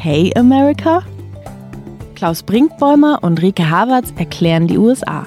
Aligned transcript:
Okay 0.00 0.32
America? 0.34 1.02
Klaus 2.14 2.42
Brinkbäumer 2.42 3.18
und 3.20 3.42
Rike 3.42 3.68
Havertz 3.68 4.14
erklären 4.16 4.66
die 4.66 4.78
USA. 4.78 5.26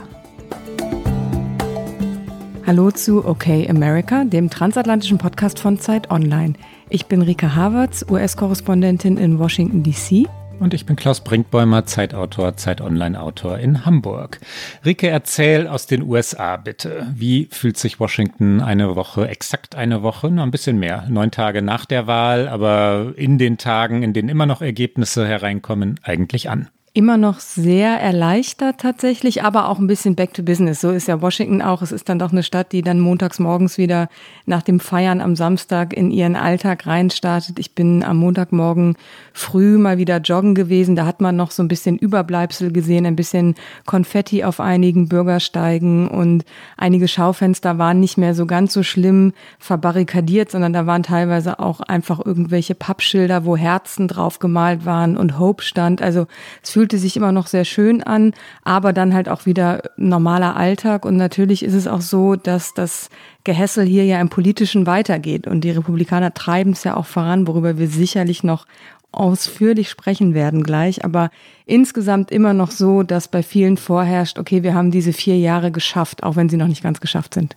Hallo 2.65 2.89
zu 2.89 3.23
Okay 3.23 3.69
America, 3.69 4.23
dem 4.23 4.49
transatlantischen 4.49 5.19
Podcast 5.19 5.59
von 5.59 5.77
Zeit 5.77 6.09
Online. 6.09 6.53
Ich 6.89 7.05
bin 7.05 7.21
Rike 7.21 7.55
Havertz, 7.55 8.03
US-Korrespondentin 8.09 9.17
in 9.17 9.37
Washington, 9.37 9.83
D.C. 9.83 10.25
Und 10.63 10.73
ich 10.73 10.85
bin 10.85 10.95
Klaus 10.95 11.19
Brinkbäumer, 11.19 11.85
Zeitautor, 11.85 12.55
Zeit-Online-Autor 12.55 13.59
in 13.59 13.85
Hamburg. 13.85 14.39
Rike, 14.85 15.09
erzähl 15.09 15.67
aus 15.67 15.87
den 15.87 16.03
USA 16.03 16.55
bitte. 16.55 17.05
Wie 17.13 17.49
fühlt 17.51 17.75
sich 17.75 17.99
Washington 17.99 18.61
eine 18.61 18.95
Woche, 18.95 19.27
exakt 19.27 19.75
eine 19.75 20.03
Woche, 20.03 20.31
noch 20.31 20.43
ein 20.43 20.51
bisschen 20.51 20.79
mehr, 20.79 21.05
neun 21.09 21.31
Tage 21.31 21.61
nach 21.61 21.83
der 21.83 22.07
Wahl, 22.07 22.47
aber 22.47 23.11
in 23.17 23.37
den 23.37 23.57
Tagen, 23.57 24.03
in 24.03 24.13
denen 24.13 24.29
immer 24.29 24.45
noch 24.45 24.61
Ergebnisse 24.61 25.27
hereinkommen, 25.27 25.99
eigentlich 26.01 26.49
an? 26.49 26.69
Immer 26.95 27.17
noch 27.17 27.39
sehr 27.39 27.99
erleichtert 27.99 28.79
tatsächlich, 28.79 29.43
aber 29.43 29.67
auch 29.67 29.79
ein 29.79 29.87
bisschen 29.87 30.13
back 30.13 30.31
to 30.35 30.43
business. 30.43 30.79
So 30.79 30.91
ist 30.91 31.07
ja 31.07 31.23
Washington 31.23 31.63
auch. 31.63 31.81
Es 31.81 31.91
ist 31.91 32.07
dann 32.07 32.19
doch 32.19 32.31
eine 32.31 32.43
Stadt, 32.43 32.71
die 32.71 32.83
dann 32.83 32.99
montags 32.99 33.39
morgens 33.39 33.79
wieder 33.79 34.09
nach 34.45 34.61
dem 34.61 34.79
Feiern 34.79 35.19
am 35.19 35.35
Samstag 35.35 35.91
in 35.93 36.11
ihren 36.11 36.35
Alltag 36.35 36.85
reinstartet. 36.85 37.57
Ich 37.57 37.73
bin 37.73 38.03
am 38.03 38.17
Montagmorgen 38.17 38.95
früh 39.33 39.79
mal 39.79 39.97
wieder 39.97 40.17
joggen 40.17 40.53
gewesen. 40.53 40.95
Da 40.95 41.07
hat 41.07 41.19
man 41.19 41.35
noch 41.35 41.49
so 41.49 41.63
ein 41.63 41.67
bisschen 41.67 41.97
Überbleibsel 41.97 42.71
gesehen, 42.71 43.07
ein 43.07 43.15
bisschen 43.15 43.55
Konfetti 43.87 44.43
auf 44.43 44.59
einigen 44.59 45.09
Bürgersteigen 45.09 46.07
und 46.07 46.45
einige 46.77 47.07
Schaufenster 47.07 47.79
waren 47.79 47.99
nicht 47.99 48.19
mehr 48.19 48.35
so 48.35 48.45
ganz 48.45 48.71
so 48.71 48.83
schlimm 48.83 49.33
verbarrikadiert, 49.57 50.51
sondern 50.51 50.73
da 50.73 50.85
waren 50.85 51.01
teilweise 51.01 51.57
auch 51.57 51.81
einfach 51.81 52.23
irgendwelche 52.23 52.75
Pappschilder, 52.75 53.45
wo 53.45 53.57
Herzen 53.57 54.07
drauf 54.07 54.37
gemalt 54.37 54.85
waren 54.85 55.17
und 55.17 55.39
Hope 55.39 55.63
stand. 55.63 55.99
Also 55.99 56.27
es 56.61 56.69
fühlt 56.69 56.82
fühlte 56.83 56.97
sich 56.97 57.15
immer 57.15 57.31
noch 57.31 57.47
sehr 57.47 57.63
schön 57.63 58.03
an, 58.03 58.33
aber 58.65 58.91
dann 58.91 59.13
halt 59.13 59.29
auch 59.29 59.45
wieder 59.45 59.83
normaler 59.95 60.57
Alltag. 60.57 61.05
Und 61.05 61.15
natürlich 61.15 61.63
ist 61.63 61.75
es 61.75 61.87
auch 61.87 62.01
so, 62.01 62.35
dass 62.35 62.73
das 62.73 63.09
Gehässel 63.45 63.85
hier 63.85 64.03
ja 64.03 64.19
im 64.19 64.27
Politischen 64.27 64.85
weitergeht. 64.85 65.47
Und 65.47 65.61
die 65.61 65.71
Republikaner 65.71 66.33
treiben 66.33 66.73
es 66.73 66.83
ja 66.83 66.97
auch 66.97 67.05
voran, 67.05 67.47
worüber 67.47 67.77
wir 67.77 67.87
sicherlich 67.87 68.43
noch 68.43 68.67
ausführlich 69.13 69.89
sprechen 69.89 70.33
werden 70.33 70.61
gleich, 70.61 71.05
aber 71.05 71.29
insgesamt 71.65 72.31
immer 72.31 72.51
noch 72.51 72.71
so, 72.71 73.03
dass 73.03 73.29
bei 73.29 73.43
vielen 73.43 73.77
vorherrscht, 73.77 74.37
okay, 74.37 74.61
wir 74.63 74.73
haben 74.73 74.91
diese 74.91 75.13
vier 75.13 75.37
Jahre 75.37 75.71
geschafft, 75.71 76.23
auch 76.23 76.35
wenn 76.35 76.49
sie 76.49 76.57
noch 76.57 76.67
nicht 76.67 76.83
ganz 76.83 76.99
geschafft 76.99 77.33
sind. 77.33 77.55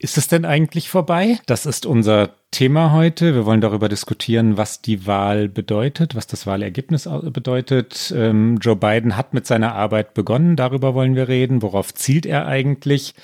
Ist 0.00 0.16
es 0.16 0.28
denn 0.28 0.44
eigentlich 0.44 0.88
vorbei? 0.88 1.40
Das 1.46 1.66
ist 1.66 1.84
unser 1.84 2.30
Thema 2.52 2.92
heute. 2.92 3.34
Wir 3.34 3.46
wollen 3.46 3.60
darüber 3.60 3.88
diskutieren, 3.88 4.56
was 4.56 4.80
die 4.80 5.06
Wahl 5.06 5.48
bedeutet, 5.48 6.14
was 6.14 6.28
das 6.28 6.46
Wahlergebnis 6.46 7.08
bedeutet. 7.32 8.14
Ähm, 8.16 8.58
Joe 8.60 8.76
Biden 8.76 9.16
hat 9.16 9.34
mit 9.34 9.46
seiner 9.46 9.74
Arbeit 9.74 10.14
begonnen. 10.14 10.54
Darüber 10.54 10.94
wollen 10.94 11.16
wir 11.16 11.26
reden. 11.26 11.62
Worauf 11.62 11.92
zielt 11.94 12.26
er 12.26 12.46
eigentlich? 12.46 13.14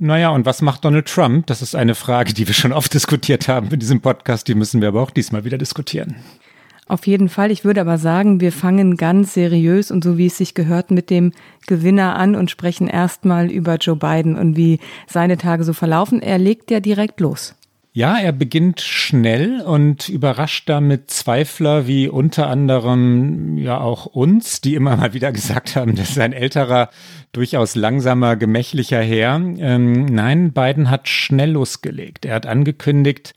Naja, 0.00 0.30
und 0.30 0.46
was 0.46 0.62
macht 0.62 0.86
Donald 0.86 1.06
Trump? 1.06 1.46
Das 1.46 1.60
ist 1.60 1.76
eine 1.76 1.94
Frage, 1.94 2.32
die 2.32 2.46
wir 2.46 2.54
schon 2.54 2.72
oft 2.72 2.94
diskutiert 2.94 3.46
haben 3.48 3.68
in 3.70 3.78
diesem 3.78 4.00
Podcast. 4.00 4.48
Die 4.48 4.54
müssen 4.54 4.80
wir 4.80 4.88
aber 4.88 5.02
auch 5.02 5.10
diesmal 5.10 5.44
wieder 5.44 5.58
diskutieren. 5.58 6.16
Auf 6.86 7.06
jeden 7.06 7.28
Fall. 7.28 7.50
Ich 7.50 7.64
würde 7.64 7.80
aber 7.80 7.96
sagen, 7.96 8.40
wir 8.40 8.52
fangen 8.52 8.96
ganz 8.96 9.34
seriös 9.34 9.90
und 9.90 10.04
so 10.04 10.18
wie 10.18 10.26
es 10.26 10.36
sich 10.36 10.54
gehört 10.54 10.90
mit 10.90 11.08
dem 11.08 11.32
Gewinner 11.66 12.16
an 12.16 12.36
und 12.36 12.50
sprechen 12.50 12.88
erstmal 12.88 13.50
über 13.50 13.76
Joe 13.76 13.96
Biden 13.96 14.36
und 14.36 14.56
wie 14.56 14.80
seine 15.06 15.38
Tage 15.38 15.64
so 15.64 15.72
verlaufen. 15.72 16.20
Er 16.20 16.38
legt 16.38 16.70
ja 16.70 16.80
direkt 16.80 17.20
los. 17.20 17.54
Ja, 17.96 18.18
er 18.18 18.32
beginnt 18.32 18.80
schnell 18.80 19.60
und 19.60 20.08
überrascht 20.08 20.68
damit 20.68 21.12
Zweifler 21.12 21.86
wie 21.86 22.08
unter 22.08 22.48
anderem 22.48 23.56
ja 23.56 23.78
auch 23.78 24.06
uns, 24.06 24.60
die 24.60 24.74
immer 24.74 24.96
mal 24.96 25.14
wieder 25.14 25.30
gesagt 25.30 25.76
haben, 25.76 25.94
das 25.94 26.10
ist 26.10 26.18
ein 26.18 26.32
älterer, 26.32 26.90
durchaus 27.30 27.76
langsamer, 27.76 28.34
gemächlicher 28.34 29.00
Herr. 29.00 29.36
Ähm, 29.36 30.06
nein, 30.06 30.52
Biden 30.52 30.90
hat 30.90 31.08
schnell 31.08 31.52
losgelegt. 31.52 32.24
Er 32.24 32.34
hat 32.34 32.46
angekündigt, 32.46 33.32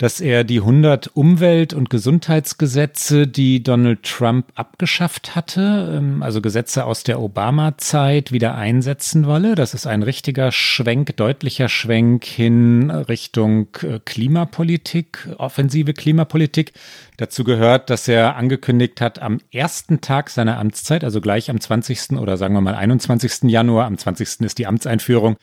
dass 0.00 0.18
er 0.22 0.44
die 0.44 0.60
100 0.60 1.08
Umwelt- 1.08 1.74
und 1.74 1.90
Gesundheitsgesetze, 1.90 3.26
die 3.26 3.62
Donald 3.62 4.02
Trump 4.02 4.46
abgeschafft 4.54 5.36
hatte, 5.36 5.94
ähm, 5.94 6.22
also 6.22 6.40
Gesetze 6.40 6.86
aus 6.86 7.04
der 7.04 7.20
Obama-Zeit, 7.20 8.32
wieder 8.32 8.54
einsetzen 8.54 9.26
wolle. 9.26 9.54
Das 9.54 9.74
ist 9.74 9.86
ein 9.86 10.02
richtiger 10.02 10.52
Schwenk, 10.52 11.18
deutlicher 11.18 11.68
Schwenk 11.68 12.24
hin 12.24 12.90
Richtung 12.90 13.68
äh, 13.82 14.00
Klimapolitik, 14.02 15.28
offensive 15.36 15.92
Klimapolitik. 15.92 16.72
Dazu 17.18 17.44
gehört, 17.44 17.90
dass 17.90 18.08
er 18.08 18.36
angekündigt 18.36 19.02
hat, 19.02 19.18
am 19.18 19.38
ersten 19.52 20.00
Tag 20.00 20.30
seiner 20.30 20.58
Amtszeit, 20.58 21.04
also 21.04 21.20
gleich 21.20 21.50
am 21.50 21.60
20. 21.60 22.12
oder 22.12 22.38
sagen 22.38 22.54
wir 22.54 22.62
mal 22.62 22.74
21. 22.74 23.50
Januar, 23.50 23.84
am 23.84 23.98
20. 23.98 24.40
ist 24.40 24.56
die 24.56 24.66
Amtseinführung, 24.66 25.36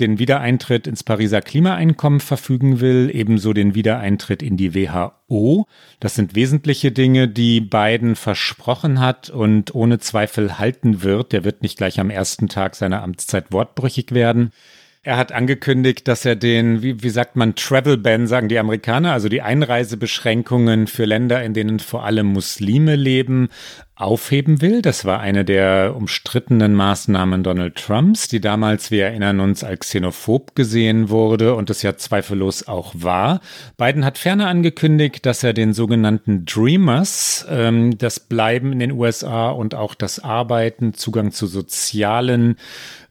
den 0.00 0.18
Wiedereintritt 0.18 0.86
ins 0.86 1.04
Pariser 1.04 1.40
Klimaeinkommen 1.40 2.20
verfügen 2.20 2.80
will, 2.80 3.10
ebenso 3.12 3.52
den 3.52 3.74
Wiedereintritt 3.74 4.42
in 4.42 4.56
die 4.56 4.74
WHO. 4.74 5.66
Das 6.00 6.14
sind 6.14 6.34
wesentliche 6.34 6.92
Dinge, 6.92 7.28
die 7.28 7.60
Biden 7.60 8.16
versprochen 8.16 9.00
hat 9.00 9.30
und 9.30 9.74
ohne 9.74 9.98
Zweifel 9.98 10.58
halten 10.58 11.02
wird. 11.02 11.32
Der 11.32 11.44
wird 11.44 11.62
nicht 11.62 11.78
gleich 11.78 12.00
am 12.00 12.10
ersten 12.10 12.48
Tag 12.48 12.74
seiner 12.74 13.02
Amtszeit 13.02 13.52
wortbrüchig 13.52 14.12
werden. 14.12 14.52
Er 15.02 15.16
hat 15.16 15.32
angekündigt, 15.32 16.06
dass 16.08 16.24
er 16.24 16.36
den, 16.36 16.82
wie, 16.82 17.02
wie 17.02 17.08
sagt 17.08 17.34
man, 17.34 17.54
Travel 17.54 17.96
Ban, 17.96 18.26
sagen 18.26 18.48
die 18.48 18.58
Amerikaner, 18.58 19.12
also 19.12 19.28
die 19.28 19.42
Einreisebeschränkungen 19.42 20.86
für 20.86 21.04
Länder, 21.04 21.42
in 21.42 21.54
denen 21.54 21.78
vor 21.78 22.04
allem 22.04 22.26
Muslime 22.26 22.96
leben, 22.96 23.48
aufheben 23.98 24.62
will. 24.62 24.80
Das 24.80 25.04
war 25.04 25.18
eine 25.18 25.44
der 25.44 25.94
umstrittenen 25.96 26.72
Maßnahmen 26.74 27.42
Donald 27.42 27.74
Trumps, 27.74 28.28
die 28.28 28.40
damals, 28.40 28.92
wir 28.92 29.06
erinnern 29.06 29.40
uns, 29.40 29.64
als 29.64 29.80
xenophob 29.80 30.54
gesehen 30.54 31.08
wurde 31.08 31.56
und 31.56 31.68
es 31.68 31.82
ja 31.82 31.96
zweifellos 31.96 32.68
auch 32.68 32.92
war. 32.96 33.40
Biden 33.76 34.04
hat 34.04 34.16
ferner 34.16 34.46
angekündigt, 34.46 35.26
dass 35.26 35.42
er 35.42 35.52
den 35.52 35.72
sogenannten 35.72 36.44
Dreamers, 36.44 37.44
ähm, 37.50 37.98
das 37.98 38.20
Bleiben 38.20 38.70
in 38.70 38.78
den 38.78 38.92
USA 38.92 39.50
und 39.50 39.74
auch 39.74 39.96
das 39.96 40.22
Arbeiten, 40.22 40.94
Zugang 40.94 41.32
zu 41.32 41.48
sozialen 41.48 42.56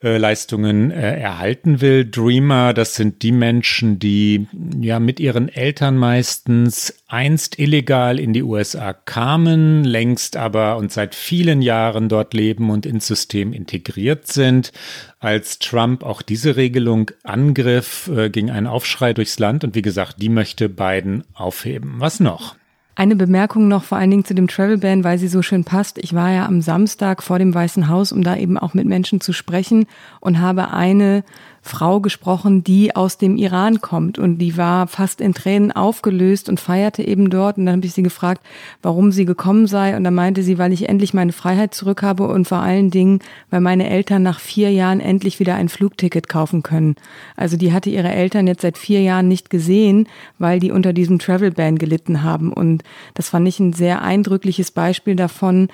äh, 0.02 0.18
Leistungen 0.18 0.92
äh, 0.92 1.20
erhalten 1.20 1.82
will. 1.82 2.10
Dreamer, 2.10 2.74
das 2.74 2.96
sind 2.96 3.24
die 3.24 3.34
Menschen, 3.34 4.00
die 4.00 4.48
ja 4.80 5.02
mit 5.02 5.20
ihren 5.20 5.50
Eltern 5.50 5.98
meistens 5.98 6.94
einst 7.08 7.58
illegal 7.58 8.20
in 8.20 8.34
die 8.34 8.44
USA 8.44 8.92
kamen, 8.94 9.86
längst 9.86 10.36
aber 10.36 10.78
und 10.78 10.92
seit 10.92 11.16
vielen 11.16 11.62
Jahren 11.62 12.10
dort 12.10 12.34
leben 12.34 12.70
und 12.70 12.86
ins 12.86 13.08
System 13.08 13.54
integriert 13.54 14.28
sind. 14.28 14.74
Als 15.20 15.60
Trump 15.60 16.04
auch 16.04 16.22
diese 16.22 16.58
Regelung 16.58 17.12
angriff, 17.24 18.10
äh, 18.14 18.30
ging 18.30 18.50
ein 18.50 18.68
Aufschrei 18.68 19.14
durchs 19.14 19.40
Land 19.40 19.64
und 19.64 19.74
wie 19.74 19.82
gesagt, 19.82 20.22
die 20.22 20.30
möchte 20.30 20.68
Biden 20.68 21.24
aufheben. 21.34 21.96
Was 22.00 22.20
noch? 22.20 22.56
Eine 22.98 23.16
Bemerkung 23.16 23.68
noch 23.68 23.84
vor 23.84 24.00
allen 24.00 24.10
Dingen 24.10 24.26
zu 24.26 24.34
dem 24.34 24.48
Travel 24.48 24.80
Ban, 24.80 25.04
weil 25.04 25.20
sie 25.20 25.28
so 25.28 25.44
schön 25.44 25.64
passt. 25.64 26.00
Ich 26.00 26.16
war 26.16 26.32
ja 26.32 26.48
am 26.48 26.62
Samstag 26.62 27.22
vor 27.22 27.38
dem 27.38 27.54
Weißen 27.54 27.90
Haus, 27.90 28.12
um 28.12 28.24
da 28.24 28.36
eben 28.36 28.58
auch 28.58 28.74
mit 28.74 28.88
Menschen 28.88 29.22
zu 29.22 29.34
sprechen 29.34 29.86
und 30.20 30.42
habe 30.42 30.72
eine 30.74 31.24
Frau 31.68 32.00
gesprochen, 32.00 32.64
die 32.64 32.96
aus 32.96 33.18
dem 33.18 33.38
Iran 33.38 33.82
kommt 33.82 34.18
und 34.18 34.38
die 34.40 34.58
war 34.58 34.88
fast 34.88 35.22
in 35.22 35.34
Tränen 35.34 35.72
aufgelöst 35.72 36.50
und 36.50 36.60
feierte 36.60 37.08
eben 37.08 37.30
dort. 37.30 37.58
Und 37.58 37.66
dann 37.66 37.78
habe 37.78 37.86
ich 37.86 37.94
sie 37.94 38.04
gefragt, 38.04 38.42
warum 38.82 39.12
sie 39.12 39.26
gekommen 39.26 39.68
sei. 39.68 39.96
Und 39.96 40.04
dann 40.04 40.16
meinte 40.16 40.44
sie, 40.44 40.58
weil 40.58 40.74
ich 40.74 40.90
endlich 40.90 41.14
meine 41.14 41.34
Freiheit 41.34 41.74
zurück 41.74 42.02
habe 42.02 42.28
und 42.28 42.48
vor 42.48 42.60
allen 42.60 42.90
Dingen, 42.90 43.20
weil 43.50 43.62
meine 43.62 43.90
Eltern 43.90 44.24
nach 44.24 44.40
vier 44.40 44.72
Jahren 44.72 45.00
endlich 45.00 45.40
wieder 45.40 45.56
ein 45.56 45.70
Flugticket 45.70 46.28
kaufen 46.28 46.64
können. 46.64 46.96
Also 47.36 47.58
die 47.58 47.74
hatte 47.74 47.90
ihre 47.90 48.10
Eltern 48.10 48.48
jetzt 48.48 48.62
seit 48.62 48.78
vier 48.78 49.02
Jahren 49.02 49.28
nicht 49.28 49.50
gesehen, 49.50 50.08
weil 50.40 50.60
die 50.60 50.72
unter 50.72 50.94
diesem 50.94 51.20
Travel 51.20 51.52
Ban 51.52 51.78
gelitten 51.78 52.24
haben. 52.24 52.52
Und 52.52 52.84
das 53.14 53.30
fand 53.30 53.48
ich 53.48 53.60
ein 53.60 53.74
sehr 53.74 54.02
eindrückliches 54.02 54.72
Beispiel 54.72 55.16
davon, 55.16 55.70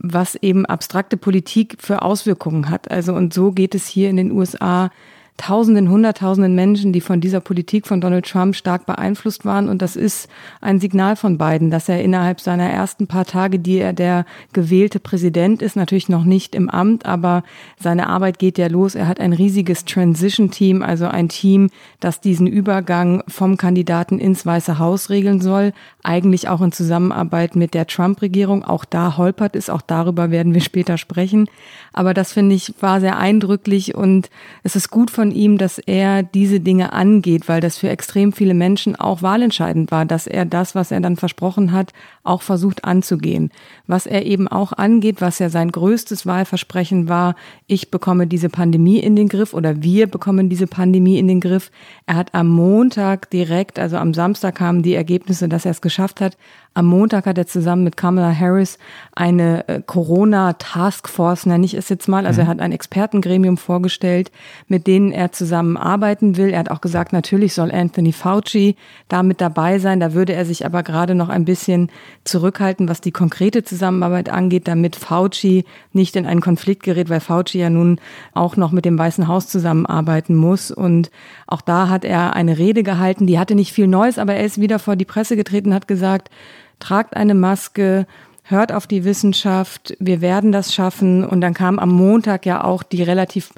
was 0.00 0.36
eben 0.36 0.64
abstrakte 0.64 1.16
Politik 1.16 1.76
für 1.80 2.02
Auswirkungen 2.02 2.70
hat. 2.70 2.90
Also 2.90 3.14
und 3.14 3.34
so 3.34 3.52
geht 3.52 3.74
es 3.74 3.86
hier 3.86 4.10
in 4.10 4.16
den 4.16 4.30
USA 4.30 4.90
Tausenden, 5.38 5.88
Hunderttausenden 5.88 6.54
Menschen, 6.54 6.92
die 6.92 7.00
von 7.00 7.20
dieser 7.20 7.40
Politik 7.40 7.86
von 7.86 8.00
Donald 8.00 8.26
Trump 8.26 8.56
stark 8.56 8.84
beeinflusst 8.86 9.44
waren. 9.44 9.68
Und 9.68 9.80
das 9.80 9.96
ist 9.96 10.28
ein 10.60 10.80
Signal 10.80 11.16
von 11.16 11.38
Biden, 11.38 11.70
dass 11.70 11.88
er 11.88 12.02
innerhalb 12.02 12.40
seiner 12.40 12.68
ersten 12.68 13.06
paar 13.06 13.24
Tage, 13.24 13.58
die 13.58 13.78
er 13.78 13.92
der 13.92 14.26
gewählte 14.52 14.98
Präsident 14.98 15.62
ist, 15.62 15.76
natürlich 15.76 16.08
noch 16.08 16.24
nicht 16.24 16.54
im 16.54 16.68
Amt, 16.68 17.06
aber 17.06 17.44
seine 17.78 18.08
Arbeit 18.08 18.38
geht 18.38 18.58
ja 18.58 18.66
los. 18.66 18.96
Er 18.96 19.06
hat 19.06 19.20
ein 19.20 19.32
riesiges 19.32 19.84
Transition-Team, 19.84 20.82
also 20.82 21.06
ein 21.06 21.28
Team, 21.28 21.70
das 22.00 22.20
diesen 22.20 22.48
Übergang 22.48 23.22
vom 23.28 23.56
Kandidaten 23.56 24.18
ins 24.18 24.44
Weiße 24.44 24.78
Haus 24.78 25.08
regeln 25.08 25.40
soll, 25.40 25.72
eigentlich 26.02 26.48
auch 26.48 26.60
in 26.60 26.72
Zusammenarbeit 26.72 27.54
mit 27.54 27.74
der 27.74 27.86
Trump-Regierung. 27.86 28.64
Auch 28.64 28.84
da 28.84 29.16
holpert 29.16 29.54
es, 29.54 29.70
auch 29.70 29.82
darüber 29.82 30.32
werden 30.32 30.52
wir 30.52 30.60
später 30.60 30.98
sprechen. 30.98 31.48
Aber 31.92 32.12
das 32.12 32.32
finde 32.32 32.56
ich 32.56 32.74
war 32.80 33.00
sehr 33.00 33.18
eindrücklich 33.18 33.94
und 33.94 34.30
es 34.62 34.76
ist 34.76 34.90
gut 34.90 35.10
von 35.10 35.27
von 35.28 35.36
ihm, 35.36 35.58
dass 35.58 35.78
er 35.78 36.22
diese 36.22 36.58
Dinge 36.58 36.94
angeht, 36.94 37.48
weil 37.48 37.60
das 37.60 37.76
für 37.76 37.90
extrem 37.90 38.32
viele 38.32 38.54
Menschen 38.54 38.96
auch 38.96 39.20
wahlentscheidend 39.20 39.90
war, 39.90 40.06
dass 40.06 40.26
er 40.26 40.46
das, 40.46 40.74
was 40.74 40.90
er 40.90 41.00
dann 41.00 41.16
versprochen 41.16 41.72
hat, 41.72 41.92
auch 42.24 42.40
versucht 42.40 42.84
anzugehen. 42.84 43.50
Was 43.88 44.06
er 44.06 44.24
eben 44.26 44.46
auch 44.46 44.72
angeht, 44.72 45.20
was 45.20 45.40
ja 45.40 45.48
sein 45.48 45.72
größtes 45.72 46.26
Wahlversprechen 46.26 47.08
war, 47.08 47.34
ich 47.66 47.90
bekomme 47.90 48.26
diese 48.26 48.50
Pandemie 48.50 48.98
in 48.98 49.16
den 49.16 49.28
Griff 49.28 49.54
oder 49.54 49.82
wir 49.82 50.06
bekommen 50.06 50.48
diese 50.48 50.66
Pandemie 50.66 51.18
in 51.18 51.26
den 51.26 51.40
Griff. 51.40 51.70
Er 52.06 52.14
hat 52.16 52.34
am 52.34 52.48
Montag 52.48 53.30
direkt, 53.30 53.78
also 53.78 53.96
am 53.96 54.14
Samstag 54.14 54.54
kamen 54.54 54.82
die 54.82 54.94
Ergebnisse, 54.94 55.48
dass 55.48 55.64
er 55.64 55.70
es 55.72 55.80
geschafft 55.80 56.20
hat, 56.20 56.36
am 56.78 56.86
Montag 56.86 57.26
hat 57.26 57.36
er 57.36 57.46
zusammen 57.48 57.82
mit 57.82 57.96
Kamala 57.96 58.32
Harris 58.32 58.78
eine 59.12 59.66
äh, 59.66 59.82
Corona-Taskforce, 59.84 61.46
nenne 61.46 61.64
ich 61.64 61.74
es 61.74 61.88
jetzt 61.88 62.06
mal. 62.06 62.24
Also 62.24 62.40
mhm. 62.40 62.46
er 62.46 62.50
hat 62.50 62.60
ein 62.60 62.70
Expertengremium 62.70 63.56
vorgestellt, 63.56 64.30
mit 64.68 64.86
denen 64.86 65.10
er 65.10 65.32
zusammenarbeiten 65.32 66.36
will. 66.36 66.50
Er 66.50 66.60
hat 66.60 66.70
auch 66.70 66.80
gesagt, 66.80 67.12
natürlich 67.12 67.54
soll 67.54 67.72
Anthony 67.72 68.12
Fauci 68.12 68.76
da 69.08 69.24
mit 69.24 69.40
dabei 69.40 69.80
sein. 69.80 69.98
Da 69.98 70.12
würde 70.12 70.34
er 70.34 70.44
sich 70.44 70.64
aber 70.64 70.84
gerade 70.84 71.16
noch 71.16 71.30
ein 71.30 71.44
bisschen 71.44 71.90
zurückhalten, 72.22 72.88
was 72.88 73.00
die 73.00 73.10
konkrete 73.10 73.64
Zusammenarbeit 73.64 73.77
angeht, 73.82 74.68
damit 74.68 74.96
Fauci 74.96 75.64
nicht 75.92 76.16
in 76.16 76.26
einen 76.26 76.40
Konflikt 76.40 76.82
gerät, 76.82 77.08
weil 77.08 77.20
Fauci 77.20 77.58
ja 77.58 77.70
nun 77.70 78.00
auch 78.34 78.56
noch 78.56 78.72
mit 78.72 78.84
dem 78.84 78.98
Weißen 78.98 79.28
Haus 79.28 79.48
zusammenarbeiten 79.48 80.34
muss. 80.34 80.70
Und 80.70 81.10
auch 81.46 81.60
da 81.60 81.88
hat 81.88 82.04
er 82.04 82.34
eine 82.34 82.58
Rede 82.58 82.82
gehalten. 82.82 83.26
Die 83.26 83.38
hatte 83.38 83.54
nicht 83.54 83.72
viel 83.72 83.86
Neues, 83.86 84.18
aber 84.18 84.34
er 84.34 84.44
ist 84.44 84.60
wieder 84.60 84.78
vor 84.78 84.96
die 84.96 85.04
Presse 85.04 85.36
getreten, 85.36 85.74
hat 85.74 85.88
gesagt, 85.88 86.30
tragt 86.78 87.16
eine 87.16 87.34
Maske, 87.34 88.06
hört 88.44 88.72
auf 88.72 88.86
die 88.86 89.04
Wissenschaft, 89.04 89.96
wir 89.98 90.20
werden 90.20 90.52
das 90.52 90.74
schaffen. 90.74 91.24
Und 91.24 91.40
dann 91.40 91.54
kam 91.54 91.78
am 91.78 91.90
Montag 91.90 92.46
ja 92.46 92.64
auch 92.64 92.82
die 92.82 93.02
relativ 93.02 93.50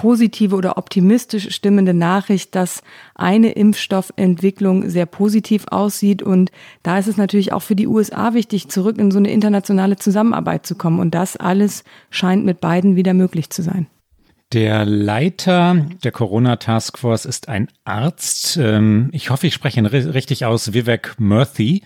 positive 0.00 0.54
oder 0.54 0.78
optimistisch 0.78 1.52
stimmende 1.52 1.92
Nachricht, 1.92 2.54
dass 2.54 2.84
eine 3.16 3.50
Impfstoffentwicklung 3.50 4.88
sehr 4.88 5.06
positiv 5.06 5.64
aussieht. 5.72 6.22
Und 6.22 6.52
da 6.84 6.98
ist 6.98 7.08
es 7.08 7.16
natürlich 7.16 7.52
auch 7.52 7.62
für 7.62 7.74
die 7.74 7.88
USA 7.88 8.32
wichtig, 8.32 8.68
zurück 8.68 8.96
in 8.98 9.10
so 9.10 9.18
eine 9.18 9.32
internationale 9.32 9.96
Zusammenarbeit 9.96 10.66
zu 10.66 10.76
kommen. 10.76 11.00
Und 11.00 11.16
das 11.16 11.36
alles 11.36 11.82
scheint 12.10 12.44
mit 12.44 12.60
beiden 12.60 12.94
wieder 12.94 13.12
möglich 13.12 13.50
zu 13.50 13.62
sein. 13.62 13.88
Der 14.52 14.86
Leiter 14.86 15.84
der 16.04 16.12
Corona 16.12 16.56
Task 16.56 16.96
Force 16.96 17.24
ist 17.24 17.48
ein 17.48 17.66
Arzt. 17.82 18.56
Ähm, 18.56 19.08
ich 19.10 19.30
hoffe, 19.30 19.48
ich 19.48 19.54
spreche 19.54 19.80
ihn 19.80 19.86
richtig 19.86 20.44
aus, 20.44 20.72
Vivek 20.72 21.16
Murthy. 21.18 21.82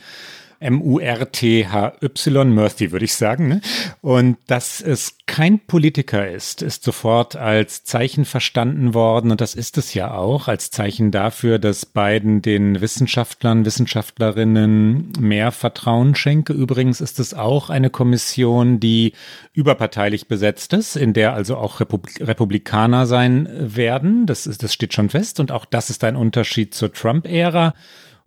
M-U-R-T-H-Y, 0.62 2.54
Murthy 2.54 2.92
würde 2.92 3.04
ich 3.04 3.14
sagen. 3.14 3.48
Ne? 3.48 3.60
Und 4.00 4.36
dass 4.46 4.80
es 4.80 5.16
kein 5.26 5.58
Politiker 5.58 6.28
ist, 6.28 6.62
ist 6.62 6.84
sofort 6.84 7.36
als 7.36 7.84
Zeichen 7.84 8.24
verstanden 8.24 8.94
worden. 8.94 9.30
Und 9.30 9.40
das 9.40 9.54
ist 9.54 9.78
es 9.78 9.94
ja 9.94 10.14
auch, 10.14 10.48
als 10.48 10.70
Zeichen 10.70 11.10
dafür, 11.10 11.58
dass 11.58 11.86
Biden 11.86 12.42
den 12.42 12.80
Wissenschaftlern, 12.80 13.64
Wissenschaftlerinnen 13.64 15.12
mehr 15.18 15.52
Vertrauen 15.52 16.14
schenke. 16.14 16.52
Übrigens 16.52 17.00
ist 17.00 17.18
es 17.18 17.34
auch 17.34 17.70
eine 17.70 17.90
Kommission, 17.90 18.80
die 18.80 19.12
überparteilich 19.52 20.28
besetzt 20.28 20.72
ist, 20.72 20.96
in 20.96 21.12
der 21.12 21.34
also 21.34 21.56
auch 21.56 21.80
Republikaner 21.80 23.06
sein 23.06 23.48
werden. 23.52 24.26
Das, 24.26 24.46
ist, 24.46 24.62
das 24.62 24.72
steht 24.72 24.94
schon 24.94 25.10
fest. 25.10 25.40
Und 25.40 25.52
auch 25.52 25.64
das 25.64 25.90
ist 25.90 26.04
ein 26.04 26.16
Unterschied 26.16 26.74
zur 26.74 26.92
Trump-Ära 26.92 27.74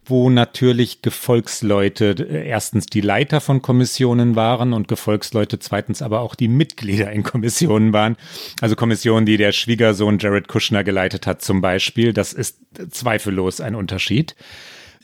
wo 0.05 0.29
natürlich 0.29 1.01
Gefolgsleute 1.01 2.11
äh, 2.11 2.47
erstens 2.47 2.85
die 2.85 3.01
Leiter 3.01 3.41
von 3.41 3.61
Kommissionen 3.61 4.35
waren 4.35 4.73
und 4.73 4.87
Gefolgsleute 4.87 5.59
zweitens 5.59 6.01
aber 6.01 6.21
auch 6.21 6.35
die 6.35 6.47
Mitglieder 6.47 7.11
in 7.11 7.23
Kommissionen 7.23 7.93
waren. 7.93 8.17
Also 8.61 8.75
Kommissionen, 8.75 9.25
die 9.25 9.37
der 9.37 9.51
Schwiegersohn 9.51 10.19
Jared 10.19 10.47
Kushner 10.47 10.83
geleitet 10.83 11.27
hat 11.27 11.41
zum 11.41 11.61
Beispiel. 11.61 12.13
Das 12.13 12.33
ist 12.33 12.59
zweifellos 12.89 13.61
ein 13.61 13.75
Unterschied. 13.75 14.35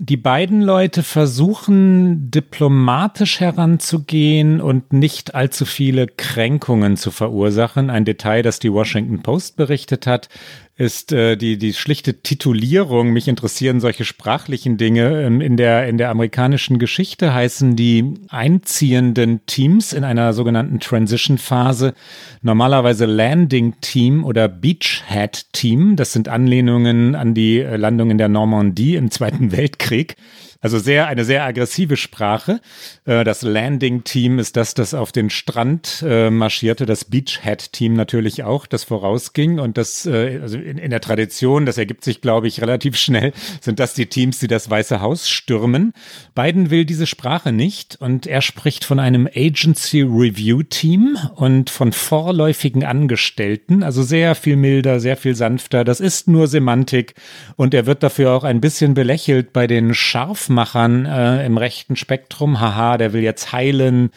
Die 0.03 0.17
beiden 0.17 0.63
Leute 0.63 1.03
versuchen 1.03 2.31
diplomatisch 2.31 3.39
heranzugehen 3.39 4.59
und 4.59 4.93
nicht 4.93 5.35
allzu 5.35 5.63
viele 5.63 6.07
Kränkungen 6.07 6.97
zu 6.97 7.11
verursachen. 7.11 7.91
Ein 7.91 8.03
Detail, 8.03 8.41
das 8.41 8.57
die 8.57 8.73
Washington 8.73 9.21
Post 9.21 9.57
berichtet 9.57 10.07
hat, 10.07 10.27
ist 10.81 11.11
äh, 11.11 11.37
die, 11.37 11.59
die 11.59 11.73
schlichte 11.73 12.23
Titulierung. 12.23 13.13
Mich 13.13 13.27
interessieren 13.27 13.79
solche 13.79 14.03
sprachlichen 14.03 14.77
Dinge. 14.77 15.21
Ähm, 15.21 15.39
in 15.39 15.55
der, 15.55 15.87
in 15.87 15.99
der 15.99 16.09
amerikanischen 16.09 16.79
Geschichte 16.79 17.35
heißen 17.35 17.75
die 17.75 18.15
einziehenden 18.29 19.45
Teams 19.45 19.93
in 19.93 20.03
einer 20.03 20.33
sogenannten 20.33 20.79
Transition-Phase 20.79 21.93
normalerweise 22.41 23.05
Landing 23.05 23.75
Team 23.81 24.25
oder 24.25 24.47
Beachhead 24.47 25.53
Team. 25.53 25.97
Das 25.97 26.13
sind 26.13 26.27
Anlehnungen 26.27 27.13
an 27.13 27.35
die 27.35 27.59
äh, 27.59 27.75
Landung 27.75 28.09
in 28.09 28.17
der 28.17 28.29
Normandie 28.29 28.95
im 28.95 29.11
Zweiten 29.11 29.51
Weltkrieg. 29.55 30.15
Also 30.61 30.77
sehr, 30.77 31.07
eine 31.07 31.25
sehr 31.25 31.43
aggressive 31.43 31.97
Sprache. 31.97 32.61
Äh, 33.05 33.23
das 33.23 33.41
Landing-Team 33.41 34.37
ist 34.37 34.55
das, 34.55 34.75
das 34.75 34.93
auf 34.93 35.11
den 35.11 35.31
Strand 35.31 36.05
äh, 36.07 36.29
marschierte. 36.29 36.85
Das 36.85 37.05
Beachhead-Team 37.05 37.93
natürlich 37.93 38.43
auch, 38.43 38.67
das 38.67 38.83
vorausging. 38.83 39.59
Und 39.59 39.79
das, 39.79 40.05
äh, 40.05 40.39
also 40.39 40.59
in, 40.59 40.77
in 40.77 40.91
der 40.91 41.01
Tradition, 41.01 41.65
das 41.65 41.79
ergibt 41.79 42.03
sich, 42.03 42.21
glaube 42.21 42.47
ich, 42.47 42.61
relativ 42.61 42.95
schnell, 42.95 43.33
sind 43.59 43.79
das 43.79 43.95
die 43.95 44.05
Teams, 44.05 44.37
die 44.37 44.47
das 44.47 44.69
Weiße 44.69 45.01
Haus 45.01 45.27
stürmen. 45.27 45.93
Biden 46.35 46.69
will 46.69 46.85
diese 46.85 47.07
Sprache 47.07 47.51
nicht 47.51 47.97
und 47.99 48.27
er 48.27 48.41
spricht 48.43 48.85
von 48.85 48.99
einem 48.99 49.27
Agency 49.33 50.01
Review 50.01 50.61
Team 50.61 51.17
und 51.35 51.71
von 51.71 51.91
vorläufigen 51.91 52.83
Angestellten. 52.83 53.81
Also 53.81 54.03
sehr 54.03 54.35
viel 54.35 54.57
milder, 54.57 54.99
sehr 54.99 55.17
viel 55.17 55.33
sanfter. 55.33 55.83
Das 55.83 55.99
ist 55.99 56.27
nur 56.27 56.47
Semantik 56.47 57.15
und 57.55 57.73
er 57.73 57.87
wird 57.87 58.03
dafür 58.03 58.33
auch 58.33 58.43
ein 58.43 58.61
bisschen 58.61 58.93
belächelt 58.93 59.53
bei 59.53 59.65
den 59.65 59.95
scharf 59.95 60.50
Impfmachern 60.51 61.05
äh, 61.05 61.45
im 61.45 61.57
rechten 61.57 61.95
Spektrum, 61.95 62.59
haha, 62.59 62.97
der 62.97 63.13
will 63.13 63.21
jetzt 63.21 63.53
heilen. 63.53 64.09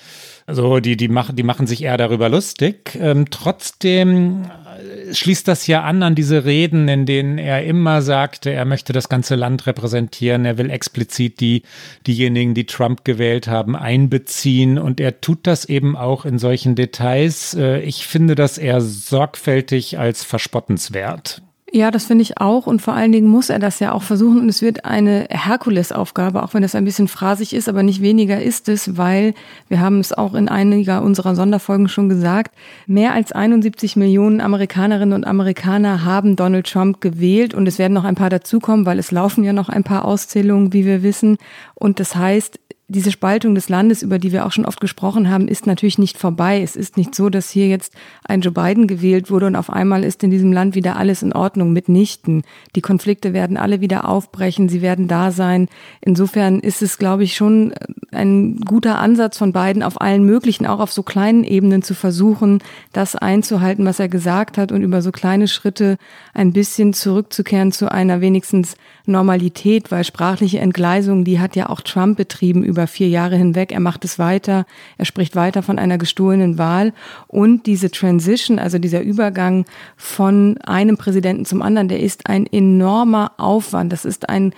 Also 0.46 0.81
die, 0.81 0.96
die, 0.96 1.08
machen, 1.08 1.36
die 1.36 1.44
machen 1.44 1.66
sich 1.66 1.84
eher 1.84 1.96
darüber 1.96 2.28
lustig. 2.28 2.98
Ähm, 3.00 3.26
trotzdem 3.31 4.42
äh, 4.42 5.14
schließt 5.14 5.46
das 5.46 5.69
ja 5.69 5.84
an 5.84 6.02
an 6.02 6.16
diese 6.16 6.44
Reden, 6.44 6.88
in 6.88 7.06
denen 7.06 7.38
er 7.38 7.64
immer 7.64 8.02
sagte, 8.02 8.50
er 8.50 8.64
möchte 8.64 8.92
das 8.92 9.08
ganze 9.08 9.36
Land 9.36 9.66
repräsentieren, 9.66 10.44
er 10.44 10.58
will 10.58 10.70
explizit 10.70 11.38
die, 11.38 11.62
diejenigen, 12.06 12.54
die 12.54 12.66
Trump 12.66 13.04
gewählt 13.04 13.46
haben, 13.46 13.76
einbeziehen 13.76 14.76
und 14.76 15.00
er 15.00 15.20
tut 15.20 15.46
das 15.46 15.64
eben 15.64 15.96
auch 15.96 16.25
in 16.25 16.40
solchen 16.40 16.75
Details. 16.75 17.54
Äh, 17.54 17.78
ich 17.81 18.06
finde 18.06 18.34
das 18.34 18.58
eher 18.58 18.81
sorgfältig 18.81 20.00
als 20.00 20.24
verspottenswert. 20.24 21.44
Ja, 21.74 21.90
das 21.90 22.04
finde 22.04 22.22
ich 22.22 22.38
auch. 22.40 22.69
Und 22.69 22.82
vor 22.82 22.94
allen 22.94 23.10
Dingen 23.10 23.26
muss 23.26 23.50
er 23.50 23.58
das 23.58 23.81
ja 23.81 23.90
auch 23.90 24.04
versuchen. 24.04 24.38
Und 24.38 24.48
es 24.48 24.62
wird 24.62 24.84
eine 24.84 25.26
Herkulesaufgabe, 25.28 26.44
auch 26.44 26.54
wenn 26.54 26.62
das 26.62 26.76
ein 26.76 26.84
bisschen 26.84 27.08
phrasig 27.08 27.52
ist, 27.52 27.69
aber 27.69 27.82
nicht 27.82 28.00
weniger 28.00 28.40
ist 28.40 28.69
es, 28.69 28.96
weil 28.96 29.34
wir 29.69 29.81
haben 29.81 29.98
es 29.98 30.12
auch 30.12 30.34
in 30.34 30.48
einiger 30.48 31.02
unserer 31.02 31.34
Sonderfolgen 31.34 31.88
schon 31.88 32.08
gesagt. 32.08 32.54
Mehr 32.86 33.12
als 33.12 33.32
71 33.32 33.96
Millionen 33.96 34.40
Amerikanerinnen 34.40 35.14
und 35.14 35.26
Amerikaner 35.26 36.04
haben 36.04 36.36
Donald 36.36 36.70
Trump 36.70 37.00
gewählt. 37.00 37.54
Und 37.54 37.66
es 37.66 37.81
werden 37.81 37.94
noch 37.94 38.04
ein 38.04 38.14
paar 38.14 38.31
dazukommen, 38.31 38.86
weil 38.86 39.00
es 39.00 39.10
laufen 39.10 39.43
ja 39.43 39.52
noch 39.52 39.69
ein 39.69 39.82
paar 39.82 40.04
Auszählungen, 40.04 40.72
wie 40.72 40.86
wir 40.86 41.02
wissen. 41.02 41.38
Und 41.74 41.98
das 41.98 42.14
heißt, 42.14 42.60
diese 42.94 43.10
Spaltung 43.10 43.55
des 43.55 43.69
Landes, 43.69 44.03
über 44.03 44.19
die 44.19 44.32
wir 44.32 44.46
auch 44.46 44.53
schon 44.53 44.65
oft 44.65 44.81
gesprochen 44.81 45.29
haben, 45.29 45.48
ist 45.48 45.67
natürlich 45.67 45.98
nicht 45.98 46.17
vorbei. 46.17 46.63
Es 46.63 46.77
ist 46.77 46.96
nicht 46.96 47.15
so, 47.15 47.29
dass 47.29 47.51
hier 47.51 47.67
jetzt 47.67 47.93
ein 48.24 48.41
Joe 48.41 48.53
Biden 48.53 48.86
gewählt 48.86 49.31
wurde 49.31 49.46
und 49.46 49.56
auf 49.56 49.69
einmal 49.69 50.05
ist 50.05 50.22
in 50.22 50.31
diesem 50.31 50.53
Land 50.53 50.74
wieder 50.74 50.96
alles 50.96 51.22
in 51.22 51.32
Ordnung. 51.32 51.72
Mitnichten. 51.72 52.43
Die 52.77 52.81
Konflikte 52.81 53.32
werden 53.32 53.56
alle 53.56 53.81
wieder 53.81 54.08
aufbrechen, 54.08 54.69
sie 54.69 54.81
werden 54.81 55.08
da 55.08 55.31
sein. 55.31 55.69
Insofern 56.01 56.60
ist 56.60 56.82
es, 56.82 56.98
glaube 56.98 57.24
ich, 57.24 57.34
schon 57.34 57.74
ein 58.13 58.60
guter 58.60 58.98
Ansatz 58.98 59.36
von 59.36 59.53
Biden, 59.53 59.82
auf 59.82 60.01
allen 60.01 60.24
möglichen, 60.24 60.67
auch 60.67 60.81
auf 60.81 60.93
so 60.93 61.03
kleinen 61.03 61.44
Ebenen 61.44 61.82
zu 61.82 61.94
versuchen, 61.94 62.63
das 62.93 63.17
einzuhalten, 63.17 63.84
was 63.84 63.98
er 63.98 64.08
gesagt 64.08 64.56
hat 64.56 64.72
und 64.72 64.82
über 64.82 65.03
so 65.03 65.10
kleine 65.10 65.48
Schritte 65.48 65.98
ein 66.32 66.53
bisschen 66.53 66.93
zurückzukehren 66.94 67.72
zu 67.72 67.91
einer 67.91 68.20
wenigstens 68.20 68.77
Normalität, 69.06 69.91
weil 69.91 70.05
sprachliche 70.05 70.60
Entgleisung, 70.60 71.24
die 71.24 71.41
hat 71.41 71.56
ja 71.56 71.69
auch 71.69 71.81
Trump 71.81 72.17
betrieben 72.17 72.63
über 72.63 72.83
vier 72.86 73.08
Jahre 73.08 73.36
hinweg. 73.36 73.72
Er 73.72 73.81
macht 73.81 74.05
es 74.05 74.19
weiter. 74.19 74.67
Er 74.98 75.05
spricht 75.05 75.36
weiter 75.36 75.62
von 75.62 75.79
einer 75.79 75.98
gestohlenen 75.98 76.58
Wahl. 76.58 76.93
Und 77.26 77.67
diese 77.67 77.91
Transition, 77.91 78.58
also 78.58 78.79
dieser 78.79 79.00
Übergang 79.00 79.64
von 79.96 80.58
einem 80.64 80.96
Präsidenten 80.96 81.44
zum 81.44 81.62
anderen, 81.62 81.88
der 81.88 82.00
ist 82.00 82.29
ein 82.29 82.46
enormer 82.46 83.32
Aufwand. 83.38 83.93
Das 83.93 84.05
ist 84.05 84.29
ein 84.29 84.55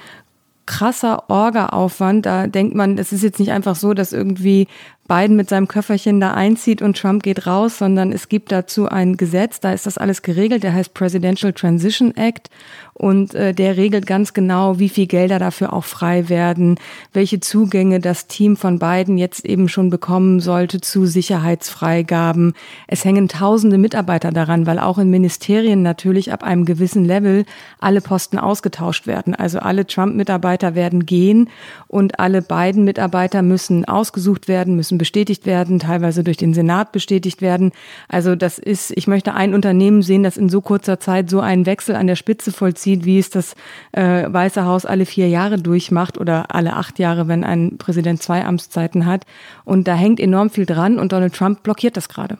krasser 0.66 1.30
Orga-Aufwand. 1.30 2.26
Da 2.26 2.46
denkt 2.48 2.74
man, 2.74 2.98
es 2.98 3.12
ist 3.12 3.22
jetzt 3.22 3.38
nicht 3.38 3.52
einfach 3.52 3.76
so, 3.76 3.94
dass 3.94 4.12
irgendwie 4.12 4.66
Biden 5.08 5.36
mit 5.36 5.48
seinem 5.48 5.68
Köfferchen 5.68 6.20
da 6.20 6.34
einzieht 6.34 6.82
und 6.82 6.98
Trump 6.98 7.22
geht 7.22 7.46
raus, 7.46 7.78
sondern 7.78 8.12
es 8.12 8.28
gibt 8.28 8.52
dazu 8.52 8.88
ein 8.88 9.16
Gesetz, 9.16 9.60
da 9.60 9.72
ist 9.72 9.86
das 9.86 9.98
alles 9.98 10.22
geregelt, 10.22 10.62
der 10.62 10.74
heißt 10.74 10.94
Presidential 10.94 11.52
Transition 11.52 12.16
Act 12.16 12.50
und 12.98 13.34
äh, 13.34 13.52
der 13.52 13.76
regelt 13.76 14.06
ganz 14.06 14.32
genau, 14.32 14.78
wie 14.78 14.88
viel 14.88 15.06
Gelder 15.06 15.38
dafür 15.38 15.74
auch 15.74 15.84
frei 15.84 16.30
werden, 16.30 16.76
welche 17.12 17.40
Zugänge 17.40 18.00
das 18.00 18.26
Team 18.26 18.56
von 18.56 18.78
Biden 18.78 19.18
jetzt 19.18 19.44
eben 19.44 19.68
schon 19.68 19.90
bekommen 19.90 20.40
sollte 20.40 20.80
zu 20.80 21.04
Sicherheitsfreigaben. 21.04 22.54
Es 22.86 23.04
hängen 23.04 23.28
tausende 23.28 23.76
Mitarbeiter 23.76 24.30
daran, 24.30 24.66
weil 24.66 24.78
auch 24.78 24.96
in 24.96 25.10
Ministerien 25.10 25.82
natürlich 25.82 26.32
ab 26.32 26.42
einem 26.42 26.64
gewissen 26.64 27.04
Level 27.04 27.44
alle 27.80 28.00
Posten 28.00 28.38
ausgetauscht 28.38 29.06
werden. 29.06 29.34
Also 29.34 29.58
alle 29.58 29.86
Trump-Mitarbeiter 29.86 30.74
werden 30.74 31.04
gehen 31.04 31.50
und 31.88 32.18
alle 32.18 32.40
Biden-Mitarbeiter 32.40 33.42
müssen 33.42 33.84
ausgesucht 33.84 34.48
werden, 34.48 34.74
müssen 34.74 34.95
bestätigt 34.98 35.46
werden, 35.46 35.78
teilweise 35.78 36.22
durch 36.22 36.36
den 36.36 36.54
Senat 36.54 36.92
bestätigt 36.92 37.40
werden. 37.40 37.72
Also 38.08 38.36
das 38.36 38.58
ist, 38.58 38.92
ich 38.96 39.06
möchte 39.06 39.34
ein 39.34 39.54
Unternehmen 39.54 40.02
sehen, 40.02 40.22
das 40.22 40.36
in 40.36 40.48
so 40.48 40.60
kurzer 40.60 41.00
Zeit 41.00 41.30
so 41.30 41.40
einen 41.40 41.66
Wechsel 41.66 41.96
an 41.96 42.06
der 42.06 42.16
Spitze 42.16 42.52
vollzieht 42.52 43.04
wie 43.04 43.18
es 43.18 43.30
das 43.30 43.54
äh, 43.92 44.24
Weiße 44.30 44.64
Haus 44.64 44.84
alle 44.84 45.06
vier 45.06 45.28
Jahre 45.28 45.58
durchmacht 45.58 46.18
oder 46.18 46.54
alle 46.54 46.74
acht 46.74 46.98
Jahre, 46.98 47.28
wenn 47.28 47.44
ein 47.44 47.78
Präsident 47.78 48.22
zwei 48.22 48.44
Amtszeiten 48.44 49.06
hat. 49.06 49.24
Und 49.64 49.88
da 49.88 49.94
hängt 49.94 50.20
enorm 50.20 50.50
viel 50.50 50.66
dran 50.66 50.98
und 50.98 51.12
Donald 51.12 51.34
Trump 51.34 51.62
blockiert 51.62 51.96
das 51.96 52.08
gerade. 52.08 52.38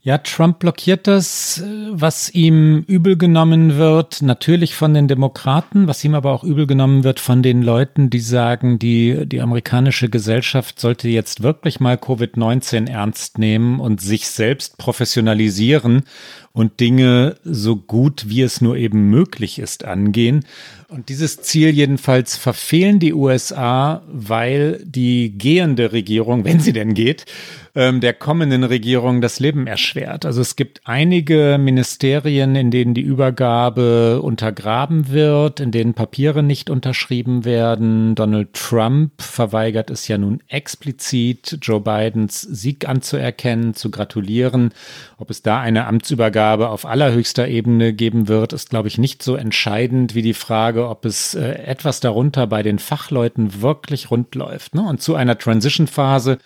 Ja, 0.00 0.18
Trump 0.18 0.60
blockiert 0.60 1.08
das, 1.08 1.60
was 1.90 2.30
ihm 2.32 2.84
übel 2.86 3.16
genommen 3.16 3.78
wird, 3.78 4.22
natürlich 4.22 4.76
von 4.76 4.94
den 4.94 5.08
Demokraten, 5.08 5.88
was 5.88 6.04
ihm 6.04 6.14
aber 6.14 6.30
auch 6.30 6.44
übel 6.44 6.68
genommen 6.68 7.02
wird 7.02 7.18
von 7.18 7.42
den 7.42 7.62
Leuten, 7.62 8.08
die 8.08 8.20
sagen, 8.20 8.78
die, 8.78 9.26
die 9.26 9.40
amerikanische 9.40 10.08
Gesellschaft 10.08 10.78
sollte 10.78 11.08
jetzt 11.08 11.42
wirklich 11.42 11.80
mal 11.80 11.96
Covid-19 11.96 12.88
ernst 12.88 13.38
nehmen 13.38 13.80
und 13.80 14.00
sich 14.00 14.28
selbst 14.28 14.78
professionalisieren 14.78 16.04
und 16.52 16.80
Dinge 16.80 17.36
so 17.44 17.76
gut 17.76 18.28
wie 18.28 18.42
es 18.42 18.60
nur 18.60 18.76
eben 18.76 19.10
möglich 19.10 19.58
ist 19.58 19.84
angehen. 19.84 20.44
Und 20.90 21.10
dieses 21.10 21.42
Ziel 21.42 21.68
jedenfalls 21.68 22.38
verfehlen 22.38 22.98
die 22.98 23.12
USA, 23.12 24.02
weil 24.08 24.80
die 24.84 25.36
gehende 25.36 25.92
Regierung, 25.92 26.44
wenn 26.44 26.60
sie 26.60 26.72
denn 26.72 26.94
geht, 26.94 27.26
ähm, 27.74 28.00
der 28.00 28.14
kommenden 28.14 28.64
Regierung 28.64 29.20
das 29.20 29.38
Leben 29.38 29.66
erschwert. 29.66 30.24
Also 30.24 30.40
es 30.40 30.56
gibt 30.56 30.80
einige 30.84 31.58
Ministerien, 31.60 32.56
in 32.56 32.70
denen 32.70 32.94
die 32.94 33.02
Übergabe 33.02 34.22
untergraben 34.22 35.10
wird, 35.10 35.60
in 35.60 35.72
denen 35.72 35.92
Papiere 35.92 36.42
nicht 36.42 36.70
unterschrieben 36.70 37.44
werden. 37.44 38.14
Donald 38.14 38.54
Trump 38.54 39.12
verweigert 39.20 39.90
es 39.90 40.08
ja 40.08 40.16
nun 40.16 40.42
explizit, 40.48 41.58
Joe 41.60 41.80
Bidens 41.80 42.40
Sieg 42.40 42.88
anzuerkennen, 42.88 43.74
zu 43.74 43.90
gratulieren. 43.90 44.70
Ob 45.18 45.30
es 45.30 45.42
da 45.42 45.60
eine 45.60 45.86
Amtsübergabe 45.86 46.47
auf 46.56 46.84
allerhöchster 46.84 47.48
Ebene 47.48 47.92
geben 47.92 48.28
wird, 48.28 48.52
ist, 48.52 48.70
glaube 48.70 48.88
ich, 48.88 48.98
nicht 48.98 49.22
so 49.22 49.34
entscheidend 49.34 50.14
wie 50.14 50.22
die 50.22 50.34
Frage, 50.34 50.48
Frage, 50.48 50.88
ob 50.88 51.04
es 51.04 51.34
äh, 51.34 51.52
etwas 51.64 52.00
darunter 52.00 52.46
bei 52.46 52.62
den 52.62 52.78
Fachleuten 52.78 53.60
wirklich 53.60 54.10
rund 54.10 54.34
läuft. 54.34 54.74
Ne? 54.74 54.82
Und 54.82 55.02
zu 55.02 55.14
einer 55.14 55.38
Transition-Phase 55.38 56.38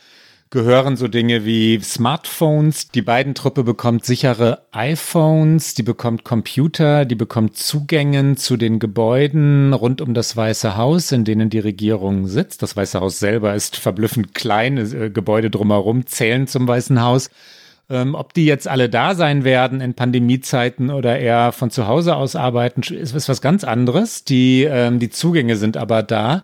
gehören 0.50 0.96
so 0.96 1.08
Dinge 1.08 1.44
wie 1.44 1.80
Smartphones. 1.80 2.88
Die 2.88 3.00
beiden 3.00 3.34
Truppe 3.34 3.64
bekommt 3.64 4.04
sichere 4.04 4.66
iPhones, 4.72 5.74
die 5.74 5.82
bekommt 5.82 6.24
Computer, 6.24 7.04
die 7.04 7.14
bekommt 7.14 7.56
Zugänge 7.56 8.34
zu 8.36 8.56
den 8.56 8.78
Gebäuden 8.78 9.72
rund 9.72 10.00
um 10.00 10.14
das 10.14 10.36
Weiße 10.36 10.76
Haus, 10.76 11.12
in 11.12 11.24
denen 11.24 11.48
die 11.48 11.60
Regierung 11.60 12.26
sitzt. 12.26 12.62
Das 12.62 12.76
Weiße 12.76 13.00
Haus 13.00 13.18
selber 13.18 13.54
ist 13.54 13.76
verblüffend 13.76 14.34
klein, 14.34 14.78
äh, 14.78 15.10
Gebäude 15.10 15.48
drumherum 15.48 16.06
zählen 16.06 16.46
zum 16.46 16.68
Weißen 16.68 17.00
Haus. 17.00 17.30
Ähm, 17.90 18.14
ob 18.14 18.32
die 18.32 18.46
jetzt 18.46 18.68
alle 18.68 18.88
da 18.88 19.14
sein 19.14 19.44
werden 19.44 19.80
in 19.80 19.94
Pandemiezeiten 19.94 20.90
oder 20.90 21.18
eher 21.18 21.52
von 21.52 21.70
zu 21.70 21.86
Hause 21.86 22.16
aus 22.16 22.36
arbeiten, 22.36 22.80
ist, 22.94 23.14
ist 23.14 23.28
was 23.28 23.40
ganz 23.40 23.64
anderes. 23.64 24.24
Die, 24.24 24.64
ähm, 24.64 24.98
die 24.98 25.10
Zugänge 25.10 25.56
sind 25.56 25.76
aber 25.76 26.02
da 26.02 26.42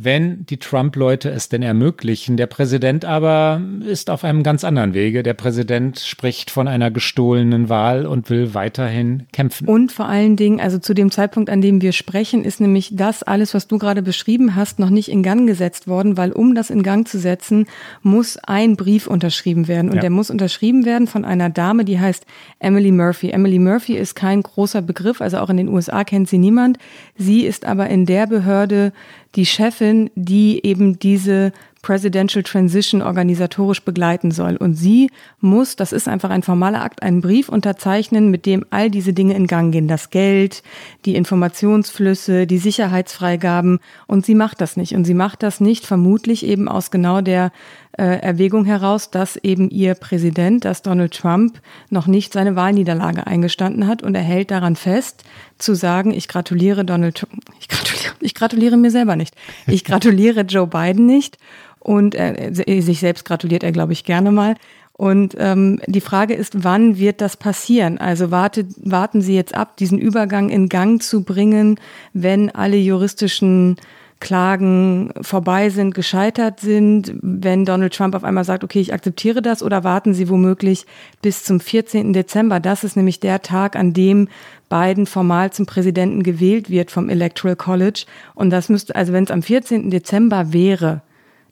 wenn 0.00 0.46
die 0.46 0.58
Trump-Leute 0.58 1.28
es 1.28 1.48
denn 1.48 1.60
ermöglichen. 1.60 2.36
Der 2.36 2.46
Präsident 2.46 3.04
aber 3.04 3.60
ist 3.84 4.10
auf 4.10 4.22
einem 4.22 4.44
ganz 4.44 4.62
anderen 4.62 4.94
Wege. 4.94 5.24
Der 5.24 5.34
Präsident 5.34 5.98
spricht 5.98 6.52
von 6.52 6.68
einer 6.68 6.92
gestohlenen 6.92 7.68
Wahl 7.68 8.06
und 8.06 8.30
will 8.30 8.54
weiterhin 8.54 9.26
kämpfen. 9.32 9.66
Und 9.66 9.90
vor 9.90 10.06
allen 10.06 10.36
Dingen, 10.36 10.60
also 10.60 10.78
zu 10.78 10.94
dem 10.94 11.10
Zeitpunkt, 11.10 11.50
an 11.50 11.60
dem 11.60 11.82
wir 11.82 11.90
sprechen, 11.90 12.44
ist 12.44 12.60
nämlich 12.60 12.92
das 12.94 13.24
alles, 13.24 13.54
was 13.54 13.66
du 13.66 13.76
gerade 13.78 14.02
beschrieben 14.02 14.54
hast, 14.54 14.78
noch 14.78 14.90
nicht 14.90 15.10
in 15.10 15.24
Gang 15.24 15.48
gesetzt 15.48 15.88
worden, 15.88 16.16
weil 16.16 16.30
um 16.30 16.54
das 16.54 16.70
in 16.70 16.84
Gang 16.84 17.08
zu 17.08 17.18
setzen, 17.18 17.66
muss 18.00 18.36
ein 18.36 18.76
Brief 18.76 19.08
unterschrieben 19.08 19.66
werden. 19.66 19.90
Und 19.90 19.96
ja. 19.96 20.02
der 20.02 20.10
muss 20.10 20.30
unterschrieben 20.30 20.84
werden 20.84 21.08
von 21.08 21.24
einer 21.24 21.50
Dame, 21.50 21.84
die 21.84 21.98
heißt 21.98 22.24
Emily 22.60 22.92
Murphy. 22.92 23.30
Emily 23.30 23.58
Murphy 23.58 23.96
ist 23.96 24.14
kein 24.14 24.44
großer 24.44 24.80
Begriff, 24.80 25.20
also 25.20 25.38
auch 25.38 25.50
in 25.50 25.56
den 25.56 25.68
USA 25.68 26.04
kennt 26.04 26.28
sie 26.28 26.38
niemand. 26.38 26.78
Sie 27.16 27.40
ist 27.44 27.64
aber 27.64 27.88
in 27.88 28.06
der 28.06 28.28
Behörde, 28.28 28.92
die 29.34 29.46
Chefin, 29.46 30.10
die 30.14 30.64
eben 30.64 30.98
diese 30.98 31.52
Presidential 31.82 32.42
Transition 32.42 33.02
organisatorisch 33.02 33.82
begleiten 33.82 34.30
soll. 34.30 34.56
Und 34.56 34.74
sie 34.74 35.10
muss, 35.40 35.76
das 35.76 35.92
ist 35.92 36.08
einfach 36.08 36.30
ein 36.30 36.42
formaler 36.42 36.82
Akt, 36.82 37.02
einen 37.02 37.20
Brief 37.20 37.48
unterzeichnen, 37.48 38.30
mit 38.30 38.46
dem 38.46 38.64
all 38.70 38.90
diese 38.90 39.12
Dinge 39.12 39.34
in 39.34 39.46
Gang 39.46 39.72
gehen. 39.72 39.86
Das 39.86 40.10
Geld, 40.10 40.62
die 41.04 41.14
Informationsflüsse, 41.14 42.46
die 42.46 42.58
Sicherheitsfreigaben. 42.58 43.78
Und 44.06 44.26
sie 44.26 44.34
macht 44.34 44.60
das 44.60 44.76
nicht. 44.76 44.94
Und 44.94 45.04
sie 45.04 45.14
macht 45.14 45.42
das 45.42 45.60
nicht 45.60 45.86
vermutlich 45.86 46.44
eben 46.44 46.68
aus 46.68 46.90
genau 46.90 47.20
der 47.20 47.52
äh, 47.98 48.20
Erwägung 48.20 48.64
heraus, 48.64 49.10
dass 49.10 49.36
eben 49.36 49.70
ihr 49.70 49.94
Präsident, 49.94 50.64
dass 50.64 50.82
Donald 50.82 51.12
Trump 51.12 51.60
noch 51.90 52.06
nicht 52.06 52.32
seine 52.32 52.56
Wahlniederlage 52.56 53.26
eingestanden 53.26 53.86
hat 53.86 54.02
und 54.02 54.14
er 54.14 54.22
hält 54.22 54.50
daran 54.50 54.76
fest, 54.76 55.24
zu 55.58 55.74
sagen, 55.74 56.12
ich 56.12 56.28
gratuliere 56.28 56.84
Donald 56.84 57.16
Trump, 57.16 57.44
ich 57.60 57.68
gratuliere, 57.68 58.14
ich 58.20 58.34
gratuliere 58.34 58.76
mir 58.76 58.90
selber 58.90 59.16
nicht, 59.16 59.34
ich 59.66 59.84
gratuliere 59.84 60.42
Joe 60.42 60.66
Biden 60.66 61.06
nicht 61.06 61.38
und 61.80 62.14
äh, 62.14 62.50
sich 62.52 63.00
selbst 63.00 63.24
gratuliert 63.24 63.62
er, 63.62 63.72
glaube 63.72 63.92
ich, 63.92 64.04
gerne 64.04 64.30
mal. 64.30 64.54
Und 64.92 65.36
ähm, 65.38 65.80
die 65.86 66.00
Frage 66.00 66.34
ist, 66.34 66.64
wann 66.64 66.98
wird 66.98 67.20
das 67.20 67.36
passieren? 67.36 67.98
Also 67.98 68.32
wartet, 68.32 68.66
warten 68.78 69.22
Sie 69.22 69.34
jetzt 69.34 69.54
ab, 69.54 69.76
diesen 69.76 69.98
Übergang 69.98 70.50
in 70.50 70.68
Gang 70.68 71.00
zu 71.00 71.22
bringen, 71.22 71.78
wenn 72.14 72.50
alle 72.50 72.76
juristischen 72.76 73.76
Klagen 74.20 75.12
vorbei 75.20 75.70
sind, 75.70 75.94
gescheitert 75.94 76.60
sind, 76.60 77.12
wenn 77.22 77.64
Donald 77.64 77.94
Trump 77.94 78.14
auf 78.14 78.24
einmal 78.24 78.44
sagt, 78.44 78.64
okay, 78.64 78.80
ich 78.80 78.92
akzeptiere 78.92 79.42
das, 79.42 79.62
oder 79.62 79.84
warten 79.84 80.12
Sie 80.12 80.28
womöglich 80.28 80.86
bis 81.22 81.44
zum 81.44 81.60
14. 81.60 82.12
Dezember? 82.12 82.58
Das 82.58 82.82
ist 82.82 82.96
nämlich 82.96 83.20
der 83.20 83.42
Tag, 83.42 83.76
an 83.76 83.92
dem 83.92 84.28
Biden 84.68 85.06
formal 85.06 85.52
zum 85.52 85.66
Präsidenten 85.66 86.22
gewählt 86.22 86.68
wird 86.68 86.90
vom 86.90 87.08
Electoral 87.08 87.56
College. 87.56 88.06
Und 88.34 88.50
das 88.50 88.68
müsste, 88.68 88.96
also 88.96 89.12
wenn 89.12 89.24
es 89.24 89.30
am 89.30 89.42
14. 89.42 89.90
Dezember 89.90 90.52
wäre, 90.52 91.02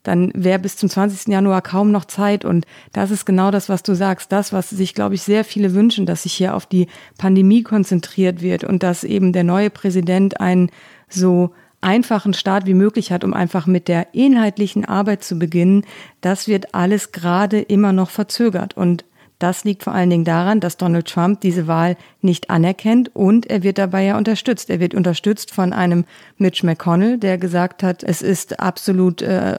dann 0.03 0.31
wäre 0.35 0.59
bis 0.59 0.77
zum 0.77 0.89
20. 0.89 1.33
Januar 1.33 1.63
kaum 1.63 1.91
noch 1.91 2.05
Zeit. 2.05 2.45
Und 2.45 2.65
das 2.93 3.11
ist 3.11 3.27
genau 3.27 3.51
das, 3.51 3.69
was 3.69 3.83
du 3.83 3.95
sagst. 3.95 4.31
Das, 4.31 4.53
was 4.53 4.71
sich, 4.71 4.95
glaube 4.95 5.15
ich, 5.15 5.23
sehr 5.23 5.45
viele 5.45 5.75
wünschen, 5.75 6.07
dass 6.07 6.23
sich 6.23 6.33
hier 6.33 6.55
auf 6.55 6.67
die 6.67 6.87
Pandemie 7.19 7.63
konzentriert 7.63 8.41
wird 8.41 8.65
und 8.65 8.83
dass 8.83 9.03
eben 9.05 9.33
der 9.33 9.45
neue 9.45 9.71
Präsident 9.71 10.41
einen 10.41 10.71
so 11.09 11.51
einfachen 11.87 12.35
Start 12.35 12.67
wie 12.67 12.75
möglich 12.75 13.13
hat, 13.13 13.23
um 13.23 13.33
einfach 13.33 13.67
mit 13.67 13.87
der 13.87 14.13
inhaltlichen 14.13 14.85
Arbeit 14.85 15.23
zu 15.23 15.39
beginnen, 15.39 15.85
das 16.21 16.49
wird 16.49 16.75
alles 16.75 17.13
gerade 17.13 17.61
immer 17.61 17.93
noch 17.93 18.11
verzögert. 18.11 18.77
Und 18.77 19.05
das 19.39 19.65
liegt 19.65 19.83
vor 19.83 19.93
allen 19.93 20.09
Dingen 20.09 20.25
daran, 20.25 20.61
dass 20.61 20.79
Donald 20.79 21.07
Trump 21.07 21.43
diese 21.43 21.67
Wahl 21.67 21.97
nicht 22.23 22.49
anerkennt 22.49 23.15
und 23.15 23.47
er 23.47 23.63
wird 23.63 23.77
dabei 23.77 24.05
ja 24.05 24.17
unterstützt. 24.17 24.71
Er 24.71 24.81
wird 24.81 24.95
unterstützt 24.95 25.53
von 25.53 25.75
einem 25.75 26.07
Mitch 26.39 26.65
McConnell, 26.65 27.19
der 27.19 27.37
gesagt 27.37 27.83
hat, 27.83 28.03
es 28.03 28.23
ist 28.23 28.61
absolut 28.61 29.21
äh, 29.21 29.59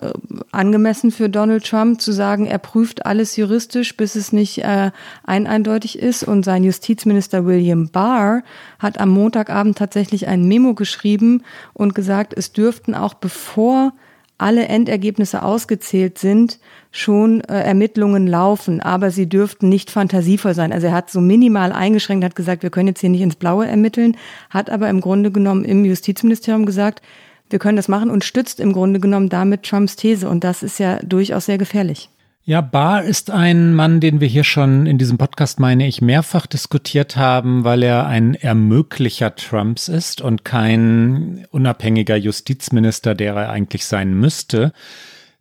angemessen 0.51 1.11
für 1.11 1.29
Donald 1.29 1.65
Trump 1.65 2.01
zu 2.01 2.11
sagen, 2.11 2.47
er 2.47 2.57
prüft 2.57 3.05
alles 3.05 3.35
juristisch, 3.35 3.95
bis 3.95 4.15
es 4.15 4.33
nicht 4.33 4.63
äh, 4.63 4.91
ein 5.23 5.45
eindeutig 5.45 5.99
ist. 5.99 6.23
Und 6.23 6.43
sein 6.43 6.63
Justizminister 6.63 7.45
William 7.45 7.89
Barr 7.89 8.41
hat 8.79 8.99
am 8.99 9.09
Montagabend 9.09 9.77
tatsächlich 9.77 10.27
ein 10.27 10.47
Memo 10.47 10.73
geschrieben 10.73 11.43
und 11.73 11.93
gesagt, 11.93 12.33
es 12.35 12.51
dürften 12.51 12.95
auch 12.95 13.13
bevor 13.13 13.93
alle 14.37 14.67
Endergebnisse 14.67 15.41
ausgezählt 15.41 16.19
sind, 16.19 16.59
schon 16.91 17.41
äh, 17.41 17.59
Ermittlungen 17.61 18.27
laufen, 18.27 18.81
aber 18.81 19.09
sie 19.09 19.27
dürften 19.27 19.69
nicht 19.69 19.89
fantasievoll 19.89 20.53
sein. 20.53 20.71
Also 20.71 20.87
er 20.87 20.93
hat 20.93 21.09
so 21.09 21.21
minimal 21.21 21.71
eingeschränkt, 21.71 22.23
hat 22.23 22.35
gesagt, 22.35 22.63
wir 22.63 22.69
können 22.69 22.87
jetzt 22.87 23.01
hier 23.01 23.09
nicht 23.09 23.21
ins 23.21 23.35
Blaue 23.35 23.67
ermitteln, 23.67 24.15
hat 24.49 24.69
aber 24.69 24.89
im 24.89 25.01
Grunde 25.01 25.31
genommen 25.31 25.65
im 25.65 25.85
Justizministerium 25.85 26.65
gesagt, 26.65 27.01
wir 27.49 27.59
können 27.59 27.77
das 27.77 27.87
machen 27.87 28.09
und 28.09 28.23
stützt 28.23 28.59
im 28.59 28.73
Grunde 28.73 28.99
genommen 28.99 29.29
damit 29.29 29.63
Trumps 29.63 29.95
These. 29.95 30.27
Und 30.29 30.43
das 30.43 30.63
ist 30.63 30.79
ja 30.79 30.99
durchaus 31.03 31.45
sehr 31.45 31.57
gefährlich. 31.57 32.09
Ja, 32.49 32.61
Barr 32.61 33.03
ist 33.03 33.29
ein 33.29 33.73
Mann, 33.73 33.99
den 33.99 34.21
wir 34.21 34.27
hier 34.29 34.45
schon 34.45 34.85
in 34.85 34.97
diesem 34.97 35.17
Podcast, 35.17 35.59
meine 35.59 35.85
ich, 35.85 36.01
mehrfach 36.01 36.45
diskutiert 36.45 37.17
haben, 37.17 37.65
weil 37.65 37.83
er 37.83 38.07
ein 38.07 38.35
Ermöglicher 38.35 39.35
Trumps 39.35 39.89
ist 39.89 40.21
und 40.21 40.45
kein 40.45 41.45
unabhängiger 41.51 42.15
Justizminister, 42.15 43.15
der 43.15 43.33
er 43.33 43.49
eigentlich 43.49 43.83
sein 43.83 44.13
müsste. 44.13 44.71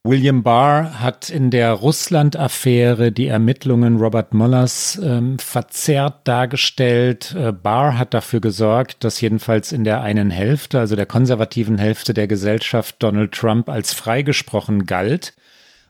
William 0.03 0.43
Barr 0.43 1.01
hat 1.01 1.31
in 1.31 1.53
der 1.53 1.71
Russland-Affäre 1.75 3.13
die 3.13 3.29
Ermittlungen 3.29 3.99
Robert 3.99 4.35
Muellers 4.35 5.01
ähm, 5.01 5.39
verzerrt 5.39 6.27
dargestellt. 6.27 7.37
Äh, 7.39 7.53
Barr 7.53 7.97
hat 7.97 8.15
dafür 8.15 8.41
gesorgt, 8.41 9.05
dass 9.05 9.21
jedenfalls 9.21 9.71
in 9.71 9.85
der 9.85 10.01
einen 10.01 10.33
Hälfte, 10.33 10.81
also 10.81 10.97
der 10.97 11.07
konservativen 11.07 11.79
Hälfte 11.79 12.15
der 12.15 12.27
Gesellschaft, 12.27 12.97
Donald 12.99 13.31
Trump 13.31 13.69
als 13.69 13.93
freigesprochen 13.93 14.87
galt 14.87 15.35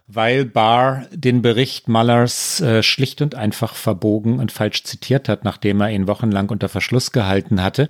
weil 0.09 0.45
Barr 0.45 1.07
den 1.13 1.43
Bericht 1.43 1.89
Mullers 1.89 2.61
äh, 2.61 2.85
schlicht 2.85 3.23
und 3.23 3.35
einfach 3.35 3.75
verbogen 3.75 4.39
und 4.39 4.53
falsch 4.53 4.85
zitiert 4.85 5.29
hat, 5.29 5.45
nachdem 5.45 5.81
er 5.81 5.91
ihn 5.91 6.07
wochenlang 6.07 6.49
unter 6.49 6.69
Verschluss 6.69 7.11
gehalten 7.11 7.61
hatte. 7.61 7.89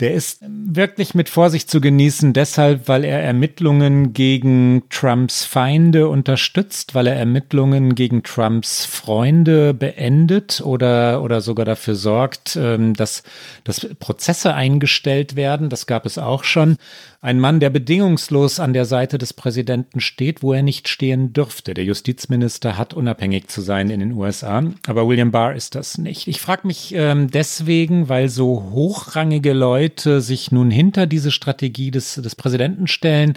Der 0.00 0.14
ist 0.14 0.42
wirklich 0.48 1.14
mit 1.14 1.28
Vorsicht 1.28 1.70
zu 1.70 1.82
genießen, 1.82 2.32
deshalb, 2.32 2.88
weil 2.88 3.04
er 3.04 3.22
Ermittlungen 3.22 4.14
gegen 4.14 4.84
Trumps 4.88 5.44
Feinde 5.44 6.08
unterstützt, 6.08 6.94
weil 6.94 7.06
er 7.06 7.16
Ermittlungen 7.16 7.94
gegen 7.94 8.22
Trumps 8.22 8.86
Freunde 8.86 9.74
beendet 9.74 10.62
oder, 10.64 11.22
oder 11.22 11.42
sogar 11.42 11.66
dafür 11.66 11.94
sorgt, 11.94 12.56
ähm, 12.56 12.94
dass, 12.94 13.22
dass 13.64 13.86
Prozesse 13.98 14.54
eingestellt 14.54 15.36
werden. 15.36 15.68
Das 15.68 15.86
gab 15.86 16.06
es 16.06 16.16
auch 16.16 16.42
schon. 16.44 16.78
Ein 17.22 17.38
Mann, 17.38 17.60
der 17.60 17.68
bedingungslos 17.68 18.60
an 18.60 18.72
der 18.72 18.86
Seite 18.86 19.18
des 19.18 19.34
Präsidenten 19.34 20.00
steht, 20.00 20.42
wo 20.42 20.54
er 20.54 20.62
nicht 20.62 20.88
stehen 20.88 21.34
dürfte. 21.34 21.74
Der 21.74 21.84
Justizminister 21.84 22.78
hat 22.78 22.94
unabhängig 22.94 23.48
zu 23.48 23.60
sein 23.60 23.90
in 23.90 24.00
den 24.00 24.12
USA, 24.12 24.62
aber 24.86 25.06
William 25.06 25.30
Barr 25.30 25.54
ist 25.54 25.74
das 25.74 25.98
nicht. 25.98 26.28
Ich 26.28 26.40
frage 26.40 26.66
mich 26.66 26.94
ähm, 26.94 27.30
deswegen, 27.30 28.08
weil 28.08 28.30
so 28.30 28.70
hochrangige 28.72 29.52
Leute 29.52 30.22
sich 30.22 30.50
nun 30.50 30.70
hinter 30.70 31.06
diese 31.06 31.30
Strategie 31.30 31.90
des, 31.90 32.14
des 32.14 32.34
Präsidenten 32.34 32.86
stellen, 32.86 33.34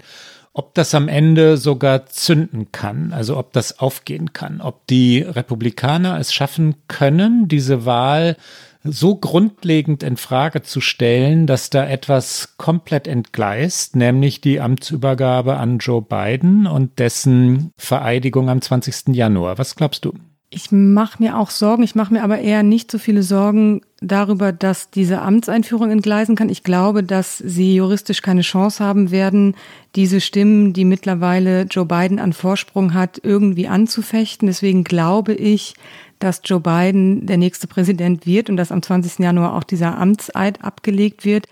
ob 0.54 0.72
das 0.72 0.94
am 0.94 1.08
Ende 1.08 1.58
sogar 1.58 2.06
zünden 2.06 2.72
kann, 2.72 3.12
also 3.12 3.36
ob 3.36 3.52
das 3.52 3.80
aufgehen 3.80 4.32
kann, 4.32 4.62
ob 4.62 4.86
die 4.86 5.18
Republikaner 5.20 6.18
es 6.18 6.32
schaffen 6.32 6.76
können, 6.88 7.48
diese 7.48 7.84
Wahl 7.84 8.36
so 8.84 9.16
grundlegend 9.16 10.02
in 10.02 10.16
Frage 10.16 10.62
zu 10.62 10.80
stellen, 10.80 11.46
dass 11.46 11.70
da 11.70 11.86
etwas 11.88 12.56
komplett 12.58 13.08
entgleist, 13.08 13.96
nämlich 13.96 14.40
die 14.40 14.60
Amtsübergabe 14.60 15.56
an 15.56 15.78
Joe 15.78 16.02
Biden 16.02 16.66
und 16.66 16.98
dessen 16.98 17.72
Vereidigung 17.76 18.50
am 18.50 18.60
20. 18.60 19.14
Januar. 19.14 19.58
Was 19.58 19.74
glaubst 19.74 20.04
du? 20.04 20.12
Ich 20.50 20.70
mache 20.70 21.20
mir 21.20 21.36
auch 21.36 21.50
Sorgen. 21.50 21.82
Ich 21.82 21.96
mache 21.96 22.14
mir 22.14 22.22
aber 22.22 22.38
eher 22.38 22.62
nicht 22.62 22.88
so 22.88 22.98
viele 22.98 23.24
Sorgen 23.24 23.80
darüber, 24.00 24.52
dass 24.52 24.88
diese 24.88 25.20
Amtseinführung 25.20 25.90
entgleisen 25.90 26.36
kann. 26.36 26.48
Ich 26.48 26.62
glaube, 26.62 27.02
dass 27.02 27.38
sie 27.38 27.74
juristisch 27.74 28.22
keine 28.22 28.42
Chance 28.42 28.84
haben 28.84 29.10
werden, 29.10 29.56
diese 29.96 30.20
Stimmen, 30.20 30.72
die 30.72 30.84
mittlerweile 30.84 31.62
Joe 31.62 31.86
Biden 31.86 32.20
an 32.20 32.32
Vorsprung 32.32 32.94
hat, 32.94 33.20
irgendwie 33.24 33.66
anzufechten. 33.66 34.46
Deswegen 34.46 34.84
glaube 34.84 35.34
ich, 35.34 35.74
dass 36.18 36.40
Joe 36.44 36.60
Biden 36.60 37.26
der 37.26 37.36
nächste 37.36 37.66
Präsident 37.66 38.26
wird 38.26 38.50
und 38.50 38.56
dass 38.56 38.72
am 38.72 38.82
20. 38.82 39.18
Januar 39.18 39.54
auch 39.54 39.64
dieser 39.64 39.98
Amtseid 39.98 40.62
abgelegt 40.64 41.24
wird. 41.24 41.46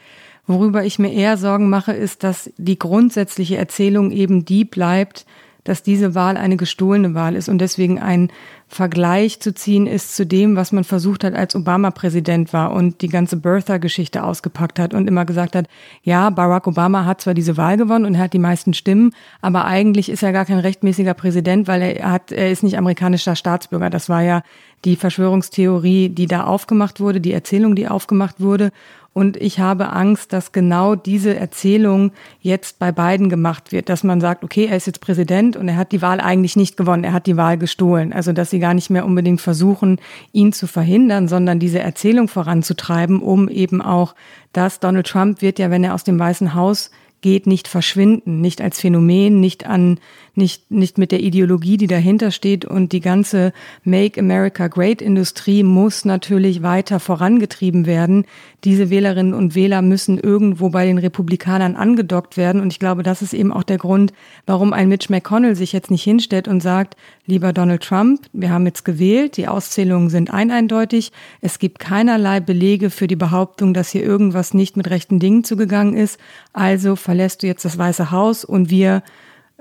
Worüber 0.46 0.84
ich 0.84 0.98
mir 0.98 1.12
eher 1.12 1.36
Sorgen 1.36 1.68
mache, 1.68 1.92
ist, 1.92 2.24
dass 2.24 2.50
die 2.56 2.78
grundsätzliche 2.78 3.56
Erzählung 3.56 4.10
eben 4.10 4.44
die 4.44 4.64
bleibt, 4.64 5.24
dass 5.64 5.82
diese 5.82 6.14
Wahl 6.14 6.36
eine 6.36 6.56
gestohlene 6.56 7.14
Wahl 7.14 7.36
ist 7.36 7.48
und 7.48 7.58
deswegen 7.58 8.00
ein 8.00 8.30
Vergleich 8.66 9.38
zu 9.38 9.54
ziehen 9.54 9.86
ist 9.86 10.16
zu 10.16 10.24
dem, 10.24 10.56
was 10.56 10.72
man 10.72 10.82
versucht 10.82 11.24
hat, 11.24 11.34
als 11.34 11.54
Obama 11.54 11.90
Präsident 11.90 12.54
war 12.54 12.72
und 12.72 13.02
die 13.02 13.08
ganze 13.08 13.36
Birther-Geschichte 13.36 14.24
ausgepackt 14.24 14.78
hat 14.78 14.94
und 14.94 15.06
immer 15.06 15.26
gesagt 15.26 15.54
hat, 15.54 15.66
ja, 16.02 16.30
Barack 16.30 16.66
Obama 16.66 17.04
hat 17.04 17.20
zwar 17.20 17.34
diese 17.34 17.58
Wahl 17.58 17.76
gewonnen 17.76 18.06
und 18.06 18.14
er 18.14 18.22
hat 18.22 18.32
die 18.32 18.38
meisten 18.38 18.72
Stimmen, 18.72 19.14
aber 19.42 19.66
eigentlich 19.66 20.08
ist 20.08 20.22
er 20.22 20.32
gar 20.32 20.46
kein 20.46 20.58
rechtmäßiger 20.58 21.12
Präsident, 21.12 21.68
weil 21.68 21.82
er 21.82 22.10
hat, 22.10 22.32
er 22.32 22.50
ist 22.50 22.62
nicht 22.62 22.78
amerikanischer 22.78 23.36
Staatsbürger. 23.36 23.90
Das 23.90 24.08
war 24.08 24.22
ja 24.22 24.42
die 24.84 24.96
Verschwörungstheorie, 24.96 26.08
die 26.08 26.26
da 26.26 26.44
aufgemacht 26.44 26.98
wurde, 26.98 27.20
die 27.20 27.32
Erzählung, 27.32 27.76
die 27.76 27.88
aufgemacht 27.88 28.40
wurde. 28.40 28.72
Und 29.14 29.36
ich 29.36 29.60
habe 29.60 29.90
Angst, 29.92 30.32
dass 30.32 30.52
genau 30.52 30.94
diese 30.94 31.36
Erzählung 31.36 32.12
jetzt 32.40 32.78
bei 32.78 32.92
beiden 32.92 33.28
gemacht 33.28 33.70
wird, 33.70 33.88
dass 33.88 34.04
man 34.04 34.20
sagt, 34.20 34.42
okay, 34.42 34.66
er 34.66 34.76
ist 34.76 34.86
jetzt 34.86 35.00
Präsident 35.00 35.56
und 35.56 35.68
er 35.68 35.76
hat 35.76 35.92
die 35.92 36.00
Wahl 36.00 36.20
eigentlich 36.20 36.56
nicht 36.56 36.78
gewonnen, 36.78 37.04
er 37.04 37.12
hat 37.12 37.26
die 37.26 37.36
Wahl 37.36 37.58
gestohlen. 37.58 38.12
Also, 38.12 38.32
dass 38.32 38.50
sie 38.50 38.58
gar 38.58 38.72
nicht 38.72 38.88
mehr 38.88 39.04
unbedingt 39.04 39.42
versuchen, 39.42 40.00
ihn 40.32 40.52
zu 40.52 40.66
verhindern, 40.66 41.28
sondern 41.28 41.58
diese 41.58 41.80
Erzählung 41.80 42.28
voranzutreiben, 42.28 43.20
um 43.20 43.48
eben 43.48 43.82
auch, 43.82 44.14
dass 44.52 44.80
Donald 44.80 45.06
Trump 45.06 45.42
wird 45.42 45.58
ja, 45.58 45.70
wenn 45.70 45.84
er 45.84 45.94
aus 45.94 46.04
dem 46.04 46.18
Weißen 46.18 46.54
Haus 46.54 46.90
geht, 47.20 47.46
nicht 47.46 47.68
verschwinden, 47.68 48.40
nicht 48.40 48.60
als 48.60 48.80
Phänomen, 48.80 49.40
nicht 49.40 49.64
an, 49.66 49.98
nicht, 50.34 50.70
nicht 50.70 50.98
mit 50.98 51.12
der 51.12 51.20
Ideologie, 51.20 51.76
die 51.76 51.86
dahinter 51.86 52.30
steht 52.30 52.64
und 52.64 52.92
die 52.92 53.00
ganze 53.00 53.52
Make 53.84 54.18
America 54.18 54.68
Great 54.68 55.02
Industrie 55.02 55.62
muss 55.62 56.04
natürlich 56.04 56.62
weiter 56.62 57.00
vorangetrieben 57.00 57.86
werden. 57.86 58.24
Diese 58.64 58.88
Wählerinnen 58.88 59.34
und 59.34 59.54
Wähler 59.54 59.82
müssen 59.82 60.18
irgendwo 60.18 60.70
bei 60.70 60.86
den 60.86 60.98
Republikanern 60.98 61.76
angedockt 61.76 62.36
werden. 62.36 62.62
Und 62.62 62.72
ich 62.72 62.78
glaube, 62.78 63.02
das 63.02 63.20
ist 63.20 63.34
eben 63.34 63.52
auch 63.52 63.62
der 63.62 63.78
Grund, 63.78 64.12
warum 64.46 64.72
ein 64.72 64.88
Mitch 64.88 65.12
McConnell 65.12 65.54
sich 65.54 65.72
jetzt 65.72 65.90
nicht 65.90 66.02
hinstellt 66.02 66.48
und 66.48 66.62
sagt, 66.62 66.96
lieber 67.26 67.52
Donald 67.52 67.82
Trump, 67.82 68.22
wir 68.32 68.50
haben 68.50 68.66
jetzt 68.66 68.84
gewählt, 68.84 69.36
die 69.36 69.48
Auszählungen 69.48 70.08
sind 70.08 70.32
eindeutig, 70.32 71.12
es 71.40 71.58
gibt 71.58 71.78
keinerlei 71.78 72.40
Belege 72.40 72.90
für 72.90 73.06
die 73.06 73.16
Behauptung, 73.16 73.74
dass 73.74 73.90
hier 73.90 74.02
irgendwas 74.02 74.54
nicht 74.54 74.76
mit 74.76 74.88
rechten 74.90 75.18
Dingen 75.18 75.44
zugegangen 75.44 75.94
ist, 75.94 76.18
also 76.52 76.96
verlässt 76.96 77.42
du 77.42 77.46
jetzt 77.46 77.64
das 77.64 77.78
Weiße 77.78 78.10
Haus 78.10 78.44
und 78.44 78.70
wir 78.70 79.02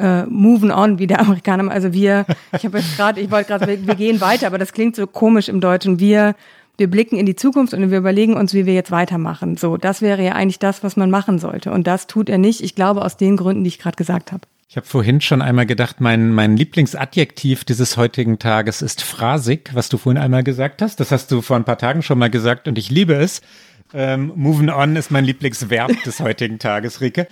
äh, 0.02 0.26
moving 0.26 0.72
on, 0.72 1.00
wie 1.00 1.08
der 1.08 1.20
Amerikaner, 1.22 1.72
also 1.72 1.94
wir, 1.94 2.26
ich 2.54 2.66
habe 2.66 2.80
jetzt 2.80 2.98
gerade, 2.98 3.22
ich 3.22 3.32
wollte 3.32 3.48
gerade, 3.48 3.68
wir, 3.68 3.88
wir 3.88 3.96
gehen 3.96 4.20
weiter, 4.20 4.48
aber 4.48 4.58
das 4.58 4.74
klingt 4.74 4.96
so 4.96 5.08
komisch 5.08 5.48
im 5.48 5.62
Deutschen, 5.62 6.00
wir 6.00 6.36
wir 6.78 6.90
blicken 6.90 7.18
in 7.18 7.28
die 7.28 7.36
Zukunft 7.36 7.76
und 7.76 7.92
wir 7.92 7.98
überlegen 8.00 8.36
uns, 8.36 8.56
wie 8.56 8.66
wir 8.66 8.74
jetzt 8.74 8.90
weitermachen. 8.90 9.56
So, 9.56 9.78
das 9.78 10.02
wäre 10.02 10.24
ja 10.24 10.32
eigentlich 10.32 10.58
das, 10.58 10.84
was 10.84 10.98
man 10.98 11.12
machen 11.12 11.38
sollte. 11.38 11.72
Und 11.72 11.86
das 11.86 12.08
tut 12.08 12.28
er 12.28 12.40
nicht. 12.40 12.62
Ich 12.62 12.74
glaube 12.74 13.04
aus 13.04 13.18
den 13.18 13.38
Gründen, 13.38 13.64
die 13.64 13.68
ich 13.68 13.78
gerade 13.78 13.98
gesagt 13.98 14.32
habe. 14.32 14.42
Ich 14.68 14.78
habe 14.78 14.88
vorhin 14.88 15.22
schon 15.22 15.42
einmal 15.42 15.66
gedacht, 15.66 16.00
mein, 16.00 16.32
mein 16.32 16.58
Lieblingsadjektiv 16.58 17.66
dieses 17.66 17.98
heutigen 17.98 18.40
Tages 18.40 18.82
ist 18.82 19.04
phrasig, 19.04 19.70
was 19.74 19.90
du 19.90 19.98
vorhin 19.98 20.20
einmal 20.20 20.44
gesagt 20.44 20.82
hast. 20.82 21.00
Das 21.00 21.12
hast 21.12 21.32
du 21.32 21.42
vor 21.42 21.58
ein 21.58 21.66
paar 21.66 21.78
Tagen 21.78 22.02
schon 22.02 22.18
mal 22.18 22.30
gesagt 22.30 22.68
und 22.68 22.78
ich 22.78 22.90
liebe 22.90 23.14
es. 23.14 23.42
Ähm, 23.94 24.32
moving 24.36 24.70
on 24.70 24.96
ist 24.96 25.12
mein 25.12 25.26
Lieblingsverb 25.26 25.92
des 26.04 26.22
heutigen 26.22 26.58
Tages, 26.58 27.02
Rike. 27.02 27.28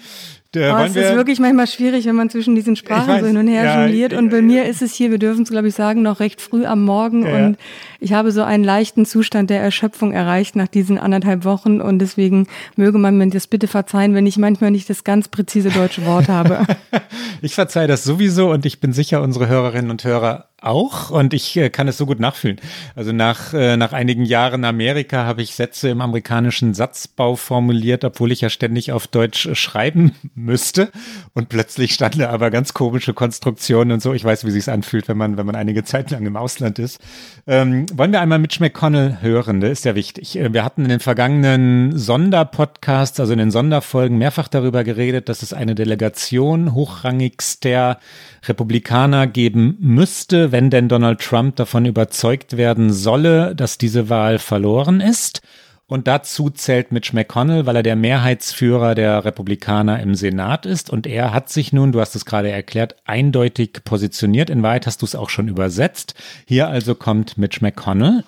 Äh, 0.56 0.72
oh, 0.72 0.78
es 0.78 0.96
ist 0.96 1.14
wirklich 1.14 1.40
manchmal 1.40 1.68
schwierig, 1.68 2.06
wenn 2.06 2.16
man 2.16 2.32
zwischen 2.32 2.56
diesen 2.56 2.76
Sprachen 2.76 3.08
weiß, 3.08 3.22
so 3.22 3.28
hin 3.28 3.38
und 3.38 3.48
her 3.48 3.64
ja, 3.64 3.82
jongliert. 3.84 4.14
Und 4.14 4.30
bei 4.30 4.42
mir 4.42 4.66
ist 4.66 4.82
es 4.82 4.96
hier, 4.96 5.12
wir 5.12 5.20
dürfen 5.20 5.44
es, 5.44 5.50
glaube 5.50 5.68
ich, 5.68 5.76
sagen, 5.76 6.02
noch 6.02 6.20
recht 6.20 6.42
früh 6.42 6.66
am 6.66 6.84
Morgen. 6.84 7.24
Ja. 7.26 7.36
Und 7.36 7.58
ich 8.00 8.14
habe 8.14 8.32
so 8.32 8.42
einen 8.42 8.64
leichten 8.64 9.06
Zustand 9.06 9.52
der 9.52 9.62
Erschöpfung 9.62 10.12
erreicht 10.12 10.56
nach 10.56 10.68
diesen 10.68 10.98
anderthalb 10.98 11.46
Wochen. 11.46 11.82
Und 11.82 12.00
deswegen 12.00 12.48
möge 12.76 12.98
man 12.98 13.16
mir 13.16 13.30
das 13.30 13.46
bitte 13.46 13.68
verzeihen, 13.68 14.16
wenn 14.16 14.26
ich 14.26 14.38
manchmal 14.38 14.72
nicht 14.72 14.90
das 14.90 15.04
ganz 15.04 15.28
präzise 15.28 15.70
deutsche 15.70 16.04
Wort 16.08 16.30
habe. 16.30 16.66
ich 17.44 17.54
verzeihe 17.54 17.88
das 17.88 18.04
sowieso 18.04 18.50
und 18.50 18.66
ich 18.66 18.80
bin 18.80 18.92
sicher, 18.92 19.22
unsere 19.22 19.48
Hörerinnen 19.48 19.92
und 19.92 20.04
Hörer 20.04 20.50
auch 20.62 21.10
und 21.10 21.34
ich 21.34 21.56
äh, 21.58 21.70
kann 21.70 21.88
es 21.88 21.98
so 21.98 22.06
gut 22.06 22.20
nachfühlen. 22.20 22.60
Also 22.96 23.12
nach, 23.12 23.54
äh, 23.54 23.78
nach 23.78 23.94
einigen 23.94 24.26
Jahren 24.26 24.66
Amerika 24.66 25.26
habe 25.26 25.42
ich 25.42 25.56
Sätze 25.56 25.90
im 25.90 26.02
amerikanischen 26.02 26.74
Satzbau 26.74 27.36
formuliert, 27.36 28.04
obwohl 28.04 28.32
ich 28.32 28.42
ja 28.42 28.50
ständig 28.50 28.92
auf 28.92 29.08
Deutsch 29.08 29.46
äh, 29.46 29.56
schreiben 29.56 30.14
müsste. 30.44 30.92
Und 31.34 31.50
plötzlich 31.50 31.94
standen 31.94 32.20
da 32.20 32.30
aber 32.30 32.50
ganz 32.52 32.74
komische 32.74 33.14
Konstruktionen 33.14 33.94
und 33.94 34.02
so. 34.02 34.14
Ich 34.14 34.24
weiß, 34.24 34.46
wie 34.46 34.52
sich's 34.52 34.70
anfühlt, 34.70 35.08
wenn 35.08 35.18
man, 35.18 35.38
wenn 35.38 35.46
man 35.46 35.56
einige 35.56 35.84
Zeit 35.84 36.12
lang 36.12 36.26
im 36.26 36.36
Ausland 36.36 36.80
ist. 36.80 37.00
Ähm, 37.48 37.86
wollen 37.94 38.12
wir 38.12 38.22
einmal 38.22 38.40
Mitch 38.40 38.62
McConnell 38.62 39.18
hören? 39.22 39.62
Der 39.62 39.72
ist 39.72 39.86
ja 39.86 39.96
wichtig. 39.96 40.38
Äh, 40.38 40.54
wir 40.54 40.64
hatten 40.64 40.84
in 40.84 40.90
den 40.90 41.00
vergangenen 41.00 41.98
Sonderpodcasts, 41.98 43.20
also 43.20 43.34
in 43.34 43.40
den 43.40 43.52
Sonderfolgen, 43.52 44.18
mehrfach 44.18 44.48
darüber 44.48 44.84
geredet, 44.84 45.30
dass 45.30 45.44
es 45.44 45.54
eine 45.54 45.76
Delegation 45.76 46.74
hochrangigster 46.74 48.00
Republikaner 48.48 49.28
geben 49.28 49.78
müsste, 49.80 50.52
wenn 50.52 50.70
denn 50.70 50.90
Donald 50.90 51.20
Trump 51.20 51.56
davon 51.58 51.86
überzeugt 51.86 52.58
werden 52.58 52.92
solle, 52.92 53.56
dass 53.56 53.78
diese 53.78 54.10
Wahl 54.10 54.40
verloren 54.40 55.02
ist. 55.02 55.42
Und 55.90 56.08
dazu 56.08 56.52
zählt 56.52 56.92
Mitch 56.92 57.16
McConnell, 57.16 57.66
weil 57.66 57.78
er 57.78 57.82
der 57.82 57.96
Mehrheitsführer 57.96 58.94
der 58.94 59.26
Republikaner 59.26 60.00
im 60.00 60.14
Senat 60.14 60.68
ist. 60.68 60.92
Und 60.92 61.08
er 61.08 61.34
hat 61.34 61.50
sich 61.50 61.74
nun, 61.74 61.92
du 61.92 62.00
hast 62.00 62.16
es 62.16 62.26
gerade 62.26 62.52
erklärt, 62.52 62.96
eindeutig 63.06 63.84
positioniert. 63.84 64.52
In 64.52 64.62
Wahrheit 64.62 64.86
hast 64.86 65.02
du 65.02 65.08
es 65.08 65.16
auch 65.16 65.32
schon 65.32 65.48
übersetzt. 65.48 66.14
Hier 66.46 66.68
also 66.68 66.94
kommt 66.94 67.40
Mitch 67.40 67.62
McConnell. 67.62 68.24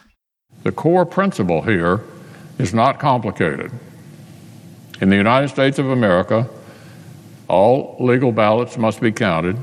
The 0.63 0.71
core 0.71 1.05
principle 1.05 1.63
here 1.63 1.99
is 2.57 2.73
not 2.73 2.97
complicated. 2.97 3.69
In 4.99 5.11
the 5.11 5.17
United 5.17 5.51
States 5.51 5.77
of 5.77 5.85
America, 5.85 6.49
all 7.47 7.95
legal 7.99 8.31
ballots 8.31 8.75
must 8.75 9.01
be 9.01 9.11
counted. 9.11 9.55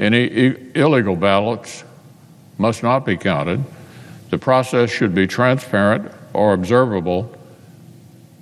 Any 0.00 0.52
illegal 0.74 1.14
ballots 1.14 1.84
must 2.56 2.82
not 2.82 3.04
be 3.04 3.16
counted. 3.16 3.60
The 4.30 4.38
process 4.38 4.90
should 4.90 5.14
be 5.14 5.28
transparent 5.28 6.10
or 6.38 6.52
observable 6.52 7.36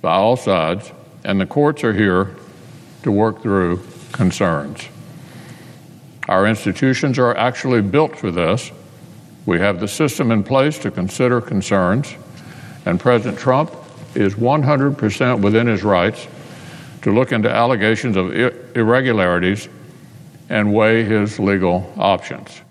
by 0.01 0.13
all 0.13 0.37
sides, 0.37 0.91
and 1.23 1.41
the 1.41 1.47
courts 1.47 1.83
are 1.83 1.93
here 1.93 2.35
to 3.01 3.11
work 3.11 3.41
through 3.41 3.81
concerns. 4.11 4.87
Our 6.29 6.45
institutions 6.45 7.17
are 7.17 7.35
actually 7.35 7.81
built 7.81 8.15
for 8.15 8.29
this. 8.29 8.71
We 9.47 9.57
have 9.59 9.79
the 9.79 9.87
system 9.87 10.31
in 10.31 10.43
place 10.43 10.77
to 10.79 10.91
consider 10.91 11.41
concerns, 11.41 12.13
and 12.85 12.99
President 12.99 13.39
Trump 13.39 13.73
is 14.13 14.35
100% 14.35 15.41
within 15.41 15.65
his 15.65 15.83
rights 15.83 16.27
to 17.01 17.11
look 17.11 17.31
into 17.31 17.49
allegations 17.49 18.15
of 18.15 18.31
irregularities 18.77 19.69
and 20.49 20.71
weigh 20.71 21.03
his 21.03 21.39
legal 21.39 21.91
options. 21.97 22.61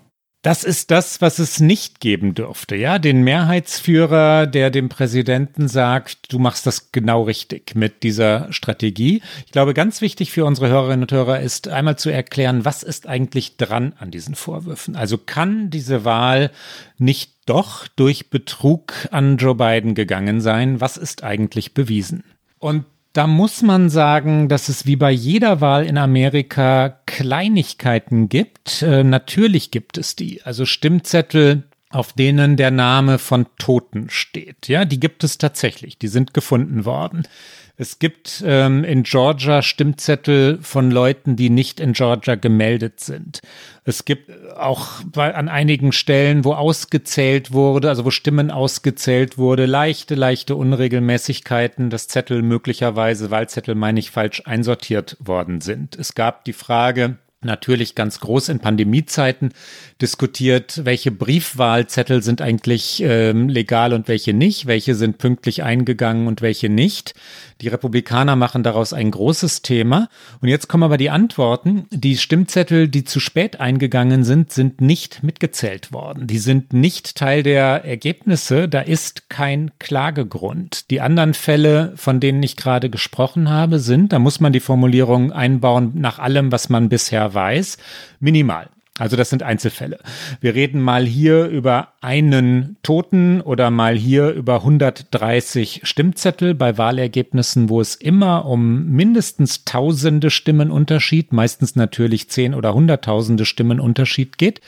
Das 0.47 0.63
ist 0.63 0.91
das, 0.91 1.19
was 1.19 1.39
es 1.39 1.59
nicht 1.59 1.99
geben 1.99 2.33
dürfte, 2.33 2.77
ja? 2.77 2.99
Den 2.99 3.21
Mehrheitsführer, 3.21 4.47
der 4.47 4.69
dem 4.69 4.87
Präsidenten 4.87 5.67
sagt, 5.67 6.31
du 6.31 6.39
machst 6.39 6.65
das 6.65 6.93
genau 6.93 7.23
richtig 7.23 7.75
mit 7.75 8.01
dieser 8.01 8.47
Strategie. 8.53 9.21
Ich 9.45 9.51
glaube, 9.51 9.73
ganz 9.73 9.99
wichtig 9.99 10.31
für 10.31 10.45
unsere 10.45 10.69
Hörerinnen 10.69 11.01
und 11.01 11.11
Hörer 11.11 11.41
ist 11.41 11.67
einmal 11.67 11.97
zu 11.97 12.11
erklären, 12.11 12.63
was 12.63 12.81
ist 12.81 13.07
eigentlich 13.07 13.57
dran 13.57 13.91
an 13.99 14.09
diesen 14.09 14.35
Vorwürfen? 14.35 14.95
Also 14.95 15.17
kann 15.17 15.69
diese 15.69 16.05
Wahl 16.05 16.49
nicht 16.97 17.33
doch 17.45 17.85
durch 17.89 18.29
Betrug 18.29 18.93
an 19.11 19.35
Joe 19.35 19.55
Biden 19.55 19.95
gegangen 19.95 20.39
sein? 20.39 20.79
Was 20.79 20.95
ist 20.95 21.25
eigentlich 21.25 21.73
bewiesen? 21.73 22.23
Und 22.57 22.85
da 23.17 23.25
muss 23.25 23.63
man 23.63 23.89
sagen, 23.89 24.47
dass 24.47 24.69
es 24.69 24.85
wie 24.85 24.95
bei 24.95 25.09
jeder 25.09 25.59
Wahl 25.59 25.87
in 25.87 25.97
Amerika 25.97 26.99
Kleinigkeiten 27.07 28.29
gibt. 28.29 28.83
Äh, 28.83 29.03
natürlich 29.03 29.71
gibt 29.71 29.97
es 29.97 30.15
die. 30.15 30.43
Also 30.43 30.65
Stimmzettel, 30.65 31.63
auf 31.89 32.13
denen 32.13 32.57
der 32.57 32.71
Name 32.71 33.17
von 33.17 33.45
Toten 33.57 34.09
steht. 34.09 34.67
Ja, 34.67 34.85
die 34.85 34.99
gibt 34.99 35.23
es 35.23 35.37
tatsächlich. 35.37 35.97
Die 35.97 36.09
sind 36.09 36.33
gefunden 36.33 36.85
worden. 36.85 37.23
Es 37.79 37.99
gibt 37.99 38.43
ähm, 38.45 38.83
in 38.83 39.03
Georgia 39.03 39.61
Stimmzettel 39.61 40.57
von 40.63 40.89
Leuten, 40.89 41.35
die 41.35 41.51
nicht 41.51 41.79
in 41.79 41.93
Georgia 41.93 42.33
gemeldet 42.33 42.99
sind. 42.99 43.41
Es 43.83 44.03
gibt 44.03 44.31
auch 44.57 45.03
bei, 45.05 45.33
an 45.35 45.47
einigen 45.47 45.91
Stellen, 45.91 46.43
wo 46.43 46.53
ausgezählt 46.53 47.53
wurde, 47.53 47.89
also 47.89 48.03
wo 48.03 48.09
Stimmen 48.09 48.49
ausgezählt 48.49 49.37
wurde, 49.37 49.67
leichte, 49.67 50.15
leichte 50.15 50.55
Unregelmäßigkeiten, 50.55 51.91
dass 51.91 52.07
Zettel 52.07 52.41
möglicherweise, 52.41 53.29
Wahlzettel 53.29 53.75
meine 53.75 53.99
ich, 53.99 54.09
falsch 54.09 54.41
einsortiert 54.45 55.15
worden 55.19 55.61
sind. 55.61 55.95
Es 55.95 56.15
gab 56.15 56.45
die 56.45 56.53
Frage, 56.53 57.17
natürlich 57.47 57.95
ganz 57.95 58.19
groß 58.19 58.49
in 58.49 58.59
Pandemiezeiten 58.59 59.53
diskutiert, 59.99 60.85
welche 60.85 61.09
Briefwahlzettel 61.09 62.21
sind 62.21 62.41
eigentlich 62.41 63.01
ähm, 63.03 63.49
legal 63.49 63.93
und 63.93 64.07
welche 64.07 64.33
nicht, 64.33 64.67
welche 64.67 64.93
sind 64.93 65.17
pünktlich 65.17 65.63
eingegangen 65.63 66.27
und 66.27 66.43
welche 66.43 66.69
nicht. 66.69 67.15
Die 67.61 67.69
Republikaner 67.69 68.35
machen 68.35 68.61
daraus 68.61 68.93
ein 68.93 69.09
großes 69.09 69.63
Thema. 69.63 70.09
Und 70.41 70.49
jetzt 70.49 70.67
kommen 70.67 70.83
aber 70.83 70.97
die 70.97 71.09
Antworten. 71.09 71.87
Die 71.89 72.17
Stimmzettel, 72.17 72.87
die 72.87 73.03
zu 73.03 73.19
spät 73.19 73.59
eingegangen 73.59 74.23
sind, 74.23 74.51
sind 74.51 74.79
nicht 74.79 75.23
mitgezählt 75.23 75.91
worden. 75.91 76.27
Die 76.27 76.37
sind 76.37 76.73
nicht 76.73 77.15
Teil 77.15 77.41
der 77.41 77.83
Ergebnisse. 77.83 78.69
Da 78.69 78.81
ist 78.81 79.29
kein 79.29 79.71
Klagegrund. 79.79 80.91
Die 80.91 81.01
anderen 81.01 81.33
Fälle, 81.33 81.93
von 81.95 82.19
denen 82.19 82.43
ich 82.43 82.57
gerade 82.57 82.89
gesprochen 82.91 83.49
habe, 83.49 83.79
sind, 83.79 84.13
da 84.13 84.19
muss 84.19 84.39
man 84.39 84.53
die 84.53 84.59
Formulierung 84.59 85.31
einbauen, 85.31 85.93
nach 85.95 86.19
allem, 86.19 86.51
was 86.51 86.69
man 86.69 86.89
bisher 86.89 87.33
weiß, 87.37 87.77
minimal. 88.19 88.67
Also 88.99 89.15
das 89.15 89.29
sind 89.29 89.43
Einzelfälle. 89.43 89.99
Wir 90.41 90.55
reden 90.55 90.81
mal 90.81 91.05
hier 91.05 91.45
über 91.45 91.89
einen 92.01 92.77
Toten 92.81 93.41
oder 93.41 93.69
mal 93.69 93.95
hier 93.95 94.31
über 94.31 94.55
130 94.55 95.81
Stimmzettel 95.83 96.55
bei 96.55 96.79
Wahlergebnissen, 96.79 97.69
wo 97.69 97.79
es 97.79 97.93
immer 97.93 98.45
um 98.45 98.87
mindestens 98.87 99.65
tausende 99.65 100.31
Stimmen 100.31 100.71
Unterschied, 100.71 101.31
meistens 101.31 101.75
natürlich 101.75 102.29
zehn 102.29 102.55
oder 102.55 102.73
hunderttausende 102.73 103.45
Stimmen 103.45 103.79
Unterschied 103.79 104.39
geht. 104.39 104.61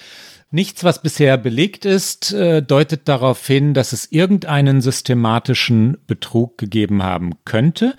Nichts, 0.51 0.84
was 0.84 1.01
bisher 1.01 1.38
belegt 1.38 1.86
ist, 1.86 2.34
äh, 2.34 2.62
deutet 2.62 3.08
darauf 3.08 3.45
hin, 3.45 3.73
dass 3.73 3.93
es 3.93 4.12
irgendeinen 4.12 4.82
systematischen 4.82 5.97
Betrug 6.08 6.58
gegeben 6.58 7.03
haben 7.03 7.34
könnte. 7.45 7.95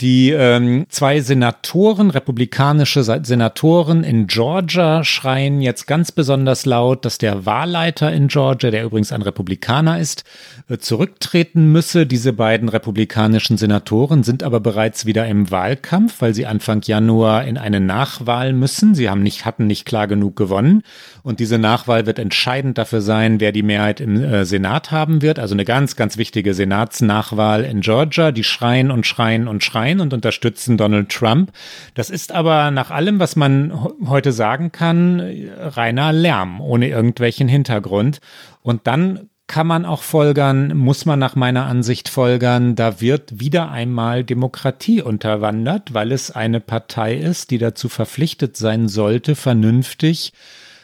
Die 0.00 0.30
ähm, 0.30 0.86
zwei 0.88 1.20
Senatoren, 1.20 2.08
republikanische 2.08 3.02
Senatoren 3.02 4.02
in 4.02 4.26
Georgia, 4.28 5.04
schreien 5.04 5.60
jetzt 5.60 5.86
ganz 5.86 6.10
besonders 6.10 6.64
laut, 6.64 7.04
dass 7.04 7.18
der 7.18 7.44
Wahlleiter 7.44 8.10
in 8.10 8.28
Georgia, 8.28 8.70
der 8.70 8.84
übrigens 8.84 9.12
ein 9.12 9.20
Republikaner 9.20 9.98
ist, 9.98 10.24
äh, 10.70 10.78
zurücktreten 10.78 11.70
müsse. 11.70 12.06
Diese 12.06 12.32
beiden 12.32 12.70
republikanischen 12.70 13.58
Senatoren 13.58 14.22
sind 14.22 14.42
aber 14.42 14.60
bereits 14.60 15.04
wieder 15.04 15.28
im 15.28 15.50
Wahlkampf, 15.50 16.22
weil 16.22 16.32
sie 16.32 16.46
Anfang 16.46 16.80
Januar 16.82 17.44
in 17.44 17.58
eine 17.58 17.80
Nachwahl 17.80 18.54
müssen. 18.54 18.94
Sie 18.94 19.10
haben 19.10 19.22
nicht, 19.22 19.44
hatten 19.44 19.66
nicht 19.66 19.84
klar 19.84 20.06
genug 20.06 20.34
gewonnen. 20.34 20.82
Und 21.22 21.40
diese 21.40 21.58
Nachwahl 21.58 22.06
wird 22.06 22.18
entscheidend 22.18 22.78
dafür 22.78 23.00
sein, 23.00 23.40
wer 23.40 23.52
die 23.52 23.62
Mehrheit 23.62 24.00
im 24.00 24.22
äh, 24.22 24.44
Senat 24.44 24.90
haben 24.90 25.22
wird. 25.22 25.38
Also 25.38 25.54
eine 25.54 25.64
ganz, 25.64 25.96
ganz 25.96 26.16
wichtige 26.16 26.54
Senatsnachwahl 26.54 27.64
in 27.64 27.80
Georgia. 27.80 28.32
Die 28.32 28.44
schreien 28.44 28.90
und 28.90 29.06
schreien 29.06 29.48
und 29.48 29.62
schreien 29.64 30.00
und 30.00 30.12
unterstützen 30.12 30.76
Donald 30.76 31.10
Trump. 31.10 31.52
Das 31.94 32.10
ist 32.10 32.32
aber 32.32 32.70
nach 32.70 32.90
allem, 32.90 33.18
was 33.20 33.36
man 33.36 33.72
heute 34.06 34.32
sagen 34.32 34.72
kann, 34.72 35.20
reiner 35.58 36.12
Lärm 36.12 36.60
ohne 36.60 36.88
irgendwelchen 36.88 37.48
Hintergrund. 37.48 38.20
Und 38.62 38.86
dann 38.86 39.30
kann 39.50 39.66
man 39.66 39.84
auch 39.84 40.02
folgern, 40.02 40.76
muss 40.76 41.06
man 41.06 41.18
nach 41.18 41.34
meiner 41.34 41.66
Ansicht 41.66 42.08
folgern, 42.08 42.76
da 42.76 43.00
wird 43.00 43.40
wieder 43.40 43.68
einmal 43.72 44.22
Demokratie 44.22 45.02
unterwandert, 45.02 45.92
weil 45.92 46.12
es 46.12 46.30
eine 46.30 46.60
Partei 46.60 47.16
ist, 47.16 47.50
die 47.50 47.58
dazu 47.58 47.88
verpflichtet 47.88 48.56
sein 48.56 48.86
sollte, 48.86 49.34
vernünftig 49.34 50.32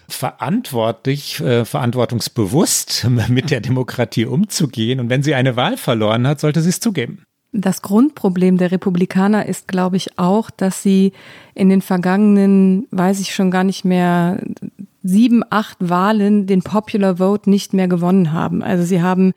verantwortlich, 0.08 1.40
äh, 1.40 1.64
verantwortungsbewusst 1.64 3.06
mit 3.28 3.50
der 3.50 3.60
Demokratie 3.60 4.26
umzugehen. 4.26 5.00
Und 5.00 5.10
wenn 5.10 5.22
sie 5.22 5.34
eine 5.34 5.56
Wahl 5.56 5.76
verloren 5.76 6.26
hat, 6.26 6.40
sollte 6.40 6.60
sie 6.60 6.70
es 6.70 6.80
zugeben. 6.80 7.22
Das 7.52 7.80
Grundproblem 7.80 8.58
der 8.58 8.70
Republikaner 8.70 9.46
ist, 9.46 9.66
glaube 9.66 9.96
ich, 9.96 10.18
auch, 10.18 10.50
dass 10.50 10.82
sie 10.82 11.12
in 11.54 11.70
den 11.70 11.80
vergangenen, 11.80 12.86
weiß 12.90 13.20
ich 13.20 13.34
schon 13.34 13.50
gar 13.50 13.64
nicht 13.64 13.84
mehr, 13.84 14.40
sieben, 15.02 15.42
acht 15.48 15.78
Wahlen 15.80 16.46
den 16.46 16.62
Popular 16.62 17.16
Vote 17.16 17.48
nicht 17.48 17.72
mehr 17.72 17.88
gewonnen 17.88 18.32
haben. 18.32 18.62
Also 18.62 18.84
sie 18.84 19.00
haben 19.00 19.32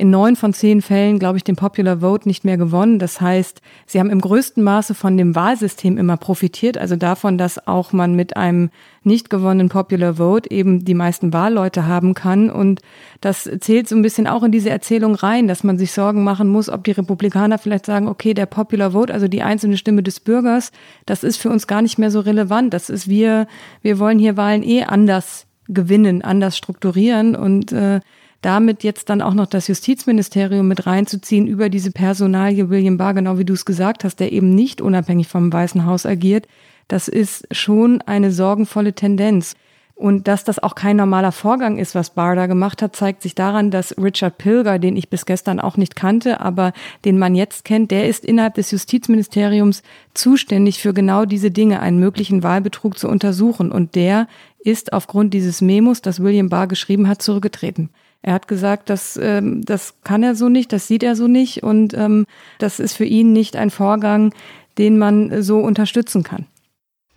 in 0.00 0.08
neun 0.08 0.34
von 0.34 0.54
zehn 0.54 0.80
Fällen, 0.80 1.18
glaube 1.18 1.36
ich, 1.36 1.44
den 1.44 1.56
Popular 1.56 1.98
Vote 2.00 2.26
nicht 2.26 2.42
mehr 2.42 2.56
gewonnen. 2.56 2.98
Das 2.98 3.20
heißt, 3.20 3.60
sie 3.84 4.00
haben 4.00 4.08
im 4.08 4.22
größten 4.22 4.64
Maße 4.64 4.94
von 4.94 5.18
dem 5.18 5.34
Wahlsystem 5.34 5.98
immer 5.98 6.16
profitiert, 6.16 6.78
also 6.78 6.96
davon, 6.96 7.36
dass 7.36 7.66
auch 7.66 7.92
man 7.92 8.16
mit 8.16 8.34
einem 8.34 8.70
nicht 9.04 9.28
gewonnenen 9.28 9.68
Popular 9.68 10.14
Vote 10.14 10.50
eben 10.50 10.86
die 10.86 10.94
meisten 10.94 11.34
Wahlleute 11.34 11.86
haben 11.86 12.14
kann. 12.14 12.48
Und 12.48 12.80
das 13.20 13.48
zählt 13.60 13.88
so 13.88 13.94
ein 13.94 14.00
bisschen 14.00 14.26
auch 14.26 14.42
in 14.42 14.52
diese 14.52 14.70
Erzählung 14.70 15.14
rein, 15.14 15.48
dass 15.48 15.64
man 15.64 15.76
sich 15.76 15.92
Sorgen 15.92 16.24
machen 16.24 16.48
muss, 16.48 16.70
ob 16.70 16.84
die 16.84 16.92
Republikaner 16.92 17.58
vielleicht 17.58 17.84
sagen, 17.84 18.08
okay, 18.08 18.32
der 18.32 18.46
Popular 18.46 18.92
Vote, 18.92 19.12
also 19.12 19.28
die 19.28 19.42
einzelne 19.42 19.76
Stimme 19.76 20.02
des 20.02 20.18
Bürgers, 20.18 20.72
das 21.04 21.22
ist 21.22 21.36
für 21.36 21.50
uns 21.50 21.66
gar 21.66 21.82
nicht 21.82 21.98
mehr 21.98 22.10
so 22.10 22.20
relevant. 22.20 22.72
Das 22.72 22.88
ist 22.88 23.06
wir, 23.06 23.46
wir 23.82 23.98
wollen 23.98 24.18
hier 24.18 24.38
Wahlen 24.38 24.62
eh 24.62 24.84
anders 24.84 25.46
gewinnen, 25.68 26.22
anders 26.22 26.56
strukturieren 26.56 27.36
und 27.36 27.70
äh, 27.72 28.00
damit 28.42 28.84
jetzt 28.84 29.10
dann 29.10 29.22
auch 29.22 29.34
noch 29.34 29.46
das 29.46 29.68
Justizministerium 29.68 30.66
mit 30.66 30.86
reinzuziehen 30.86 31.46
über 31.46 31.68
diese 31.68 31.90
Personalie 31.90 32.70
William 32.70 32.96
Barr, 32.96 33.14
genau 33.14 33.38
wie 33.38 33.44
du 33.44 33.52
es 33.52 33.64
gesagt 33.64 34.04
hast, 34.04 34.20
der 34.20 34.32
eben 34.32 34.54
nicht 34.54 34.80
unabhängig 34.80 35.28
vom 35.28 35.52
Weißen 35.52 35.84
Haus 35.84 36.06
agiert, 36.06 36.46
das 36.88 37.06
ist 37.08 37.46
schon 37.54 38.02
eine 38.02 38.32
sorgenvolle 38.32 38.94
Tendenz. 38.94 39.54
Und 39.94 40.28
dass 40.28 40.44
das 40.44 40.58
auch 40.58 40.74
kein 40.74 40.96
normaler 40.96 41.30
Vorgang 41.30 41.76
ist, 41.76 41.94
was 41.94 42.08
Barr 42.08 42.34
da 42.34 42.46
gemacht 42.46 42.80
hat, 42.80 42.96
zeigt 42.96 43.20
sich 43.20 43.34
daran, 43.34 43.70
dass 43.70 43.94
Richard 43.98 44.38
Pilger, 44.38 44.78
den 44.78 44.96
ich 44.96 45.10
bis 45.10 45.26
gestern 45.26 45.60
auch 45.60 45.76
nicht 45.76 45.94
kannte, 45.94 46.40
aber 46.40 46.72
den 47.04 47.18
man 47.18 47.34
jetzt 47.34 47.66
kennt, 47.66 47.90
der 47.90 48.08
ist 48.08 48.24
innerhalb 48.24 48.54
des 48.54 48.70
Justizministeriums 48.70 49.82
zuständig 50.14 50.80
für 50.80 50.94
genau 50.94 51.26
diese 51.26 51.50
Dinge, 51.50 51.80
einen 51.80 52.00
möglichen 52.00 52.42
Wahlbetrug 52.42 52.98
zu 52.98 53.08
untersuchen. 53.08 53.70
Und 53.70 53.94
der 53.94 54.26
ist 54.64 54.94
aufgrund 54.94 55.34
dieses 55.34 55.60
Memos, 55.60 56.00
das 56.00 56.22
William 56.22 56.48
Barr 56.48 56.66
geschrieben 56.66 57.06
hat, 57.06 57.20
zurückgetreten. 57.20 57.90
Er 58.22 58.34
hat 58.34 58.48
gesagt, 58.48 58.90
dass, 58.90 59.18
ähm, 59.20 59.62
das 59.64 59.94
kann 60.04 60.22
er 60.22 60.34
so 60.34 60.48
nicht, 60.48 60.72
das 60.72 60.86
sieht 60.86 61.02
er 61.02 61.16
so 61.16 61.26
nicht 61.26 61.62
und 61.62 61.94
ähm, 61.94 62.26
das 62.58 62.78
ist 62.78 62.94
für 62.94 63.04
ihn 63.06 63.32
nicht 63.32 63.56
ein 63.56 63.70
Vorgang, 63.70 64.34
den 64.78 64.98
man 64.98 65.42
so 65.42 65.58
unterstützen 65.58 66.22
kann. 66.22 66.46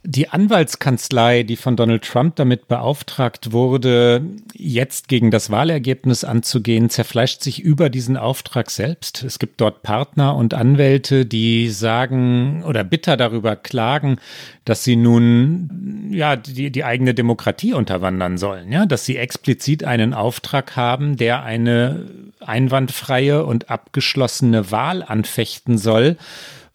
Die 0.06 0.28
Anwaltskanzlei, 0.28 1.44
die 1.44 1.56
von 1.56 1.78
Donald 1.78 2.04
Trump 2.04 2.36
damit 2.36 2.68
beauftragt 2.68 3.54
wurde, 3.54 4.22
jetzt 4.54 5.08
gegen 5.08 5.32
das 5.32 5.50
Wahlergebnis 5.50 6.26
anzugehen, 6.26 6.90
zerfleischt 6.90 7.42
sich 7.42 7.62
über 7.62 7.90
diesen 7.90 8.18
Auftrag 8.18 8.70
selbst. 8.70 9.24
Es 9.24 9.40
gibt 9.40 9.62
dort 9.62 9.82
Partner 9.82 10.36
und 10.36 10.54
Anwälte, 10.54 11.26
die 11.26 11.70
sagen 11.70 12.64
oder 12.68 12.84
bitter 12.84 13.16
darüber 13.16 13.56
klagen, 13.56 14.20
dass 14.66 14.84
sie 14.84 14.98
nun 14.98 16.10
ja 16.12 16.36
die, 16.36 16.70
die 16.70 16.84
eigene 16.84 17.14
Demokratie 17.14 17.74
unterwandern 17.74 18.38
sollen, 18.38 18.74
ja, 18.74 18.86
dass 18.86 19.06
sie 19.06 19.16
explizit 19.16 19.86
einen 19.86 20.14
Auftrag 20.14 20.76
haben, 20.76 21.16
der 21.16 21.44
eine 21.44 22.08
einwandfreie 22.42 23.46
und 23.46 23.70
abgeschlossene 23.70 24.70
Wahl 24.70 25.02
anfechten 25.02 25.78
soll 25.78 26.18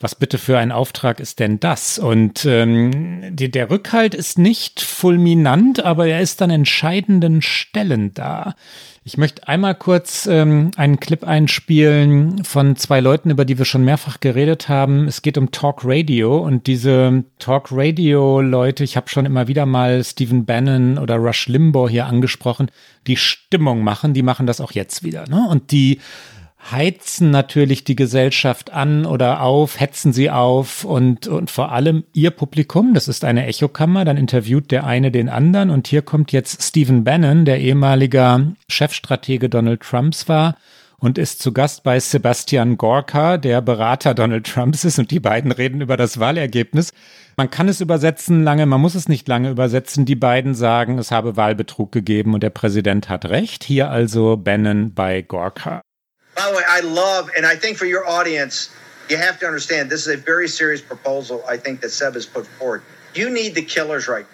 was 0.00 0.14
bitte 0.14 0.38
für 0.38 0.58
ein 0.58 0.70
Auftrag 0.70 1.18
ist 1.18 1.40
denn 1.40 1.58
das? 1.58 1.98
Und 1.98 2.44
ähm, 2.44 3.22
die, 3.30 3.50
der 3.50 3.70
Rückhalt 3.70 4.14
ist 4.14 4.38
nicht 4.38 4.80
fulminant, 4.80 5.84
aber 5.84 6.06
er 6.06 6.20
ist 6.20 6.40
an 6.40 6.50
entscheidenden 6.50 7.42
Stellen 7.42 8.14
da. 8.14 8.54
Ich 9.02 9.16
möchte 9.16 9.48
einmal 9.48 9.74
kurz 9.74 10.26
ähm, 10.26 10.70
einen 10.76 11.00
Clip 11.00 11.24
einspielen 11.24 12.44
von 12.44 12.76
zwei 12.76 13.00
Leuten, 13.00 13.30
über 13.30 13.44
die 13.44 13.58
wir 13.58 13.64
schon 13.64 13.84
mehrfach 13.84 14.20
geredet 14.20 14.68
haben. 14.68 15.08
Es 15.08 15.22
geht 15.22 15.38
um 15.38 15.50
Talk 15.50 15.80
Radio 15.82 16.38
und 16.38 16.66
diese 16.66 17.24
Talk 17.38 17.68
Radio 17.70 18.40
Leute, 18.40 18.84
ich 18.84 18.96
habe 18.96 19.08
schon 19.08 19.26
immer 19.26 19.48
wieder 19.48 19.66
mal 19.66 20.04
Stephen 20.04 20.44
Bannon 20.44 20.98
oder 20.98 21.16
Rush 21.16 21.48
Limbaugh 21.48 21.88
hier 21.88 22.06
angesprochen, 22.06 22.70
die 23.06 23.16
Stimmung 23.16 23.82
machen, 23.82 24.14
die 24.14 24.22
machen 24.22 24.46
das 24.46 24.61
auch 24.61 24.72
jetzt 24.72 25.02
wieder. 25.02 25.24
Ne? 25.28 25.44
Und 25.48 25.72
die 25.72 26.00
heizen 26.71 27.31
natürlich 27.31 27.85
die 27.85 27.97
Gesellschaft 27.97 28.73
an 28.73 29.07
oder 29.07 29.42
auf, 29.42 29.81
hetzen 29.81 30.12
sie 30.12 30.31
auf 30.31 30.85
und, 30.85 31.27
und 31.27 31.51
vor 31.51 31.73
allem 31.73 32.05
ihr 32.12 32.31
Publikum, 32.31 32.94
das 32.94 33.09
ist 33.09 33.25
eine 33.25 33.47
Echokammer, 33.47 34.05
dann 34.05 34.16
interviewt 34.16 34.71
der 34.71 34.85
eine 34.85 35.11
den 35.11 35.29
anderen 35.29 35.71
und 35.71 35.88
hier 35.88 36.03
kommt 36.03 36.33
jetzt 36.33 36.62
Stephen 36.62 37.05
Bannon, 37.05 37.44
der 37.44 37.61
ehemaliger 37.61 38.53
Chefstratege 38.68 39.49
Donald 39.49 39.81
Trumps 39.81 40.29
war 40.29 40.57
und 40.99 41.16
ist 41.16 41.40
zu 41.40 41.53
Gast 41.53 41.85
bei 41.85 42.01
Sebastian 42.01 42.77
Gorka, 42.77 43.38
der 43.38 43.62
Berater 43.62 44.14
Donald 44.14 44.47
Trumps 44.47 44.85
ist 44.85 44.99
und 44.99 45.11
die 45.11 45.21
beiden 45.21 45.53
reden 45.53 45.81
über 45.81 45.97
das 45.97 46.18
Wahlergebnis. 46.18 46.92
Man 47.37 47.51
kann 47.51 47.68
es 47.68 47.81
übersetzen 47.81 48.42
lange, 48.42 48.66
man 48.66 48.81
muss 48.81 48.97
es 48.97 49.09
nicht 49.09 49.29
lange 49.29 49.51
übersetzen. 49.51 50.07
Die 50.07 50.16
beiden 50.16 50.55
sagen, 50.55 50.99
es 50.99 51.12
habe 51.12 51.37
Wahlbetrug 51.37 51.92
gegeben 51.92 52.35
und 52.35 52.42
der 52.42 52.51
Präsident 52.51 53.09
hat 53.09 53.27
recht. 53.27 53.62
Hier 53.62 53.90
also 53.90 54.37
Bannon 54.37 54.92
bei 54.92 55.23
Gorka. 55.23 55.83
By 56.38 56.53
the 56.53 56.57
way, 56.57 56.62
I 56.68 56.81
love, 56.81 57.31
and 57.37 57.44
I 57.44 57.57
think 57.57 57.79
for 57.79 57.87
your 57.87 58.07
audience, 58.07 58.70
you 59.11 59.16
have 59.16 59.40
to 59.40 59.46
understand 59.46 59.90
this 59.90 60.07
is 60.07 60.14
a 60.14 60.16
very 60.16 60.46
serious 60.46 60.81
proposal, 60.81 61.42
I 61.48 61.57
think, 61.57 61.81
that 61.81 61.90
Seb 61.90 62.14
has 62.14 62.27
put 62.27 62.46
forward. 62.46 62.83
You 63.12 63.29
need 63.29 63.57
the 63.57 63.62
killers 63.62 64.07
right 64.07 64.24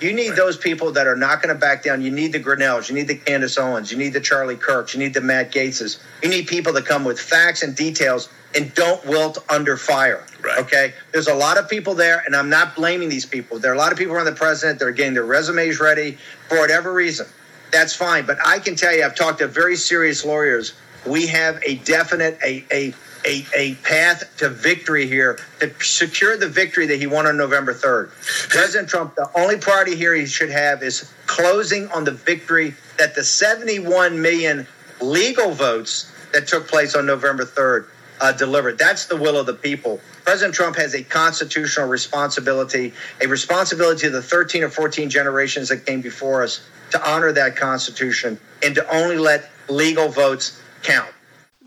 You 0.00 0.12
need 0.12 0.36
those 0.36 0.56
people 0.56 0.92
that 0.92 1.08
are 1.08 1.16
not 1.16 1.42
going 1.42 1.52
to 1.52 1.58
back 1.60 1.82
down. 1.82 2.00
You 2.00 2.12
need 2.12 2.32
the 2.32 2.38
Grinnells. 2.38 2.88
You 2.88 2.94
need 2.94 3.08
the 3.08 3.16
Candace 3.16 3.58
Owens. 3.58 3.90
You 3.90 3.98
need 3.98 4.12
the 4.12 4.20
Charlie 4.20 4.54
Kirks. 4.54 4.94
You 4.94 5.00
need 5.00 5.14
the 5.14 5.20
Matt 5.20 5.50
Gateses. 5.50 5.98
You 6.22 6.28
need 6.28 6.46
people 6.46 6.72
that 6.74 6.86
come 6.86 7.04
with 7.04 7.18
facts 7.18 7.64
and 7.64 7.74
details 7.74 8.28
and 8.54 8.72
don't 8.74 9.04
wilt 9.04 9.38
under 9.50 9.76
fire. 9.76 10.24
Right. 10.40 10.58
Okay. 10.60 10.94
There's 11.10 11.26
a 11.26 11.34
lot 11.34 11.58
of 11.58 11.68
people 11.68 11.94
there, 11.94 12.22
and 12.24 12.36
I'm 12.36 12.48
not 12.48 12.76
blaming 12.76 13.08
these 13.08 13.26
people. 13.26 13.58
There 13.58 13.72
are 13.72 13.74
a 13.74 13.78
lot 13.78 13.90
of 13.90 13.98
people 13.98 14.14
around 14.14 14.26
the 14.26 14.32
president. 14.32 14.78
They're 14.78 14.92
getting 14.92 15.14
their 15.14 15.26
resumes 15.26 15.80
ready 15.80 16.18
for 16.48 16.60
whatever 16.60 16.92
reason. 16.92 17.26
That's 17.72 17.96
fine. 17.96 18.26
But 18.26 18.38
I 18.46 18.60
can 18.60 18.76
tell 18.76 18.94
you, 18.94 19.04
I've 19.04 19.16
talked 19.16 19.40
to 19.40 19.48
very 19.48 19.74
serious 19.74 20.24
lawyers 20.24 20.74
we 21.08 21.26
have 21.26 21.62
a 21.64 21.76
definite 21.76 22.38
a, 22.44 22.64
a 22.72 22.94
a, 23.26 23.44
a 23.54 23.74
path 23.76 24.36
to 24.38 24.48
victory 24.48 25.06
here 25.06 25.38
to 25.58 25.72
secure 25.80 26.36
the 26.36 26.48
victory 26.48 26.86
that 26.86 26.98
he 26.98 27.06
won 27.06 27.26
on 27.26 27.36
November 27.36 27.74
3rd. 27.74 28.10
President 28.48 28.88
Trump, 28.88 29.16
the 29.16 29.28
only 29.34 29.56
priority 29.56 29.96
here 29.96 30.14
he 30.14 30.24
should 30.24 30.50
have 30.50 30.84
is 30.84 31.12
closing 31.26 31.88
on 31.88 32.04
the 32.04 32.12
victory 32.12 32.74
that 32.96 33.16
the 33.16 33.24
71 33.24 34.22
million 34.22 34.66
legal 35.00 35.50
votes 35.50 36.12
that 36.32 36.46
took 36.46 36.68
place 36.68 36.94
on 36.94 37.06
November 37.06 37.44
3rd 37.44 37.86
uh, 38.20 38.32
delivered. 38.32 38.78
That's 38.78 39.06
the 39.06 39.16
will 39.16 39.38
of 39.38 39.46
the 39.46 39.54
people. 39.54 40.00
President 40.24 40.54
Trump 40.54 40.76
has 40.76 40.94
a 40.94 41.02
constitutional 41.02 41.88
responsibility, 41.88 42.92
a 43.20 43.26
responsibility 43.28 44.02
to 44.02 44.10
the 44.10 44.22
13 44.22 44.64
or 44.64 44.68
14 44.68 45.08
generations 45.08 45.68
that 45.68 45.86
came 45.86 46.00
before 46.00 46.42
us 46.42 46.66
to 46.90 47.08
honor 47.10 47.32
that 47.32 47.56
Constitution 47.56 48.38
and 48.62 48.74
to 48.74 48.94
only 48.94 49.18
let 49.18 49.50
legal 49.68 50.08
votes. 50.08 50.60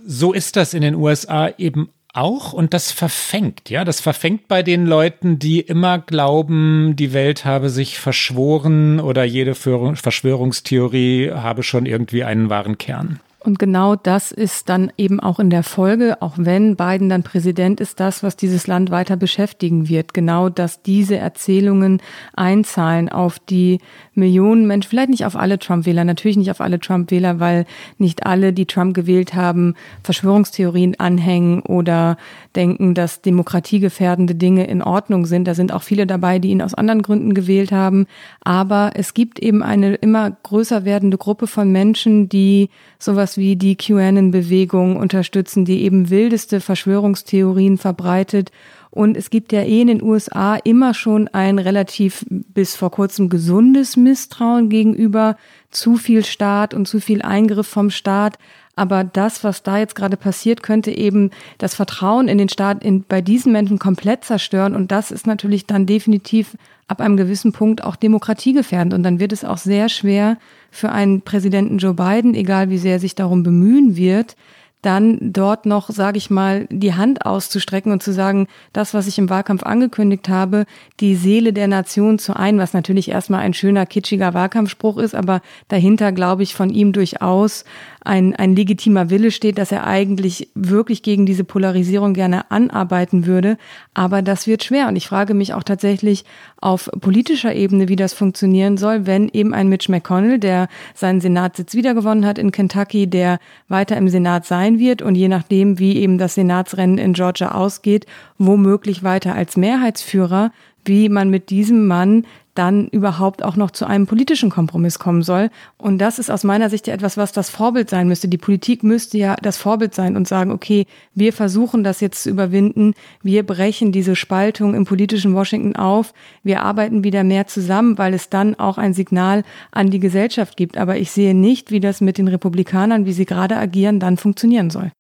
So 0.06 0.34
ist 0.34 0.56
das 0.56 0.74
in 0.74 0.82
den 0.82 0.96
USA 0.96 1.50
eben 1.58 1.90
auch 2.14 2.54
und 2.54 2.74
das 2.74 2.92
verfängt, 2.92 3.70
ja, 3.70 3.86
das 3.86 4.02
verfängt 4.02 4.48
bei 4.48 4.64
den 4.64 4.86
Leuten, 4.86 5.40
die 5.40 5.62
immer 5.62 6.00
glauben, 6.00 6.96
die 6.96 7.14
Welt 7.14 7.46
habe 7.46 7.70
sich 7.70 8.00
verschworen 8.00 9.00
oder 9.00 9.24
jede 9.24 9.56
Verschwörungstheorie 9.56 11.32
habe 11.32 11.64
schon 11.64 11.86
irgendwie 11.86 12.24
einen 12.24 12.50
wahren 12.50 12.78
Kern. 12.78 13.20
Und 13.44 13.58
genau 13.58 13.96
das 13.96 14.32
ist 14.32 14.70
dann 14.70 14.92
eben 14.98 15.20
auch 15.20 15.40
in 15.40 15.50
der 15.50 15.64
Folge, 15.64 16.22
auch 16.22 16.34
wenn 16.38 16.76
Biden 16.76 17.10
dann 17.10 17.24
Präsident 17.24 17.80
ist, 17.80 18.00
das, 18.00 18.22
was 18.22 18.36
dieses 18.36 18.68
Land 18.68 18.92
weiter 18.92 19.16
beschäftigen 19.16 19.90
wird. 19.90 20.14
Genau, 20.14 20.50
dass 20.50 20.84
diese 20.84 21.18
Erzählungen 21.18 22.04
einzahlen 22.34 23.10
auf 23.10 23.40
die 23.40 23.80
Millionen 24.14 24.68
Menschen, 24.68 24.90
vielleicht 24.90 25.10
nicht 25.10 25.26
auf 25.26 25.38
alle 25.38 25.58
Trump-Wähler, 25.58 26.04
natürlich 26.04 26.36
nicht 26.36 26.52
auf 26.52 26.60
alle 26.60 26.80
Trump-Wähler, 26.80 27.40
weil 27.40 27.66
nicht 27.98 28.26
alle, 28.26 28.52
die 28.52 28.66
Trump 28.66 28.94
gewählt 28.94 29.34
haben, 29.34 29.76
Verschwörungstheorien 30.04 31.00
anhängen 31.00 31.62
oder 31.62 32.18
denken, 32.56 32.94
dass 32.94 33.22
demokratiegefährdende 33.22 34.36
Dinge 34.36 34.68
in 34.68 34.82
Ordnung 34.82 35.26
sind. 35.26 35.48
Da 35.48 35.56
sind 35.56 35.72
auch 35.72 35.84
viele 35.84 36.06
dabei, 36.06 36.40
die 36.40 36.50
ihn 36.50 36.62
aus 36.62 36.74
anderen 36.74 37.02
Gründen 37.02 37.34
gewählt 37.34 37.72
haben. 37.72 38.06
Aber 38.42 38.92
es 38.96 39.14
gibt 39.14 39.40
eben 39.40 39.64
eine 39.64 39.96
immer 39.96 40.32
größer 40.44 40.84
werdende 40.84 41.18
Gruppe 41.18 41.48
von 41.48 41.72
Menschen, 41.72 42.28
die 42.28 42.70
sowas 43.00 43.38
wie 43.38 43.56
die 43.56 43.78
QAnon-Bewegung 43.78 44.98
unterstützen, 44.98 45.64
die 45.64 45.84
eben 45.84 46.10
wildeste 46.10 46.60
Verschwörungstheorien 46.60 47.78
verbreitet. 47.78 48.52
Und 48.92 49.16
es 49.16 49.30
gibt 49.30 49.54
ja 49.54 49.62
eh 49.62 49.82
in 49.82 49.88
den 49.88 50.04
USA 50.04 50.58
immer 50.58 50.94
schon 50.94 51.30
ein 51.30 51.60
relativ 51.60 52.26
bis 52.30 52.76
vor 52.76 52.92
kurzem 52.92 53.30
gesundes 53.30 53.96
Misstrauen 53.96 54.68
gegenüber 54.70 55.38
zu 55.70 55.96
viel 55.96 56.26
Staat 56.26 56.74
und 56.74 56.88
zu 56.88 57.00
viel 57.00 57.22
Eingriff 57.22 57.68
vom 57.68 57.90
Staat. 57.90 58.38
Aber 58.76 59.06
das, 59.06 59.46
was 59.46 59.64
da 59.64 59.78
jetzt 59.78 59.96
gerade 59.96 60.18
passiert, 60.18 60.62
könnte 60.62 60.92
eben 60.92 61.32
das 61.58 61.74
Vertrauen 61.74 62.28
in 62.28 62.38
den 62.38 62.50
Staat 62.50 62.84
in, 62.84 63.04
bei 63.04 63.22
diesen 63.22 63.54
Menschen 63.54 63.80
komplett 63.80 64.26
zerstören. 64.26 64.76
Und 64.76 64.92
das 64.92 65.12
ist 65.12 65.26
natürlich 65.26 65.66
dann 65.66 65.86
definitiv 65.86 66.58
ab 66.88 67.00
einem 67.00 67.16
gewissen 67.16 67.54
Punkt 67.54 67.84
auch 67.86 67.96
demokratiegefährdend. 67.96 68.94
Und 68.94 69.04
dann 69.04 69.22
wird 69.22 69.32
es 69.32 69.46
auch 69.46 69.58
sehr 69.58 69.88
schwer 69.88 70.38
für 70.70 70.92
einen 70.92 71.22
Präsidenten 71.22 71.78
Joe 71.78 71.94
Biden, 71.94 72.34
egal 72.34 72.70
wie 72.70 72.78
sehr 72.78 72.94
er 72.94 73.00
sich 73.00 73.16
darum 73.16 73.44
bemühen 73.44 73.96
wird, 73.96 74.36
dann 74.82 75.18
dort 75.22 75.66
noch, 75.66 75.90
sage 75.90 76.18
ich 76.18 76.30
mal, 76.30 76.68
die 76.70 76.94
Hand 76.94 77.26
auszustrecken 77.26 77.92
und 77.92 78.02
zu 78.02 78.12
sagen, 78.14 78.48
das, 78.74 78.94
was 78.94 79.08
ich 79.08 79.18
im 79.20 79.30
Wahlkampf 79.30 79.64
angekündigt 79.64 80.28
habe, 80.28 80.66
die 81.00 81.16
Seele 81.16 81.54
der 81.54 81.68
Nation 81.68 82.18
zu 82.18 82.36
ein, 82.36 82.58
was 82.58 82.74
natürlich 82.74 83.10
erstmal 83.10 83.42
ein 83.42 83.54
schöner, 83.54 83.86
kitschiger 83.86 84.34
Wahlkampfspruch 84.34 84.98
ist, 84.98 85.14
aber 85.14 85.42
dahinter, 85.68 86.12
glaube 86.12 86.44
ich, 86.44 86.56
von 86.56 86.70
ihm 86.70 86.94
durchaus 86.94 87.64
ein, 88.04 88.36
ein 88.36 88.56
legitimer 88.56 89.10
Wille 89.10 89.32
steht, 89.32 89.58
dass 89.58 89.72
er 89.72 89.86
eigentlich 89.86 90.50
wirklich 90.56 91.04
gegen 91.04 91.26
diese 91.26 91.44
Polarisierung 91.44 92.14
gerne 92.14 92.50
anarbeiten 92.50 93.26
würde. 93.26 93.58
Aber 93.94 94.22
das 94.22 94.48
wird 94.48 94.64
schwer. 94.64 94.88
Und 94.88 94.96
ich 94.96 95.08
frage 95.08 95.34
mich 95.34 95.54
auch 95.54 95.64
tatsächlich 95.64 96.26
auf 96.60 96.90
politischer 97.00 97.54
Ebene, 97.54 97.88
wie 97.88 97.96
das 97.96 98.14
funktionieren 98.14 98.78
soll, 98.78 99.06
wenn 99.06 99.30
eben 99.30 99.54
ein 99.54 99.68
Mitch 99.68 99.92
McConnell, 99.92 100.40
der 100.40 100.68
seinen 100.96 101.22
Senatssitz 101.22 101.74
wiedergewonnen 101.74 102.26
hat 102.26 102.38
in 102.38 102.52
Kentucky, 102.52 103.08
der 103.08 103.40
weiter 103.68 103.98
im 103.98 104.10
Senat 104.10 104.46
sein 104.46 104.80
wird 104.80 105.02
und 105.02 105.16
je 105.16 105.28
nachdem, 105.28 105.78
wie 105.80 105.98
eben 105.98 106.18
das 106.18 106.36
Senatsrennen 106.36 106.98
in 106.98 107.14
Georgia 107.14 107.52
ausgeht, 107.52 108.06
womöglich 108.38 109.04
weiter 109.04 109.36
als 109.36 109.58
Mehrheitsführer, 109.58 110.52
wie 110.86 111.10
man 111.10 111.30
mit 111.30 111.50
diesem 111.50 111.88
Mann 111.88 112.26
dann 112.56 112.88
überhaupt 112.90 113.44
auch 113.44 113.56
noch 113.56 113.72
zu 113.72 113.86
einem 113.86 114.08
politischen 114.08 114.50
Kompromiss 114.50 115.00
kommen 115.00 115.22
soll. 115.22 115.50
Und 115.78 116.00
das 116.00 116.20
ist 116.20 116.30
aus 116.30 116.44
meiner 116.44 116.70
Sicht 116.70 116.88
ja 116.88 116.94
etwas, 116.94 117.16
was 117.18 117.32
das 117.32 117.50
Vorbild 117.50 117.90
sein 117.90 118.08
müsste. 118.08 118.28
Die 118.28 118.38
Politik 118.38 118.84
müsste 118.84 119.18
ja 119.18 119.36
das 119.42 119.58
Vorbild 119.58 119.96
sein 119.96 120.16
und 120.18 120.28
sagen, 120.28 120.52
okay, 120.52 120.86
wir 121.14 121.32
versuchen 121.34 121.84
das 121.84 122.02
jetzt 122.02 122.24
zu 122.24 122.30
überwinden, 122.30 122.94
wir 123.24 123.46
brechen 123.46 123.92
diese 123.92 124.16
Spaltung 124.16 124.76
im 124.76 124.86
politischen 124.86 125.34
Washington 125.34 125.76
auf, 125.76 126.14
wir 126.44 126.62
arbeiten 126.62 127.04
wieder 127.04 127.24
mehr 127.24 127.48
zusammen, 127.48 127.98
weil 127.98 128.14
es 128.14 128.30
dann 128.30 128.56
auch 128.56 128.78
ein 128.78 128.94
Signal 128.94 129.44
an 129.72 129.90
die 129.90 130.00
Gesellschaft 130.00 130.58
gibt. 130.58 130.78
Aber 130.78 130.98
ich 130.98 131.12
sehe 131.12 131.34
nicht, 131.34 131.72
wie 131.72 131.80
das 131.80 132.02
mit 132.02 132.18
den 132.18 132.28
Republikanern, 132.28 133.06
wie 133.06 133.14
sie 133.14 133.26
gerade 133.26 133.58
agieren, 133.58 134.00
dann 134.00 134.18
funktionieren 134.18 134.70
soll. 134.70 134.92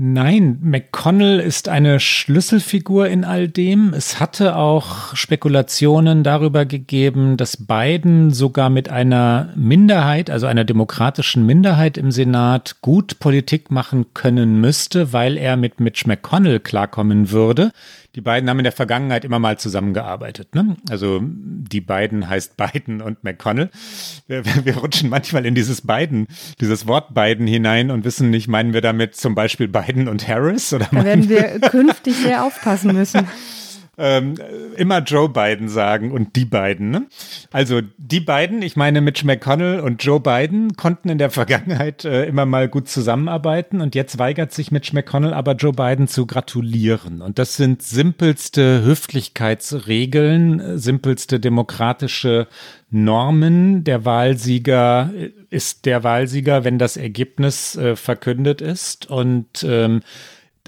Nein, 0.00 0.60
McConnell 0.62 1.40
ist 1.40 1.68
eine 1.68 1.98
Schlüsselfigur 1.98 3.08
in 3.08 3.24
all 3.24 3.48
dem. 3.48 3.92
Es 3.92 4.20
hatte 4.20 4.54
auch 4.54 5.12
Spekulationen 5.16 6.22
darüber 6.22 6.66
gegeben, 6.66 7.36
dass 7.36 7.66
Biden 7.66 8.30
sogar 8.30 8.70
mit 8.70 8.90
einer 8.90 9.52
Minderheit, 9.56 10.30
also 10.30 10.46
einer 10.46 10.62
demokratischen 10.62 11.44
Minderheit 11.44 11.98
im 11.98 12.12
Senat, 12.12 12.76
gut 12.80 13.18
Politik 13.18 13.72
machen 13.72 14.06
können 14.14 14.60
müsste, 14.60 15.12
weil 15.12 15.36
er 15.36 15.56
mit 15.56 15.80
Mitch 15.80 16.06
McConnell 16.06 16.60
klarkommen 16.60 17.32
würde. 17.32 17.72
Die 18.18 18.22
beiden 18.22 18.50
haben 18.50 18.58
in 18.58 18.64
der 18.64 18.72
Vergangenheit 18.72 19.24
immer 19.24 19.38
mal 19.38 19.60
zusammengearbeitet. 19.60 20.52
Ne? 20.52 20.76
Also 20.90 21.20
die 21.22 21.80
beiden 21.80 22.28
heißt 22.28 22.56
Biden 22.56 23.00
und 23.00 23.22
McConnell. 23.22 23.70
Wir, 24.26 24.44
wir, 24.44 24.76
rutschen 24.78 25.08
manchmal 25.08 25.46
in 25.46 25.54
dieses 25.54 25.82
Biden, 25.86 26.26
dieses 26.60 26.88
Wort 26.88 27.14
Biden 27.14 27.46
hinein 27.46 27.92
und 27.92 28.04
wissen 28.04 28.30
nicht, 28.30 28.48
meinen 28.48 28.72
wir 28.72 28.80
damit 28.80 29.14
zum 29.14 29.36
Beispiel 29.36 29.68
Biden 29.68 30.08
und 30.08 30.26
Harris? 30.26 30.72
Oder 30.72 30.88
da 30.90 31.04
werden 31.04 31.28
wir 31.28 31.60
künftig 31.60 32.16
sehr 32.16 32.42
aufpassen 32.42 32.92
müssen. 32.92 33.28
ähm, 33.98 34.34
immer 34.76 35.00
Joe 35.00 35.28
Biden 35.28 35.68
sagen 35.68 36.12
und 36.12 36.36
die 36.36 36.44
beiden. 36.44 36.90
Ne? 36.90 37.06
Also 37.50 37.80
die 37.96 38.20
beiden, 38.20 38.62
ich 38.62 38.76
meine 38.76 39.00
Mitch 39.00 39.26
McConnell 39.26 39.80
und 39.80 40.02
Joe 40.02 40.20
Biden, 40.20 40.76
konnten 40.76 41.08
in 41.08 41.18
der 41.18 41.30
Vergangenheit 41.30 42.04
äh, 42.04 42.24
immer 42.24 42.46
mal 42.46 42.68
gut 42.68 42.88
zusammenarbeiten 42.88 43.80
und 43.80 43.94
jetzt 43.94 44.18
weigert 44.18 44.52
sich 44.52 44.70
Mitch 44.70 44.94
McConnell 44.94 45.34
aber 45.34 45.54
Joe 45.54 45.72
Biden 45.72 46.06
zu 46.06 46.26
gratulieren. 46.26 47.20
Und 47.22 47.38
das 47.38 47.56
sind 47.56 47.82
simpelste 47.82 48.82
Höflichkeitsregeln, 48.84 50.78
simpelste 50.78 51.40
demokratische 51.40 52.46
Normen. 52.90 53.84
Der 53.84 54.04
Wahlsieger 54.04 55.10
ist 55.50 55.86
der 55.86 56.04
Wahlsieger, 56.04 56.64
wenn 56.64 56.78
das 56.78 56.96
Ergebnis 56.96 57.76
äh, 57.76 57.96
verkündet 57.96 58.60
ist 58.60 59.10
und 59.10 59.64
ähm, 59.64 60.00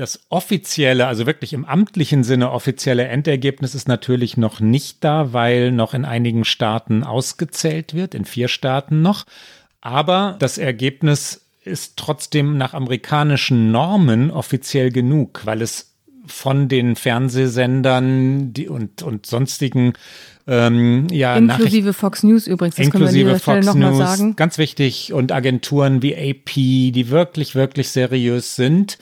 das 0.01 0.21
offizielle, 0.31 1.07
also 1.07 1.27
wirklich 1.27 1.53
im 1.53 1.67
amtlichen 1.67 2.25
Sinne 2.25 2.53
offizielle 2.53 3.07
Endergebnis 3.07 3.75
ist 3.75 3.87
natürlich 3.87 4.39
noch 4.39 4.59
nicht 4.59 5.05
da, 5.05 5.35
weil 5.35 5.73
noch 5.73 5.93
in 5.93 6.07
einigen 6.07 6.47
Staaten 6.47 7.05
ausgezählt 7.05 7.93
wird, 7.93 8.15
in 8.15 8.25
vier 8.25 8.49
Staaten 8.49 9.03
noch. 9.03 9.27
Aber 9.83 10.37
das 10.39 10.57
Ergebnis 10.57 11.43
ist 11.65 11.99
trotzdem 11.99 12.57
nach 12.57 12.73
amerikanischen 12.73 13.71
Normen 13.71 14.31
offiziell 14.31 14.91
genug, 14.91 15.43
weil 15.45 15.61
es 15.61 15.93
von 16.25 16.69
den 16.69 16.97
Fernsehsendern 16.97 18.55
und, 18.69 19.03
und 19.03 19.27
sonstigen 19.27 19.93
ähm, 20.47 21.09
ja, 21.11 21.37
inklusive 21.37 21.93
Fox 21.93 22.23
News 22.23 22.47
übrigens, 22.47 22.77
das 22.77 22.87
inklusive 22.87 23.39
können 23.39 23.65
wir 23.67 23.73
Fox 23.73 23.75
News, 23.75 23.99
sagen. 23.99 24.37
Ganz 24.37 24.57
wichtig 24.57 25.13
und 25.13 25.31
Agenturen 25.31 26.03
wie 26.03 26.17
AP, 26.17 26.55
die 26.55 27.11
wirklich, 27.11 27.55
wirklich 27.55 27.91
seriös 27.91 28.57
sind 28.57 28.97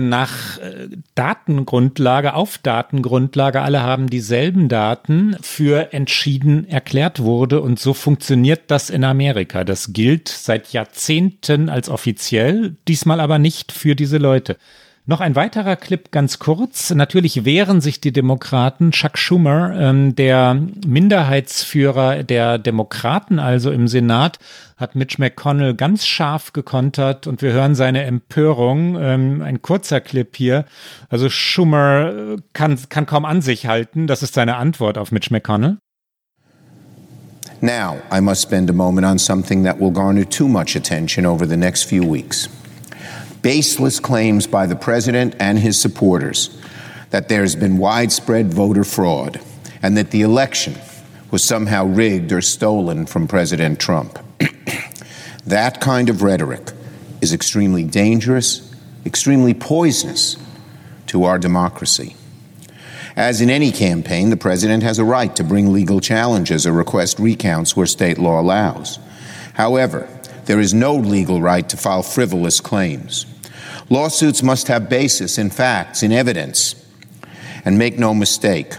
nach 0.00 0.58
äh, 0.58 0.88
Datengrundlage, 1.14 2.34
auf 2.34 2.58
Datengrundlage, 2.58 3.62
alle 3.62 3.82
haben 3.82 4.08
dieselben 4.08 4.68
Daten, 4.68 5.36
für 5.40 5.92
entschieden 5.92 6.68
erklärt 6.68 7.20
wurde. 7.20 7.60
Und 7.60 7.80
so 7.80 7.92
funktioniert 7.92 8.62
das 8.68 8.90
in 8.90 9.02
Amerika. 9.02 9.64
Das 9.64 9.92
gilt 9.92 10.28
seit 10.28 10.72
Jahrzehnten 10.72 11.68
als 11.68 11.88
offiziell, 11.88 12.76
diesmal 12.86 13.18
aber 13.18 13.38
nicht 13.38 13.72
für 13.72 13.96
diese 13.96 14.18
Leute. 14.18 14.56
Noch 15.04 15.20
ein 15.20 15.34
weiterer 15.34 15.74
Clip 15.74 16.12
ganz 16.12 16.38
kurz. 16.38 16.94
Natürlich 16.94 17.44
wehren 17.44 17.80
sich 17.80 18.00
die 18.00 18.12
Demokraten. 18.12 18.92
Chuck 18.92 19.18
Schumer, 19.18 19.74
ähm, 19.76 20.14
der 20.14 20.54
Minderheitsführer 20.86 22.22
der 22.22 22.58
Demokraten, 22.58 23.40
also 23.40 23.72
im 23.72 23.88
Senat, 23.88 24.38
hat 24.76 24.94
Mitch 24.94 25.16
McConnell 25.18 25.74
ganz 25.74 26.06
scharf 26.06 26.52
gekontert 26.52 27.26
und 27.26 27.42
wir 27.42 27.52
hören 27.52 27.74
seine 27.74 28.04
Empörung. 28.04 28.96
Ähm, 29.00 29.42
ein 29.42 29.60
kurzer 29.60 30.00
Clip 30.00 30.36
hier. 30.36 30.66
Also 31.08 31.28
Schumer 31.28 32.12
äh, 32.12 32.36
kann, 32.52 32.78
kann 32.88 33.04
kaum 33.04 33.24
an 33.24 33.42
sich 33.42 33.66
halten. 33.66 34.06
Das 34.06 34.22
ist 34.22 34.34
seine 34.34 34.54
Antwort 34.54 34.98
auf 34.98 35.10
Mitch 35.10 35.32
McConnell. 35.32 35.78
Now, 37.60 37.96
I 38.12 38.20
must 38.20 38.42
spend 38.42 38.70
a 38.70 38.72
moment 38.72 39.04
on 39.04 39.18
something 39.18 39.64
that 39.64 39.80
will 39.80 39.92
garner 39.92 40.28
too 40.28 40.46
much 40.46 40.76
attention 40.76 41.26
over 41.26 41.44
the 41.44 41.56
next 41.56 41.88
few 41.88 42.04
weeks. 42.04 42.48
Baseless 43.42 44.00
claims 44.00 44.46
by 44.46 44.66
the 44.66 44.76
president 44.76 45.34
and 45.38 45.58
his 45.58 45.80
supporters 45.80 46.56
that 47.10 47.28
there's 47.28 47.54
been 47.54 47.76
widespread 47.76 48.52
voter 48.52 48.84
fraud 48.84 49.40
and 49.82 49.96
that 49.96 50.10
the 50.10 50.22
election 50.22 50.74
was 51.30 51.42
somehow 51.42 51.84
rigged 51.84 52.32
or 52.32 52.40
stolen 52.40 53.06
from 53.06 53.26
President 53.26 53.78
Trump. 53.78 54.18
that 55.46 55.80
kind 55.80 56.08
of 56.08 56.22
rhetoric 56.22 56.72
is 57.20 57.32
extremely 57.32 57.84
dangerous, 57.84 58.74
extremely 59.04 59.54
poisonous 59.54 60.36
to 61.06 61.24
our 61.24 61.38
democracy. 61.38 62.16
As 63.16 63.40
in 63.40 63.50
any 63.50 63.72
campaign, 63.72 64.30
the 64.30 64.36
president 64.36 64.82
has 64.82 64.98
a 64.98 65.04
right 65.04 65.34
to 65.36 65.44
bring 65.44 65.72
legal 65.72 66.00
challenges 66.00 66.66
or 66.66 66.72
request 66.72 67.18
recounts 67.18 67.76
where 67.76 67.86
state 67.86 68.18
law 68.18 68.40
allows. 68.40 68.98
However, 69.54 70.08
there 70.46 70.60
is 70.60 70.74
no 70.74 70.94
legal 70.94 71.40
right 71.40 71.68
to 71.68 71.76
file 71.76 72.02
frivolous 72.02 72.60
claims. 72.60 73.26
Lawsuits 73.88 74.42
must 74.42 74.68
have 74.68 74.88
basis 74.88 75.38
in 75.38 75.50
facts, 75.50 76.02
in 76.02 76.12
evidence. 76.12 76.74
And 77.64 77.78
make 77.78 77.98
no 77.98 78.14
mistake, 78.14 78.74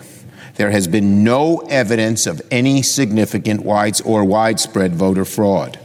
there 0.55 0.71
has 0.71 0.87
been 0.87 1.23
no 1.23 1.59
evidence 1.69 2.27
of 2.27 2.41
any 2.51 2.81
significant 2.81 3.63
wides 3.63 4.01
or 4.01 4.25
widespread 4.25 4.93
voter 4.95 5.25
fraud. 5.25 5.79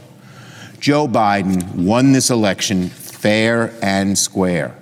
Joe 0.79 1.07
Biden 1.07 1.63
won 1.75 2.13
this 2.13 2.29
election 2.29 2.89
fair 2.89 3.71
and 3.81 4.17
square. 4.17 4.75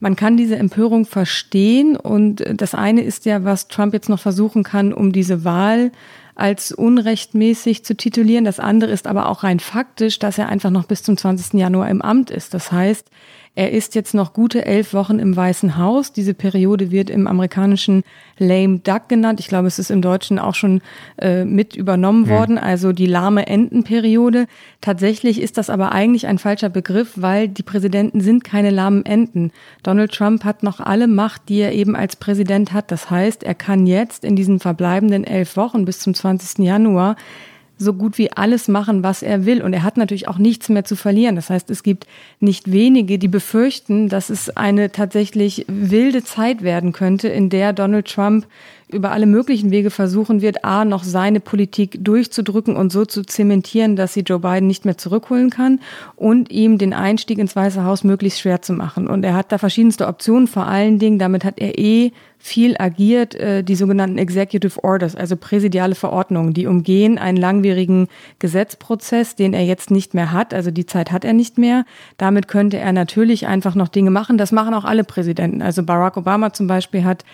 Man 0.00 0.16
kann 0.16 0.36
diese 0.36 0.56
Empörung 0.56 1.06
verstehen 1.06 1.96
und 1.96 2.44
das 2.54 2.74
eine 2.74 3.02
ist 3.02 3.24
ja, 3.24 3.44
was 3.44 3.68
Trump 3.68 3.94
jetzt 3.94 4.08
noch 4.08 4.20
versuchen 4.20 4.62
kann, 4.62 4.92
um 4.92 5.12
diese 5.12 5.44
Wahl 5.44 5.92
als 6.34 6.72
unrechtmäßig 6.72 7.84
zu 7.84 7.96
titulieren. 7.96 8.44
Das 8.44 8.60
andere 8.60 8.90
ist 8.90 9.06
aber 9.06 9.28
auch 9.28 9.42
rein 9.42 9.60
faktisch, 9.60 10.18
dass 10.18 10.38
er 10.38 10.48
einfach 10.48 10.70
noch 10.70 10.84
bis 10.84 11.02
zum 11.02 11.16
20. 11.16 11.54
Januar 11.60 11.88
im 11.88 12.02
Amt 12.02 12.30
ist. 12.30 12.54
Das 12.54 12.72
heißt, 12.72 13.08
er 13.56 13.70
ist 13.70 13.94
jetzt 13.94 14.14
noch 14.14 14.32
gute 14.32 14.64
elf 14.64 14.94
Wochen 14.94 15.20
im 15.20 15.36
Weißen 15.36 15.78
Haus. 15.78 16.12
Diese 16.12 16.34
Periode 16.34 16.90
wird 16.90 17.08
im 17.08 17.28
amerikanischen 17.28 18.02
Lame 18.36 18.80
Duck 18.80 19.08
genannt. 19.08 19.38
Ich 19.38 19.46
glaube, 19.46 19.68
es 19.68 19.78
ist 19.78 19.92
im 19.92 20.02
Deutschen 20.02 20.40
auch 20.40 20.56
schon 20.56 20.82
äh, 21.18 21.44
mit 21.44 21.76
übernommen 21.76 22.22
mhm. 22.22 22.28
worden, 22.30 22.58
also 22.58 22.92
die 22.92 23.06
lahme 23.06 23.46
Entenperiode. 23.46 24.46
Tatsächlich 24.80 25.40
ist 25.40 25.56
das 25.56 25.70
aber 25.70 25.92
eigentlich 25.92 26.26
ein 26.26 26.38
falscher 26.38 26.68
Begriff, 26.68 27.12
weil 27.14 27.48
die 27.48 27.62
Präsidenten 27.62 28.20
sind 28.20 28.42
keine 28.42 28.70
lahmen 28.70 29.06
Enten. 29.06 29.52
Donald 29.84 30.12
Trump 30.12 30.42
hat 30.42 30.64
noch 30.64 30.80
alle 30.80 31.06
Macht, 31.06 31.48
die 31.48 31.60
er 31.60 31.72
eben 31.72 31.94
als 31.94 32.16
Präsident 32.16 32.72
hat. 32.72 32.90
Das 32.90 33.08
heißt, 33.08 33.44
er 33.44 33.54
kann 33.54 33.86
jetzt 33.86 34.24
in 34.24 34.34
diesen 34.34 34.58
verbleibenden 34.58 35.22
elf 35.22 35.56
Wochen 35.56 35.84
bis 35.84 36.00
zum 36.00 36.12
20. 36.12 36.58
Januar 36.64 37.14
so 37.84 37.92
gut 37.92 38.18
wie 38.18 38.32
alles 38.32 38.66
machen, 38.66 39.02
was 39.04 39.22
er 39.22 39.46
will. 39.46 39.62
Und 39.62 39.72
er 39.72 39.82
hat 39.82 39.96
natürlich 39.96 40.26
auch 40.26 40.38
nichts 40.38 40.68
mehr 40.68 40.84
zu 40.84 40.96
verlieren. 40.96 41.36
Das 41.36 41.50
heißt, 41.50 41.70
es 41.70 41.82
gibt 41.82 42.06
nicht 42.40 42.72
wenige, 42.72 43.18
die 43.18 43.28
befürchten, 43.28 44.08
dass 44.08 44.30
es 44.30 44.56
eine 44.56 44.90
tatsächlich 44.90 45.64
wilde 45.68 46.24
Zeit 46.24 46.62
werden 46.62 46.92
könnte, 46.92 47.28
in 47.28 47.50
der 47.50 47.72
Donald 47.72 48.12
Trump 48.12 48.46
über 48.94 49.10
alle 49.10 49.26
möglichen 49.26 49.70
Wege 49.70 49.90
versuchen 49.90 50.40
wird, 50.40 50.64
A, 50.64 50.84
noch 50.84 51.04
seine 51.04 51.40
Politik 51.40 51.98
durchzudrücken 52.02 52.76
und 52.76 52.92
so 52.92 53.04
zu 53.04 53.22
zementieren, 53.22 53.96
dass 53.96 54.14
sie 54.14 54.20
Joe 54.20 54.38
Biden 54.38 54.66
nicht 54.66 54.84
mehr 54.84 54.96
zurückholen 54.96 55.50
kann 55.50 55.80
und 56.16 56.50
ihm 56.50 56.78
den 56.78 56.94
Einstieg 56.94 57.38
ins 57.38 57.56
Weiße 57.56 57.84
Haus 57.84 58.04
möglichst 58.04 58.40
schwer 58.40 58.62
zu 58.62 58.72
machen. 58.72 59.08
Und 59.08 59.24
er 59.24 59.34
hat 59.34 59.52
da 59.52 59.58
verschiedenste 59.58 60.06
Optionen, 60.06 60.46
vor 60.46 60.66
allen 60.66 60.98
Dingen, 60.98 61.18
damit 61.18 61.44
hat 61.44 61.58
er 61.58 61.78
eh 61.78 62.12
viel 62.44 62.76
agiert, 62.78 63.34
äh, 63.36 63.64
die 63.64 63.74
sogenannten 63.74 64.18
Executive 64.18 64.84
Orders, 64.84 65.16
also 65.16 65.34
präsidiale 65.34 65.94
Verordnungen, 65.94 66.52
die 66.52 66.66
umgehen 66.66 67.16
einen 67.16 67.38
langwierigen 67.38 68.08
Gesetzprozess, 68.38 69.34
den 69.34 69.54
er 69.54 69.64
jetzt 69.64 69.90
nicht 69.90 70.12
mehr 70.12 70.30
hat. 70.30 70.52
Also 70.52 70.70
die 70.70 70.84
Zeit 70.84 71.10
hat 71.10 71.24
er 71.24 71.32
nicht 71.32 71.56
mehr. 71.56 71.86
Damit 72.18 72.46
könnte 72.46 72.76
er 72.76 72.92
natürlich 72.92 73.46
einfach 73.46 73.74
noch 73.74 73.88
Dinge 73.88 74.10
machen. 74.10 74.36
Das 74.36 74.52
machen 74.52 74.74
auch 74.74 74.84
alle 74.84 75.04
Präsidenten. 75.04 75.62
Also 75.62 75.84
Barack 75.84 76.18
Obama 76.18 76.52
zum 76.52 76.66
Beispiel 76.66 77.04
hat 77.04 77.24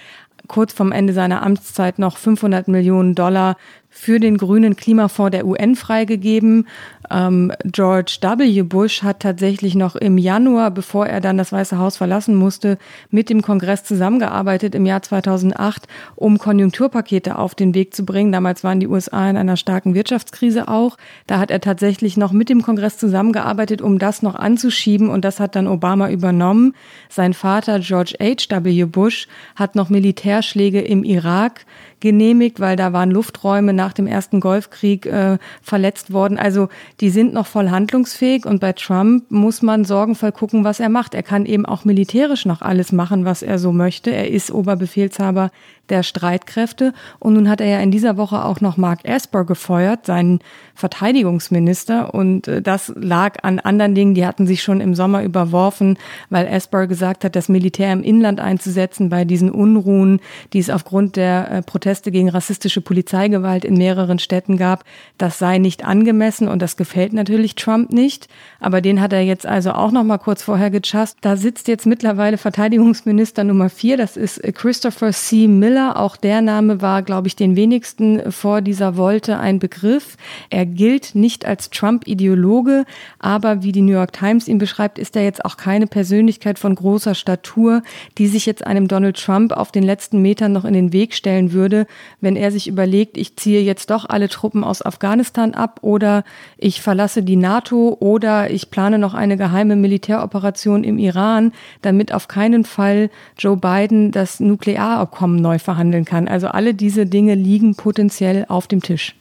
kurz 0.49 0.73
vom 0.73 0.93
Ende 0.93 1.13
seiner 1.13 1.43
Amtszeit 1.43 1.99
noch 1.99 2.17
500 2.17 2.69
Millionen 2.69 3.15
Dollar 3.15 3.57
für 3.89 4.21
den 4.21 4.39
grünen 4.39 4.77
Klimafonds 4.77 5.33
der 5.33 5.47
UN 5.47 5.77
freigegeben. 5.77 6.69
Ähm, 7.11 7.53
George 7.65 8.19
W. 8.21 8.63
Bush 8.63 9.03
hat 9.03 9.21
tatsächlich 9.21 9.75
noch 9.75 9.97
im 9.97 10.17
Januar, 10.19 10.71
bevor 10.71 11.07
er 11.07 11.21
dann 11.21 11.37
das 11.37 11.53
Weiße 11.53 11.79
Haus 11.79 11.97
verlassen 11.97 12.35
musste, 12.35 12.79
mit 13.11 13.29
dem 13.31 13.43
Kongress 13.43 13.85
zusammengearbeitet 13.85 14.75
im 14.75 14.87
Jahr 14.87 15.03
2008, 15.03 15.87
um 16.15 16.39
Konjunkturpakete 16.39 17.37
auf 17.37 17.55
den 17.55 17.75
Weg 17.75 17.95
zu 17.95 18.05
bringen. 18.05 18.33
Damals 18.33 18.63
waren 18.63 18.81
die 18.81 18.89
USA 18.89 19.29
in 19.29 19.37
einer 19.37 19.57
starken 19.57 19.95
Wirtschaftskrise 19.95 20.69
auch. 20.69 20.97
Da 21.27 21.39
hat 21.39 21.51
er 21.51 21.61
tatsächlich 21.61 22.17
noch 22.17 22.33
mit 22.33 22.49
dem 22.49 22.63
Kongress 22.63 22.99
zusammengearbeitet, 22.99 23.83
um 23.83 23.99
das 23.99 24.23
noch 24.23 24.37
anzuschieben 24.37 25.09
und 25.09 25.25
das 25.25 25.41
hat 25.41 25.57
dann 25.57 25.67
Obama 25.67 26.11
übernommen. 26.11 26.75
Sein 27.09 27.35
Vater 27.35 27.81
George 27.81 28.15
H. 28.21 28.63
W. 28.65 28.85
Bush 28.85 29.27
hat 29.57 29.75
noch 29.75 29.89
Militärschläge 29.89 30.81
im 30.81 31.03
Irak 31.03 31.67
genehmigt, 32.01 32.61
weil 32.61 32.77
da 32.77 32.93
waren 32.93 33.11
Lufträume 33.11 33.73
nach 33.73 33.93
dem 33.93 34.07
ersten 34.07 34.41
Golfkrieg 34.41 35.07
äh, 35.07 35.39
verletzt 35.63 36.13
worden. 36.13 36.39
Also 36.39 36.69
die 37.01 37.11
sind 37.11 37.33
noch 37.33 37.47
voll 37.47 37.71
handlungsfähig 37.71 38.47
und 38.47 38.61
bei 38.61 38.73
Trump 38.73 39.31
muss 39.31 39.63
man 39.63 39.85
sorgenvoll 39.85 40.33
gucken, 40.33 40.65
was 40.65 40.81
er 40.81 40.89
macht. 40.89 41.15
Er 41.15 41.23
kann 41.23 41.47
eben 41.47 41.67
auch 41.67 41.85
militärisch 41.85 42.47
noch 42.47 42.63
alles 42.63 42.93
machen, 42.93 43.25
was 43.25 43.43
er 43.43 43.59
so 43.59 43.73
möchte. 43.73 44.11
Er 44.11 44.31
ist 44.31 44.51
Oberbefehlshaber 44.51 45.51
der 45.91 46.03
Streitkräfte. 46.03 46.93
Und 47.19 47.35
nun 47.35 47.49
hat 47.49 47.61
er 47.61 47.67
ja 47.67 47.81
in 47.81 47.91
dieser 47.91 48.17
Woche 48.17 48.45
auch 48.45 48.61
noch 48.61 48.77
Mark 48.77 49.01
Esper 49.05 49.45
gefeuert, 49.45 50.07
seinen 50.07 50.41
Verteidigungsminister. 50.75 52.15
Und 52.15 52.49
äh, 52.49 52.63
das 52.63 52.93
lag 52.97 53.43
an 53.43 53.59
anderen 53.59 53.95
Dingen, 53.95 54.15
die 54.15 54.27
hatten 54.27 54.47
sich 54.47 54.63
schon 54.63 54.81
im 54.81 54.95
Sommer 54.95 55.23
überworfen, 55.23 55.99
weil 56.31 56.47
Esper 56.47 56.87
gesagt 56.87 57.25
hat, 57.25 57.37
das 57.37 57.49
Militär 57.49 57.93
im 57.93 58.03
Inland 58.03 58.41
einzusetzen 58.41 59.09
bei 59.09 59.25
diesen 59.25 59.51
Unruhen, 59.51 60.21
die 60.53 60.59
es 60.59 60.71
aufgrund 60.71 61.17
der 61.17 61.51
äh, 61.51 61.63
Proteste 61.63 62.11
gegen 62.11 62.29
rassistische 62.29 62.81
Polizeigewalt 62.81 63.65
in 63.65 63.75
mehreren 63.75 64.19
Städten 64.19 64.57
gab, 64.57 64.85
das 65.19 65.39
sei 65.39 65.59
nicht 65.59 65.85
angemessen 65.85 66.49
und 66.49 66.63
das 66.63 66.77
gefällt 66.77 67.13
natürlich 67.13 67.55
Trump 67.55 67.93
nicht. 67.93 68.29
Aber 68.61 68.81
den 68.81 69.01
hat 69.01 69.13
er 69.13 69.23
jetzt 69.23 69.47
also 69.47 69.73
auch 69.73 69.91
noch 69.91 70.05
mal 70.05 70.19
kurz 70.19 70.43
vorher 70.43 70.71
gechast. 70.71 71.19
Da 71.23 71.37
sitzt 71.37 71.69
jetzt 71.69 71.87
mittlerweile 71.87 72.39
Verteidigungsminister 72.39 73.45
Nummer 73.45 73.71
vier, 73.71 73.97
das 73.97 74.17
ist 74.17 74.43
Christopher 74.55 75.13
C. 75.13 75.49
Miller 75.49 75.99
auch 75.99 76.17
der 76.17 76.43
Name 76.43 76.83
war, 76.83 77.03
glaube 77.03 77.29
ich, 77.29 77.37
den 77.37 77.57
wenigsten 77.57 78.31
vor 78.31 78.61
dieser 78.61 78.97
Wolte 78.97 79.39
ein 79.39 79.59
Begriff. 79.59 80.17
Er 80.51 80.67
gilt 80.67 81.15
nicht 81.15 81.47
als 81.47 81.71
Trump-Ideologe, 81.71 82.85
aber 83.19 83.63
wie 83.63 83.73
die 83.73 83.83
New 83.83 83.93
York 83.93 84.13
Times 84.13 84.49
ihn 84.49 84.59
beschreibt, 84.59 84.99
ist 84.99 85.17
er 85.17 85.25
jetzt 85.25 85.45
auch 85.45 85.57
keine 85.57 85.87
Persönlichkeit 85.87 86.59
von 86.59 86.75
großer 86.75 87.15
Statur, 87.15 87.83
die 88.19 88.27
sich 88.27 88.47
jetzt 88.47 88.67
einem 88.67 88.89
Donald 88.89 89.17
Trump 89.17 89.53
auf 89.53 89.73
den 89.73 89.83
letzten 89.83 90.21
Metern 90.21 90.53
noch 90.53 90.65
in 90.65 90.75
den 90.75 90.93
Weg 90.93 91.15
stellen 91.15 91.53
würde, 91.53 91.87
wenn 92.21 92.37
er 92.37 92.53
sich 92.53 92.69
überlegt, 92.69 93.17
ich 93.17 93.37
ziehe 93.37 93.63
jetzt 93.63 93.91
doch 93.91 94.09
alle 94.09 94.29
Truppen 94.29 94.65
aus 94.65 94.85
Afghanistan 94.85 95.55
ab 95.55 95.81
oder 95.83 96.25
ich 96.59 96.83
verlasse 96.83 97.23
die 97.23 97.37
NATO 97.37 97.97
oder 98.01 98.50
ich 98.51 98.71
plane 98.71 98.99
noch 98.99 99.15
eine 99.15 99.37
geheime 99.37 99.77
Militäroperation 99.77 100.85
im 100.85 100.99
Iran, 100.99 101.53
damit 101.83 102.13
auf 102.13 102.29
keinen 102.29 102.65
Fall 102.65 103.11
Joe 103.39 103.57
Biden 103.57 104.11
das 104.11 104.41
Nuklearabkommen 104.41 105.41
neu 105.41 105.59
verhandeln 105.59 106.05
kann. 106.05 106.29
Also 106.29 106.49
alle 106.49 106.75
diese 106.75 107.07
Dinge 107.07 107.35
liegen 107.35 107.75
potenziell 107.75 108.45
auf 108.49 108.67
dem 108.67 108.83
Tisch. 108.83 109.15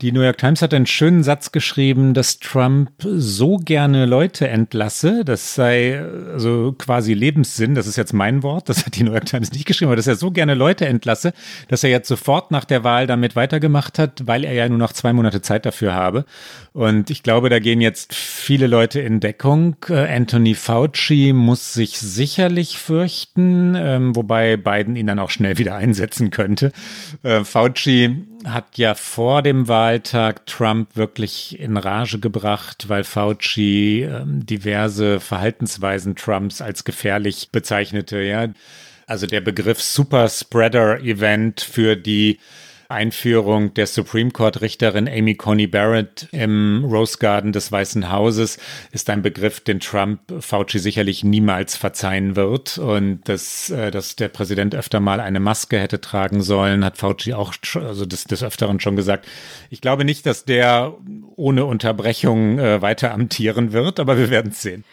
Die 0.00 0.12
New 0.12 0.20
York 0.20 0.38
Times 0.38 0.62
hat 0.62 0.72
einen 0.72 0.86
schönen 0.86 1.24
Satz 1.24 1.50
geschrieben, 1.50 2.14
dass 2.14 2.38
Trump 2.38 2.92
so 3.02 3.56
gerne 3.56 4.06
Leute 4.06 4.46
entlasse, 4.46 5.24
das 5.24 5.56
sei 5.56 6.00
also 6.32 6.72
quasi 6.78 7.14
Lebenssinn, 7.14 7.74
das 7.74 7.88
ist 7.88 7.96
jetzt 7.96 8.12
mein 8.12 8.44
Wort, 8.44 8.68
das 8.68 8.86
hat 8.86 8.94
die 8.94 9.02
New 9.02 9.10
York 9.10 9.26
Times 9.26 9.50
nicht 9.50 9.64
geschrieben, 9.64 9.88
aber 9.88 9.96
dass 9.96 10.06
er 10.06 10.14
so 10.14 10.30
gerne 10.30 10.54
Leute 10.54 10.86
entlasse, 10.86 11.32
dass 11.66 11.82
er 11.82 11.90
jetzt 11.90 12.06
sofort 12.06 12.52
nach 12.52 12.64
der 12.64 12.84
Wahl 12.84 13.08
damit 13.08 13.34
weitergemacht 13.34 13.98
hat, 13.98 14.24
weil 14.24 14.44
er 14.44 14.52
ja 14.52 14.68
nur 14.68 14.78
noch 14.78 14.92
zwei 14.92 15.12
Monate 15.12 15.42
Zeit 15.42 15.66
dafür 15.66 15.94
habe. 15.94 16.26
Und 16.78 17.10
ich 17.10 17.24
glaube, 17.24 17.48
da 17.48 17.58
gehen 17.58 17.80
jetzt 17.80 18.14
viele 18.14 18.68
Leute 18.68 19.00
in 19.00 19.18
Deckung. 19.18 19.74
Äh, 19.88 20.14
Anthony 20.14 20.54
Fauci 20.54 21.32
muss 21.32 21.74
sich 21.74 21.98
sicherlich 21.98 22.78
fürchten, 22.78 23.74
ähm, 23.74 24.14
wobei 24.14 24.56
Biden 24.56 24.94
ihn 24.94 25.08
dann 25.08 25.18
auch 25.18 25.30
schnell 25.30 25.58
wieder 25.58 25.74
einsetzen 25.74 26.30
könnte. 26.30 26.70
Äh, 27.24 27.42
Fauci 27.42 28.24
hat 28.44 28.78
ja 28.78 28.94
vor 28.94 29.42
dem 29.42 29.66
Wahltag 29.66 30.46
Trump 30.46 30.94
wirklich 30.94 31.58
in 31.58 31.76
Rage 31.76 32.20
gebracht, 32.20 32.88
weil 32.88 33.02
Fauci 33.02 34.04
ähm, 34.04 34.46
diverse 34.46 35.18
Verhaltensweisen 35.18 36.14
Trumps 36.14 36.62
als 36.62 36.84
gefährlich 36.84 37.48
bezeichnete. 37.50 38.22
Ja, 38.22 38.46
also 39.08 39.26
der 39.26 39.40
Begriff 39.40 39.82
Superspreader 39.82 41.00
Event 41.00 41.60
für 41.60 41.96
die 41.96 42.38
Einführung 42.90 43.74
der 43.74 43.86
Supreme 43.86 44.30
Court 44.30 44.62
Richterin 44.62 45.08
Amy 45.08 45.34
Coney 45.34 45.66
Barrett 45.66 46.26
im 46.32 46.86
Rose 46.86 47.18
Garden 47.18 47.52
des 47.52 47.70
Weißen 47.70 48.10
Hauses 48.10 48.58
ist 48.92 49.10
ein 49.10 49.20
Begriff, 49.20 49.60
den 49.60 49.78
Trump 49.78 50.20
Fauci 50.40 50.78
sicherlich 50.78 51.22
niemals 51.22 51.76
verzeihen 51.76 52.34
wird. 52.34 52.78
Und 52.78 53.28
dass, 53.28 53.68
äh, 53.68 53.90
dass 53.90 54.16
der 54.16 54.28
Präsident 54.28 54.74
öfter 54.74 55.00
mal 55.00 55.20
eine 55.20 55.38
Maske 55.38 55.78
hätte 55.78 56.00
tragen 56.00 56.40
sollen, 56.40 56.82
hat 56.82 56.96
Fauci 56.96 57.34
auch 57.34 57.52
also 57.74 58.06
des, 58.06 58.24
des 58.24 58.42
Öfteren 58.42 58.80
schon 58.80 58.96
gesagt. 58.96 59.28
Ich 59.68 59.82
glaube 59.82 60.06
nicht, 60.06 60.24
dass 60.24 60.46
der 60.46 60.94
ohne 61.36 61.66
Unterbrechung 61.66 62.58
äh, 62.58 62.80
weiter 62.80 63.12
amtieren 63.12 63.72
wird, 63.72 64.00
aber 64.00 64.16
wir 64.16 64.30
werden 64.30 64.52
es 64.52 64.62
sehen. 64.62 64.84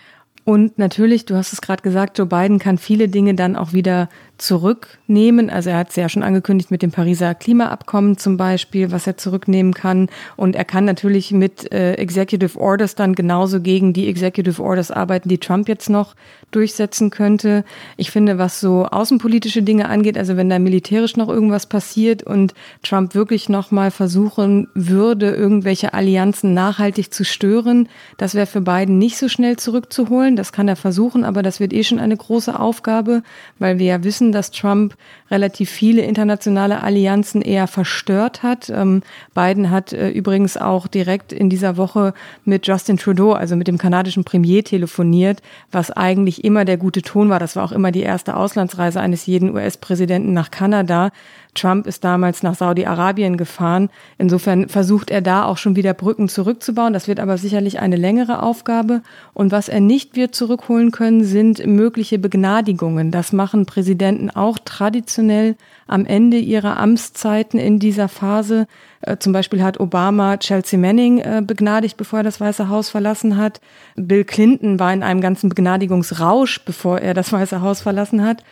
Und 0.46 0.78
natürlich, 0.78 1.26
du 1.26 1.36
hast 1.36 1.54
es 1.54 1.62
gerade 1.62 1.82
gesagt, 1.82 2.20
Joe 2.20 2.28
Biden 2.28 2.60
kann 2.60 2.78
viele 2.78 3.08
Dinge 3.10 3.34
dann 3.34 3.56
auch 3.56 3.74
wieder 3.74 4.10
zurücknehmen. 4.38 5.50
Also 5.50 5.72
er 5.72 5.78
hat 5.78 5.90
es 5.90 5.96
ja 5.96 6.08
schon 6.08 6.22
angekündigt 6.22 6.70
mit 6.70 6.82
dem 6.82 6.92
Pariser 6.92 7.34
Klimaabkommen 7.34 8.18
zum 8.18 8.38
Beispiel, 8.38 8.92
was 8.92 9.08
er 9.08 9.18
zurücknehmen 9.18 9.74
kann. 9.74 10.08
Und 10.36 10.56
er 10.56 10.66
kann 10.66 10.86
natürlich 10.86 11.32
mit 11.32 11.72
äh, 11.72 11.94
Executive 11.94 12.60
Orders 12.60 12.94
dann 12.96 13.16
genauso 13.16 13.60
gegen 13.62 13.94
die 13.94 14.08
Executive 14.08 14.62
Orders 14.62 14.92
arbeiten, 14.92 15.30
die 15.30 15.40
Trump 15.40 15.68
jetzt 15.68 15.90
noch 15.90 16.16
durchsetzen 16.52 17.10
könnte. 17.10 17.66
Ich 17.98 18.12
finde, 18.12 18.38
was 18.38 18.60
so 18.60 18.86
außenpolitische 18.86 19.64
Dinge 19.64 19.90
angeht, 19.90 20.18
also 20.18 20.38
wenn 20.38 20.50
da 20.50 20.60
militärisch 20.60 21.18
noch 21.18 21.28
irgendwas 21.28 21.66
passiert 21.66 22.24
und 22.24 22.54
Trump 22.84 23.16
wirklich 23.16 23.50
noch 23.50 23.72
mal 23.72 23.92
versuchen 23.92 24.68
würde, 24.74 25.32
irgendwelche 25.32 25.94
Allianzen 25.94 26.54
nachhaltig 26.54 27.14
zu 27.14 27.26
stören, 27.26 27.90
das 28.18 28.36
wäre 28.36 28.46
für 28.46 28.62
Biden 28.62 28.98
nicht 28.98 29.18
so 29.18 29.28
schnell 29.28 29.58
zurückzuholen. 29.58 30.35
Das 30.36 30.52
kann 30.52 30.68
er 30.68 30.76
versuchen, 30.76 31.24
aber 31.24 31.44
das 31.44 31.60
wird 31.60 31.74
eh 31.74 31.84
schon 31.84 32.00
eine 32.00 32.18
große 32.18 32.60
Aufgabe, 32.60 33.24
weil 33.60 33.80
wir 33.80 33.86
ja 33.86 34.04
wissen, 34.04 34.16
wissen, 34.16 34.32
dass 34.32 34.52
Trump 34.52 34.96
relativ 35.30 35.70
viele 35.70 36.02
internationale 36.04 36.82
Allianzen 36.84 37.42
eher 37.42 37.68
verstört 37.68 38.44
hat. 38.44 38.70
Ähm, 38.70 39.02
Biden 39.34 39.72
hat 39.72 39.92
äh, 39.94 40.10
übrigens 40.10 40.56
auch 40.58 40.88
direkt 40.88 41.34
in 41.34 41.50
dieser 41.50 41.78
Woche 41.78 42.14
mit 42.46 42.66
Justin 42.68 42.98
Trudeau, 42.98 43.34
also 43.34 43.56
mit 43.56 43.68
dem 43.68 43.78
kanadischen 43.78 44.24
Premier, 44.24 44.64
telefoniert, 44.64 45.42
was 45.72 45.92
eigentlich 45.92 46.44
immer 46.44 46.64
der 46.64 46.78
gute 46.78 47.02
Ton 47.02 47.30
war. 47.30 47.40
Das 47.40 47.56
war 47.56 47.64
auch 47.64 47.72
immer 47.72 47.92
die 47.92 48.04
erste 48.04 48.36
Auslandsreise 48.36 49.02
eines 49.02 49.26
jeden 49.26 49.54
US-Präsidenten 49.54 50.34
nach 50.34 50.52
Kanada. 50.52 51.12
Trump 51.56 51.88
ist 51.88 52.04
damals 52.04 52.44
nach 52.44 52.56
Saudi-Arabien 52.56 53.38
gefahren. 53.38 53.90
Insofern 54.18 54.68
versucht 54.68 55.10
er 55.10 55.22
da 55.22 55.46
auch 55.46 55.58
schon 55.58 55.76
wieder 55.76 55.94
Brücken 55.94 56.28
zurückzubauen. 56.28 56.94
Das 56.94 57.08
wird 57.08 57.20
aber 57.20 57.38
sicherlich 57.38 57.80
eine 57.80 57.96
längere 57.96 58.44
Aufgabe. 58.44 59.02
Und 59.34 59.52
was 59.52 59.70
er 59.70 59.80
nicht 59.80 60.16
wird 60.16 60.25
zurückholen 60.32 60.92
können, 60.92 61.24
sind 61.24 61.66
mögliche 61.66 62.20
Begnadigungen. 62.20 63.12
Das 63.12 63.34
machen 63.34 63.66
Präsidenten 63.66 64.30
auch 64.30 64.58
traditionell 64.64 65.56
am 65.88 66.06
Ende 66.06 66.38
ihrer 66.38 66.78
Amtszeiten 66.78 67.60
in 67.60 67.80
dieser 67.80 68.08
Phase. 68.08 68.68
Äh, 69.02 69.18
zum 69.18 69.34
Beispiel 69.34 69.64
hat 69.64 69.80
Obama 69.80 70.38
Chelsea 70.38 70.80
Manning 70.80 71.20
äh, 71.20 71.42
begnadigt, 71.46 71.98
bevor 71.98 72.20
er 72.20 72.24
das 72.24 72.40
Weiße 72.40 72.70
Haus 72.70 72.90
verlassen 72.90 73.38
hat. 73.38 73.62
Bill 73.96 74.24
Clinton 74.24 74.80
war 74.80 74.94
in 74.94 75.04
einem 75.04 75.22
ganzen 75.22 75.50
Begnadigungsrausch, 75.50 76.66
bevor 76.66 77.00
er 77.00 77.14
das 77.14 77.32
Weiße 77.32 77.62
Haus 77.62 77.82
verlassen 77.82 78.24
hat. 78.24 78.44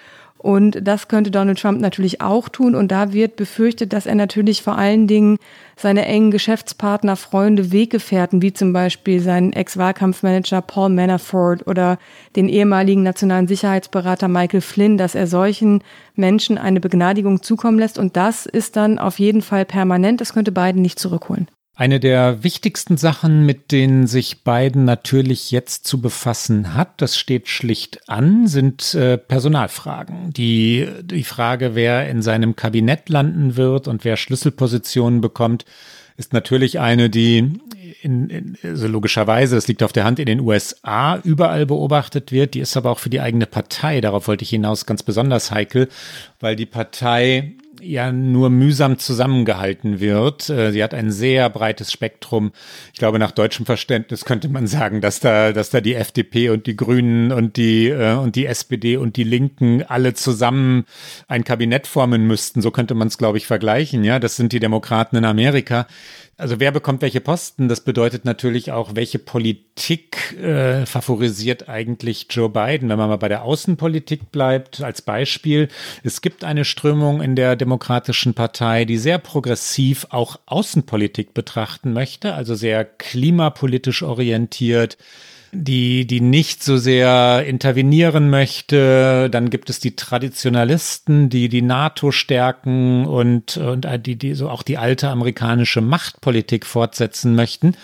Und 0.43 0.85
das 0.85 1.07
könnte 1.07 1.31
Donald 1.31 1.57
Trump 1.57 1.79
natürlich 1.79 2.19
auch 2.19 2.49
tun. 2.49 2.75
Und 2.75 2.91
da 2.91 3.13
wird 3.13 3.37
befürchtet, 3.37 3.93
dass 3.93 4.05
er 4.05 4.15
natürlich 4.15 4.61
vor 4.61 4.77
allen 4.77 5.07
Dingen 5.07 5.37
seine 5.75 6.05
engen 6.05 6.31
Geschäftspartner, 6.31 7.15
Freunde, 7.15 7.71
Weggefährten, 7.71 8.41
wie 8.41 8.53
zum 8.53 8.73
Beispiel 8.73 9.19
seinen 9.19 9.53
Ex-Wahlkampfmanager 9.53 10.61
Paul 10.61 10.89
Manafort 10.89 11.67
oder 11.67 11.97
den 12.35 12.49
ehemaligen 12.49 13.03
nationalen 13.03 13.47
Sicherheitsberater 13.47 14.27
Michael 14.27 14.61
Flynn, 14.61 14.97
dass 14.97 15.15
er 15.15 15.27
solchen 15.27 15.83
Menschen 16.15 16.57
eine 16.57 16.79
Begnadigung 16.79 17.41
zukommen 17.41 17.79
lässt. 17.79 17.97
Und 17.97 18.15
das 18.15 18.45
ist 18.45 18.75
dann 18.75 18.99
auf 18.99 19.19
jeden 19.19 19.41
Fall 19.41 19.65
permanent. 19.65 20.21
Das 20.21 20.33
könnte 20.33 20.51
Biden 20.51 20.81
nicht 20.81 20.99
zurückholen. 20.99 21.47
Eine 21.75 21.99
der 21.99 22.43
wichtigsten 22.43 22.97
Sachen, 22.97 23.47
mit 23.47 23.71
denen 23.71 24.05
sich 24.05 24.43
Biden 24.43 24.85
natürlich 24.85 25.49
jetzt 25.49 25.87
zu 25.87 25.99
befassen 25.99 26.75
hat, 26.75 27.01
das 27.01 27.17
steht 27.17 27.47
schlicht 27.47 28.07
an, 28.07 28.45
sind 28.45 28.93
äh, 28.93 29.17
Personalfragen. 29.17 30.31
Die, 30.33 30.87
die 31.01 31.23
Frage, 31.23 31.73
wer 31.73 32.07
in 32.07 32.21
seinem 32.21 32.55
Kabinett 32.55 33.09
landen 33.09 33.55
wird 33.55 33.87
und 33.87 34.05
wer 34.05 34.17
Schlüsselpositionen 34.17 35.19
bekommt, 35.19 35.65
ist 36.15 36.31
natürlich 36.31 36.79
eine, 36.79 37.09
die 37.09 37.59
in, 38.03 38.29
in, 38.29 38.57
also 38.61 38.87
logischerweise, 38.87 39.55
das 39.55 39.67
liegt 39.67 39.81
auf 39.81 39.93
der 39.93 40.03
Hand, 40.03 40.19
in 40.19 40.27
den 40.27 40.41
USA 40.41 41.17
überall 41.23 41.65
beobachtet 41.65 42.31
wird. 42.31 42.53
Die 42.53 42.59
ist 42.59 42.77
aber 42.77 42.91
auch 42.91 42.99
für 42.99 43.09
die 43.09 43.19
eigene 43.21 43.47
Partei, 43.47 43.99
darauf 43.99 44.27
wollte 44.27 44.43
ich 44.43 44.51
hinaus, 44.51 44.85
ganz 44.85 45.01
besonders 45.01 45.49
heikel, 45.49 45.89
weil 46.39 46.55
die 46.55 46.67
Partei 46.67 47.55
ja 47.83 48.11
nur 48.11 48.49
mühsam 48.49 48.97
zusammengehalten 48.97 49.99
wird. 49.99 50.49
Äh, 50.49 50.71
sie 50.71 50.83
hat 50.83 50.93
ein 50.93 51.11
sehr 51.11 51.49
breites 51.49 51.91
Spektrum. 51.91 52.51
Ich 52.93 52.99
glaube, 52.99 53.19
nach 53.19 53.31
deutschem 53.31 53.65
Verständnis 53.65 54.25
könnte 54.25 54.49
man 54.49 54.67
sagen, 54.67 55.01
dass 55.01 55.19
da, 55.19 55.51
dass 55.51 55.69
da 55.69 55.81
die 55.81 55.95
FDP 55.95 56.49
und 56.49 56.67
die 56.67 56.75
Grünen 56.75 57.31
und 57.31 57.57
die, 57.57 57.89
äh, 57.89 58.15
und 58.15 58.35
die 58.35 58.45
SPD 58.45 58.97
und 58.97 59.17
die 59.17 59.23
Linken 59.23 59.83
alle 59.83 60.13
zusammen 60.13 60.85
ein 61.27 61.43
Kabinett 61.43 61.87
formen 61.87 62.27
müssten. 62.27 62.61
So 62.61 62.71
könnte 62.71 62.95
man 62.95 63.07
es, 63.07 63.17
glaube 63.17 63.37
ich, 63.37 63.47
vergleichen. 63.47 64.03
Ja, 64.03 64.19
das 64.19 64.35
sind 64.35 64.53
die 64.53 64.59
Demokraten 64.59 65.15
in 65.15 65.25
Amerika. 65.25 65.87
Also 66.35 66.59
wer 66.59 66.71
bekommt 66.71 67.03
welche 67.03 67.21
Posten? 67.21 67.67
Das 67.67 67.81
bedeutet 67.81 68.25
natürlich 68.25 68.71
auch, 68.71 68.95
welche 68.95 69.19
Politik 69.19 70.33
äh, 70.33 70.85
favorisiert 70.87 71.69
eigentlich 71.69 72.25
Joe 72.31 72.49
Biden. 72.49 72.89
Wenn 72.89 72.97
man 72.97 73.09
mal 73.09 73.17
bei 73.17 73.29
der 73.29 73.43
Außenpolitik 73.43 74.31
bleibt, 74.31 74.81
als 74.81 75.03
Beispiel, 75.03 75.67
es 76.03 76.21
gibt 76.21 76.43
eine 76.43 76.65
Strömung 76.65 77.21
in 77.21 77.35
der 77.35 77.55
Demokratischen 77.55 78.33
Partei, 78.33 78.83
die 78.85 78.97
sehr 78.97 79.19
progressiv 79.19 80.07
auch 80.09 80.39
Außenpolitik 80.47 81.35
betrachten 81.35 81.93
möchte, 81.93 82.33
also 82.33 82.55
sehr 82.55 82.83
klimapolitisch 82.83 84.01
orientiert 84.01 84.97
die, 85.53 86.05
die 86.05 86.21
nicht 86.21 86.63
so 86.63 86.77
sehr 86.77 87.45
intervenieren 87.45 88.29
möchte. 88.29 89.29
Dann 89.29 89.49
gibt 89.49 89.69
es 89.69 89.79
die 89.79 89.95
Traditionalisten, 89.95 91.29
die 91.29 91.49
die 91.49 91.61
NATO 91.61 92.11
stärken 92.11 93.05
und, 93.05 93.57
und 93.57 93.87
die, 94.05 94.15
die 94.15 94.33
so 94.33 94.49
auch 94.49 94.63
die 94.63 94.77
alte 94.77 95.09
amerikanische 95.09 95.81
Machtpolitik 95.81 96.65
fortsetzen 96.65 97.35
möchten. 97.35 97.75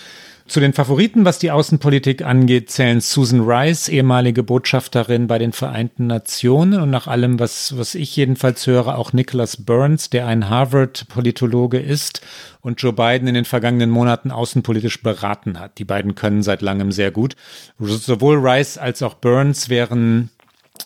Zu 0.50 0.60
den 0.62 0.74
Favoriten, 0.74 1.26
was 1.26 1.38
die 1.38 1.52
Außenpolitik 1.52 2.24
angeht, 2.24 2.72
zählen 2.72 3.02
Susan 3.02 3.42
Rice, 3.42 3.88
ehemalige 3.88 4.42
Botschafterin 4.42 5.28
bei 5.28 5.38
den 5.38 5.52
Vereinten 5.52 6.08
Nationen 6.08 6.82
und 6.82 6.90
nach 6.90 7.06
allem, 7.06 7.40
was, 7.40 7.78
was 7.78 7.94
ich 7.94 8.16
jedenfalls 8.16 8.66
höre, 8.66 8.98
auch 8.98 9.14
Nicholas 9.14 9.58
Burns, 9.58 10.10
der 10.10 10.26
ein 10.26 10.50
Harvard-Politologe 10.50 11.78
ist 11.78 12.22
und 12.62 12.82
Joe 12.82 12.94
Biden 12.94 13.28
in 13.28 13.36
den 13.36 13.46
vergangenen 13.46 13.92
Monaten 13.92 14.32
außenpolitisch 14.32 15.04
beraten 15.04 15.60
hat. 15.60 15.78
Die 15.78 15.86
beiden 15.86 16.16
können 16.16 16.42
seit 16.42 16.64
langem 16.64 16.92
sehr 16.92 17.12
gut. 17.12 17.36
Sowohl 17.78 18.40
Rice 18.40 18.80
als 18.80 19.04
auch 19.04 19.14
Burns 19.14 19.70
wären 19.70 20.32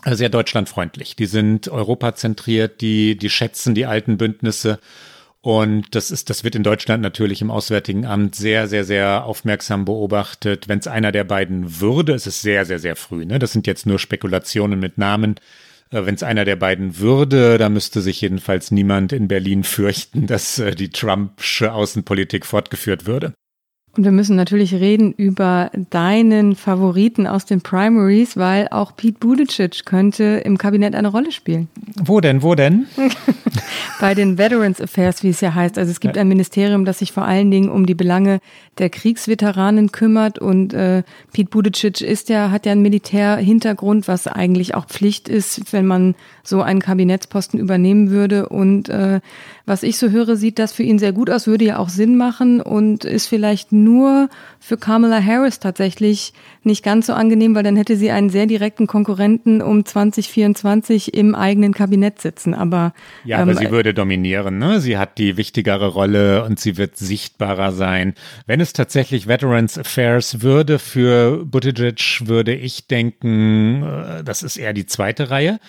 sehr 0.05 0.27
deutschlandfreundlich. 0.27 1.15
Die 1.15 1.25
sind 1.25 1.69
europazentriert, 1.69 2.81
die, 2.81 3.17
die 3.17 3.29
schätzen 3.29 3.75
die 3.75 3.85
alten 3.85 4.17
Bündnisse. 4.17 4.79
Und 5.45 5.93
das 5.93 6.09
ist, 6.09 6.29
das 6.29 6.45
wird 6.45 6.55
in 6.55 6.63
Deutschland 6.63 7.03
natürlich 7.03 7.41
im 7.41 7.51
Auswärtigen 7.51 8.05
Amt 8.05 8.33
sehr, 8.33 8.69
sehr, 8.69 8.85
sehr 8.85 9.25
aufmerksam 9.25 9.83
beobachtet. 9.83 10.69
Wenn 10.69 10.79
es 10.79 10.87
einer 10.87 11.11
der 11.11 11.25
beiden 11.25 11.81
würde, 11.81 12.13
ist 12.13 12.27
es 12.27 12.41
sehr, 12.41 12.63
sehr, 12.63 12.79
sehr 12.79 12.95
früh. 12.95 13.25
Ne? 13.25 13.39
Das 13.39 13.51
sind 13.51 13.67
jetzt 13.67 13.85
nur 13.85 13.99
Spekulationen 13.99 14.79
mit 14.79 14.97
Namen. 14.97 15.35
Äh, 15.89 16.05
Wenn 16.05 16.15
es 16.15 16.23
einer 16.23 16.45
der 16.45 16.55
beiden 16.55 16.97
würde, 16.97 17.57
da 17.57 17.67
müsste 17.67 17.99
sich 17.99 18.21
jedenfalls 18.21 18.71
niemand 18.71 19.11
in 19.11 19.27
Berlin 19.27 19.65
fürchten, 19.65 20.27
dass 20.27 20.59
äh, 20.59 20.75
die 20.75 20.91
Trumpsche 20.91 21.73
Außenpolitik 21.73 22.45
fortgeführt 22.45 23.05
würde. 23.05 23.33
Und 23.95 24.05
wir 24.05 24.11
müssen 24.11 24.35
natürlich 24.35 24.73
reden 24.73 25.13
über 25.13 25.69
deinen 25.91 26.55
Favoriten 26.55 27.27
aus 27.27 27.45
den 27.45 27.61
Primaries, 27.61 28.35
weil 28.35 28.67
auch 28.69 28.95
Pete 28.95 29.19
Buttigieg 29.19 29.85
könnte 29.85 30.41
im 30.43 30.57
Kabinett 30.57 30.95
eine 30.95 31.09
Rolle 31.09 31.31
spielen. 31.31 31.67
Wo 32.03 32.19
denn, 32.19 32.41
wo 32.41 32.55
denn? 32.55 32.87
Bei 34.01 34.15
den 34.15 34.39
Veterans 34.39 34.81
Affairs, 34.81 35.21
wie 35.21 35.29
es 35.29 35.41
ja 35.41 35.53
heißt. 35.53 35.77
Also 35.77 35.91
es 35.91 35.99
gibt 35.99 36.17
ein 36.17 36.27
Ministerium, 36.27 36.85
das 36.85 36.99
sich 36.99 37.11
vor 37.11 37.25
allen 37.25 37.51
Dingen 37.51 37.69
um 37.69 37.85
die 37.85 37.93
Belange 37.93 38.39
der 38.79 38.89
Kriegsveteranen 38.89 39.91
kümmert 39.91 40.39
und 40.39 40.73
äh, 40.73 41.03
Pete 41.31 41.51
Buttigieg 41.51 42.01
ist 42.01 42.29
ja, 42.29 42.49
hat 42.49 42.65
ja 42.65 42.71
einen 42.71 42.81
Militärhintergrund, 42.81 44.07
was 44.07 44.25
eigentlich 44.25 44.73
auch 44.73 44.87
Pflicht 44.87 45.29
ist, 45.29 45.71
wenn 45.71 45.85
man 45.85 46.15
so 46.43 46.63
einen 46.63 46.81
Kabinettsposten 46.81 47.59
übernehmen 47.59 48.09
würde. 48.09 48.49
Und 48.49 48.89
äh, 48.89 49.21
was 49.65 49.83
ich 49.83 49.97
so 49.97 50.09
höre, 50.09 50.35
sieht 50.35 50.57
das 50.57 50.73
für 50.73 50.83
ihn 50.83 50.97
sehr 50.97 51.13
gut 51.13 51.29
aus, 51.29 51.45
würde 51.45 51.65
ja 51.65 51.77
auch 51.77 51.89
Sinn 51.89 52.17
machen 52.17 52.61
und 52.61 53.05
ist 53.05 53.27
vielleicht 53.27 53.71
nur 53.83 54.29
für 54.59 54.77
Kamala 54.77 55.21
Harris 55.21 55.59
tatsächlich 55.59 56.33
nicht 56.63 56.83
ganz 56.85 57.07
so 57.07 57.13
angenehm, 57.13 57.53
weil 57.53 57.63
dann 57.63 57.75
hätte 57.75 57.97
sie 57.97 58.11
einen 58.11 58.29
sehr 58.29 58.45
direkten 58.45 58.87
Konkurrenten 58.87 59.61
um 59.61 59.83
2024 59.85 61.13
im 61.13 61.35
eigenen 61.35 61.73
Kabinett 61.73 62.21
sitzen. 62.21 62.53
Aber 62.53 62.93
ja, 63.25 63.39
aber 63.39 63.51
ähm, 63.51 63.57
sie 63.57 63.71
würde 63.71 63.93
dominieren. 63.93 64.59
Ne? 64.59 64.79
Sie 64.79 64.97
hat 64.97 65.17
die 65.17 65.35
wichtigere 65.35 65.87
Rolle 65.87 66.45
und 66.45 66.61
sie 66.61 66.77
wird 66.77 66.95
sichtbarer 66.95 67.73
sein. 67.73 68.13
Wenn 68.45 68.61
es 68.61 68.71
tatsächlich 68.71 69.27
Veterans 69.27 69.77
Affairs 69.77 70.41
würde 70.41 70.79
für 70.79 71.43
Buttigieg, 71.45 72.21
würde 72.25 72.55
ich 72.55 72.87
denken, 72.87 73.83
äh, 73.83 74.23
das 74.23 74.43
ist 74.43 74.55
eher 74.55 74.73
die 74.73 74.85
zweite 74.85 75.29
Reihe. 75.29 75.59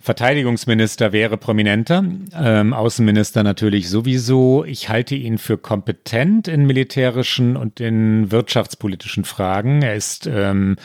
Verteidigungsminister 0.00 1.12
wäre 1.12 1.38
prominenter, 1.38 2.04
ähm, 2.38 2.72
Außenminister 2.72 3.42
natürlich 3.42 3.88
sowieso. 3.88 4.64
Ich 4.64 4.88
halte 4.88 5.16
ihn 5.16 5.38
für 5.38 5.58
kompetent 5.58 6.46
in 6.46 6.66
militärischen 6.66 7.56
und 7.64 7.80
in 7.80 8.30
wirtschaftspolitischen 8.30 9.24
Fragen. 9.24 9.82
Er 9.82 9.94
ist 9.94 10.26
ähm, 10.26 10.76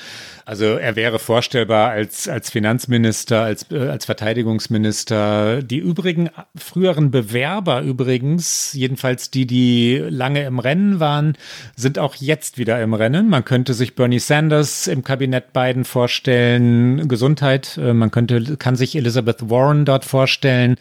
also 0.49 0.65
er 0.79 0.95
wäre 0.95 1.19
vorstellbar 1.19 1.91
als, 1.91 2.27
als 2.27 2.49
Finanzminister, 2.49 3.43
als, 3.43 3.67
äh, 3.71 3.87
als 3.87 4.05
Verteidigungsminister. 4.05 5.61
Die 5.61 5.77
übrigen 5.77 6.31
früheren 6.55 7.11
Bewerber 7.11 7.83
übrigens, 7.83 8.73
jedenfalls 8.73 9.29
die, 9.29 9.45
die 9.45 10.03
lange 10.09 10.41
im 10.45 10.57
Rennen 10.57 10.99
waren, 10.99 11.37
sind 11.75 11.99
auch 11.99 12.15
jetzt 12.15 12.57
wieder 12.57 12.81
im 12.81 12.95
Rennen. 12.95 13.29
Man 13.29 13.45
könnte 13.45 13.75
sich 13.75 13.93
Bernie 13.93 14.17
Sanders 14.17 14.87
im 14.87 15.03
Kabinett 15.03 15.53
Biden 15.53 15.85
vorstellen, 15.85 17.07
Gesundheit. 17.07 17.77
Äh, 17.77 17.93
man 17.93 18.09
könnte, 18.09 18.57
kann 18.57 18.75
sich 18.75 18.95
Elizabeth 18.95 19.51
Warren 19.51 19.85
dort 19.85 20.03
vorstellen, 20.03 20.77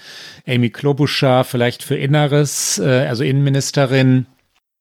Amy 0.47 0.71
Klobuchar 0.71 1.45
vielleicht 1.45 1.83
für 1.83 1.97
Inneres, 1.97 2.79
äh, 2.79 3.05
also 3.07 3.23
Innenministerin. 3.23 4.25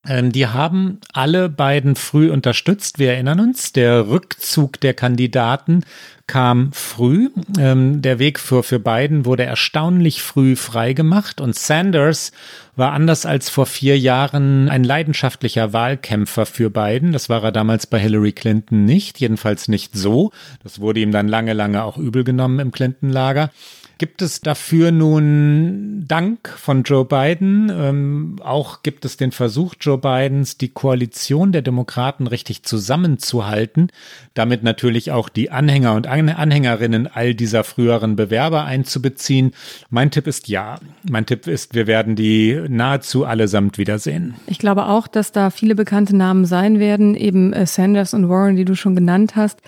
Ähm, 0.06 0.30
die 0.30 0.46
haben 0.46 1.00
alle 1.12 1.48
beiden 1.48 1.96
früh 1.96 2.30
unterstützt. 2.30 2.98
Wir 2.98 3.12
erinnern 3.12 3.40
uns, 3.40 3.72
der 3.72 4.08
Rückzug 4.08 4.80
der 4.80 4.94
Kandidaten 4.94 5.84
kam 6.28 6.72
früh. 6.72 7.30
Ähm, 7.58 8.00
der 8.00 8.18
Weg 8.18 8.38
für, 8.38 8.62
für 8.62 8.78
Biden 8.78 9.24
wurde 9.24 9.44
erstaunlich 9.44 10.22
früh 10.22 10.54
freigemacht 10.56 11.40
und 11.40 11.56
Sanders 11.56 12.32
war 12.76 12.92
anders 12.92 13.26
als 13.26 13.50
vor 13.50 13.66
vier 13.66 13.98
Jahren 13.98 14.68
ein 14.68 14.84
leidenschaftlicher 14.84 15.72
Wahlkämpfer 15.72 16.46
für 16.46 16.70
Biden. 16.70 17.12
Das 17.12 17.28
war 17.28 17.42
er 17.42 17.50
damals 17.50 17.86
bei 17.86 17.98
Hillary 17.98 18.32
Clinton 18.32 18.84
nicht, 18.84 19.18
jedenfalls 19.18 19.66
nicht 19.66 19.96
so. 19.96 20.30
Das 20.62 20.80
wurde 20.80 21.00
ihm 21.00 21.10
dann 21.10 21.26
lange, 21.26 21.54
lange 21.54 21.82
auch 21.82 21.98
übel 21.98 22.22
genommen 22.22 22.60
im 22.60 22.70
Clinton-Lager. 22.70 23.50
Gibt 23.98 24.22
es 24.22 24.40
dafür 24.40 24.92
nun 24.92 26.04
Dank 26.06 26.48
von 26.48 26.84
Joe 26.84 27.04
Biden? 27.04 27.68
Ähm, 27.74 28.36
auch 28.44 28.84
gibt 28.84 29.04
es 29.04 29.16
den 29.16 29.32
Versuch 29.32 29.74
Joe 29.80 29.98
Bidens, 29.98 30.56
die 30.56 30.68
Koalition 30.68 31.50
der 31.50 31.62
Demokraten 31.62 32.28
richtig 32.28 32.62
zusammenzuhalten, 32.62 33.90
damit 34.34 34.62
natürlich 34.62 35.10
auch 35.10 35.28
die 35.28 35.50
Anhänger 35.50 35.94
und 35.94 36.06
Anhängerinnen 36.06 37.08
all 37.08 37.34
dieser 37.34 37.64
früheren 37.64 38.14
Bewerber 38.14 38.64
einzubeziehen. 38.64 39.50
Mein 39.90 40.12
Tipp 40.12 40.28
ist 40.28 40.46
ja. 40.46 40.78
Mein 41.10 41.26
Tipp 41.26 41.48
ist, 41.48 41.74
wir 41.74 41.88
werden 41.88 42.14
die 42.14 42.56
nahezu 42.68 43.24
allesamt 43.24 43.78
wiedersehen. 43.78 44.36
Ich 44.46 44.60
glaube 44.60 44.86
auch, 44.86 45.08
dass 45.08 45.32
da 45.32 45.50
viele 45.50 45.74
bekannte 45.74 46.14
Namen 46.14 46.44
sein 46.44 46.78
werden, 46.78 47.16
eben 47.16 47.52
äh, 47.52 47.66
Sanders 47.66 48.14
und 48.14 48.28
Warren, 48.28 48.54
die 48.54 48.64
du 48.64 48.76
schon 48.76 48.94
genannt 48.94 49.34
hast. 49.34 49.60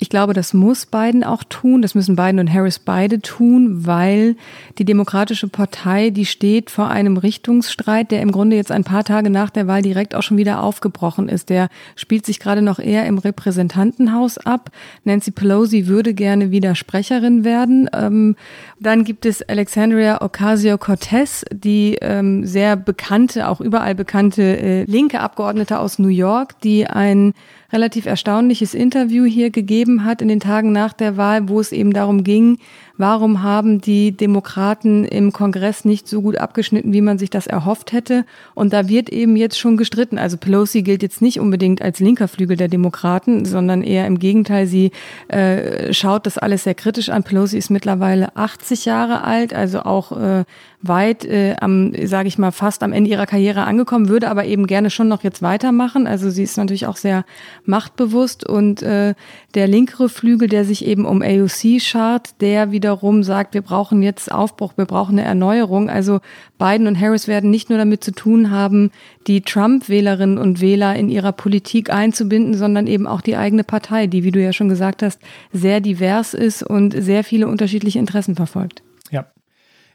Ich 0.00 0.10
glaube, 0.10 0.32
das 0.32 0.54
muss 0.54 0.86
Biden 0.86 1.24
auch 1.24 1.42
tun. 1.42 1.82
Das 1.82 1.96
müssen 1.96 2.14
Biden 2.14 2.38
und 2.38 2.52
Harris 2.52 2.78
beide 2.78 3.20
tun, 3.20 3.84
weil 3.84 4.36
die 4.78 4.84
Demokratische 4.84 5.48
Partei, 5.48 6.10
die 6.10 6.24
steht 6.24 6.70
vor 6.70 6.88
einem 6.88 7.16
Richtungsstreit, 7.16 8.12
der 8.12 8.22
im 8.22 8.30
Grunde 8.30 8.54
jetzt 8.54 8.70
ein 8.70 8.84
paar 8.84 9.02
Tage 9.02 9.28
nach 9.28 9.50
der 9.50 9.66
Wahl 9.66 9.82
direkt 9.82 10.14
auch 10.14 10.22
schon 10.22 10.36
wieder 10.36 10.62
aufgebrochen 10.62 11.28
ist. 11.28 11.50
Der 11.50 11.68
spielt 11.96 12.26
sich 12.26 12.38
gerade 12.38 12.62
noch 12.62 12.78
eher 12.78 13.06
im 13.06 13.18
Repräsentantenhaus 13.18 14.38
ab. 14.38 14.70
Nancy 15.02 15.32
Pelosi 15.32 15.88
würde 15.88 16.14
gerne 16.14 16.52
wieder 16.52 16.76
Sprecherin 16.76 17.42
werden. 17.42 17.90
Ähm, 17.92 18.36
dann 18.78 19.02
gibt 19.02 19.26
es 19.26 19.42
Alexandria 19.48 20.22
Ocasio-Cortez, 20.22 21.44
die 21.50 21.98
ähm, 22.00 22.46
sehr 22.46 22.76
bekannte, 22.76 23.48
auch 23.48 23.60
überall 23.60 23.96
bekannte 23.96 24.42
äh, 24.42 24.84
linke 24.84 25.18
Abgeordnete 25.18 25.80
aus 25.80 25.98
New 25.98 26.08
York, 26.08 26.60
die 26.60 26.86
ein 26.86 27.34
relativ 27.72 28.06
erstaunliches 28.06 28.74
Interview 28.74 29.24
hier 29.24 29.50
gegeben 29.50 30.04
hat 30.04 30.22
in 30.22 30.28
den 30.28 30.40
Tagen 30.40 30.72
nach 30.72 30.92
der 30.92 31.16
Wahl, 31.16 31.48
wo 31.48 31.60
es 31.60 31.72
eben 31.72 31.92
darum 31.92 32.24
ging, 32.24 32.58
warum 32.98 33.42
haben 33.42 33.80
die 33.80 34.12
Demokraten 34.12 35.04
im 35.04 35.32
Kongress 35.32 35.84
nicht 35.84 36.08
so 36.08 36.20
gut 36.20 36.36
abgeschnitten, 36.36 36.92
wie 36.92 37.00
man 37.00 37.18
sich 37.18 37.30
das 37.30 37.46
erhofft 37.46 37.92
hätte. 37.92 38.26
Und 38.54 38.72
da 38.72 38.88
wird 38.88 39.08
eben 39.08 39.36
jetzt 39.36 39.58
schon 39.58 39.76
gestritten. 39.76 40.18
Also 40.18 40.36
Pelosi 40.36 40.82
gilt 40.82 41.02
jetzt 41.02 41.22
nicht 41.22 41.40
unbedingt 41.40 41.80
als 41.80 42.00
linker 42.00 42.28
Flügel 42.28 42.56
der 42.56 42.68
Demokraten, 42.68 43.44
sondern 43.44 43.82
eher 43.82 44.06
im 44.06 44.18
Gegenteil, 44.18 44.66
sie 44.66 44.90
äh, 45.28 45.92
schaut 45.92 46.26
das 46.26 46.36
alles 46.36 46.64
sehr 46.64 46.74
kritisch 46.74 47.08
an. 47.08 47.22
Pelosi 47.22 47.56
ist 47.56 47.70
mittlerweile 47.70 48.36
80 48.36 48.84
Jahre 48.84 49.22
alt, 49.22 49.54
also 49.54 49.80
auch 49.82 50.12
äh, 50.12 50.44
weit 50.80 51.24
äh, 51.24 51.56
am, 51.60 51.92
sage 52.06 52.28
ich 52.28 52.38
mal, 52.38 52.52
fast 52.52 52.82
am 52.82 52.92
Ende 52.92 53.10
ihrer 53.10 53.26
Karriere 53.26 53.64
angekommen, 53.64 54.08
würde 54.08 54.28
aber 54.28 54.44
eben 54.44 54.66
gerne 54.66 54.90
schon 54.90 55.08
noch 55.08 55.24
jetzt 55.24 55.42
weitermachen. 55.42 56.06
Also 56.06 56.30
sie 56.30 56.44
ist 56.44 56.56
natürlich 56.56 56.86
auch 56.86 56.96
sehr 56.96 57.24
machtbewusst 57.64 58.48
und 58.48 58.82
äh, 58.82 59.14
der 59.54 59.66
linkere 59.66 60.08
Flügel, 60.08 60.48
der 60.48 60.64
sich 60.64 60.86
eben 60.86 61.04
um 61.04 61.22
AOC 61.22 61.80
schart, 61.80 62.40
der 62.40 62.70
wiederum 62.88 63.22
sagt, 63.22 63.52
wir 63.52 63.60
brauchen 63.60 64.02
jetzt 64.02 64.32
Aufbruch, 64.32 64.72
wir 64.76 64.86
brauchen 64.86 65.18
eine 65.18 65.28
Erneuerung. 65.28 65.90
Also 65.90 66.20
Biden 66.58 66.86
und 66.86 66.98
Harris 66.98 67.28
werden 67.28 67.50
nicht 67.50 67.68
nur 67.68 67.78
damit 67.78 68.02
zu 68.02 68.12
tun 68.12 68.50
haben, 68.50 68.90
die 69.26 69.42
Trump-Wählerinnen 69.42 70.38
und 70.38 70.62
Wähler 70.62 70.96
in 70.96 71.10
ihrer 71.10 71.32
Politik 71.32 71.90
einzubinden, 71.92 72.54
sondern 72.54 72.86
eben 72.86 73.06
auch 73.06 73.20
die 73.20 73.36
eigene 73.36 73.62
Partei, 73.62 74.06
die, 74.06 74.24
wie 74.24 74.30
du 74.30 74.42
ja 74.42 74.54
schon 74.54 74.70
gesagt 74.70 75.02
hast, 75.02 75.20
sehr 75.52 75.80
divers 75.80 76.32
ist 76.32 76.62
und 76.62 76.94
sehr 76.98 77.24
viele 77.24 77.46
unterschiedliche 77.46 77.98
Interessen 77.98 78.36
verfolgt. 78.36 78.82
Ja, 79.10 79.26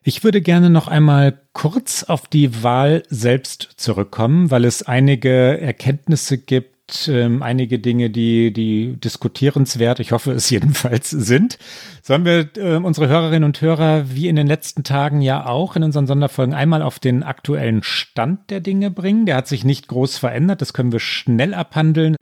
ich 0.03 0.23
würde 0.23 0.41
gerne 0.41 0.69
noch 0.69 0.87
einmal 0.87 1.39
kurz 1.53 2.03
auf 2.03 2.27
die 2.27 2.61
Wahl 2.61 3.01
selbst 3.09 3.69
zurückkommen, 3.77 4.51
weil 4.51 4.65
es 4.65 4.83
einige 4.83 5.59
Erkenntnisse 5.59 6.37
gibt, 6.37 6.72
ähm, 7.07 7.41
einige 7.41 7.79
Dinge, 7.79 8.09
die, 8.09 8.51
die 8.51 8.97
diskutierenswert, 8.97 9.99
ich 9.99 10.11
hoffe 10.11 10.31
es 10.31 10.49
jedenfalls 10.51 11.09
sind. 11.09 11.57
Sollen 12.01 12.25
wir 12.25 12.49
äh, 12.57 12.75
unsere 12.75 13.07
Hörerinnen 13.07 13.45
und 13.45 13.61
Hörer 13.61 14.09
wie 14.09 14.27
in 14.27 14.35
den 14.35 14.47
letzten 14.47 14.83
Tagen 14.83 15.21
ja 15.21 15.45
auch 15.45 15.75
in 15.75 15.83
unseren 15.83 16.07
Sonderfolgen 16.07 16.53
einmal 16.53 16.81
auf 16.81 16.99
den 16.99 17.23
aktuellen 17.23 17.83
Stand 17.83 18.49
der 18.49 18.59
Dinge 18.59 18.91
bringen? 18.91 19.25
Der 19.25 19.37
hat 19.37 19.47
sich 19.47 19.63
nicht 19.63 19.87
groß 19.87 20.17
verändert, 20.17 20.61
das 20.61 20.73
können 20.73 20.91
wir 20.91 20.99
schnell 20.99 21.53
abhandeln. 21.53 22.15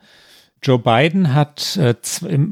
Joe 0.63 0.77
Biden 0.77 1.33
hat, 1.33 1.75
äh, 1.77 1.95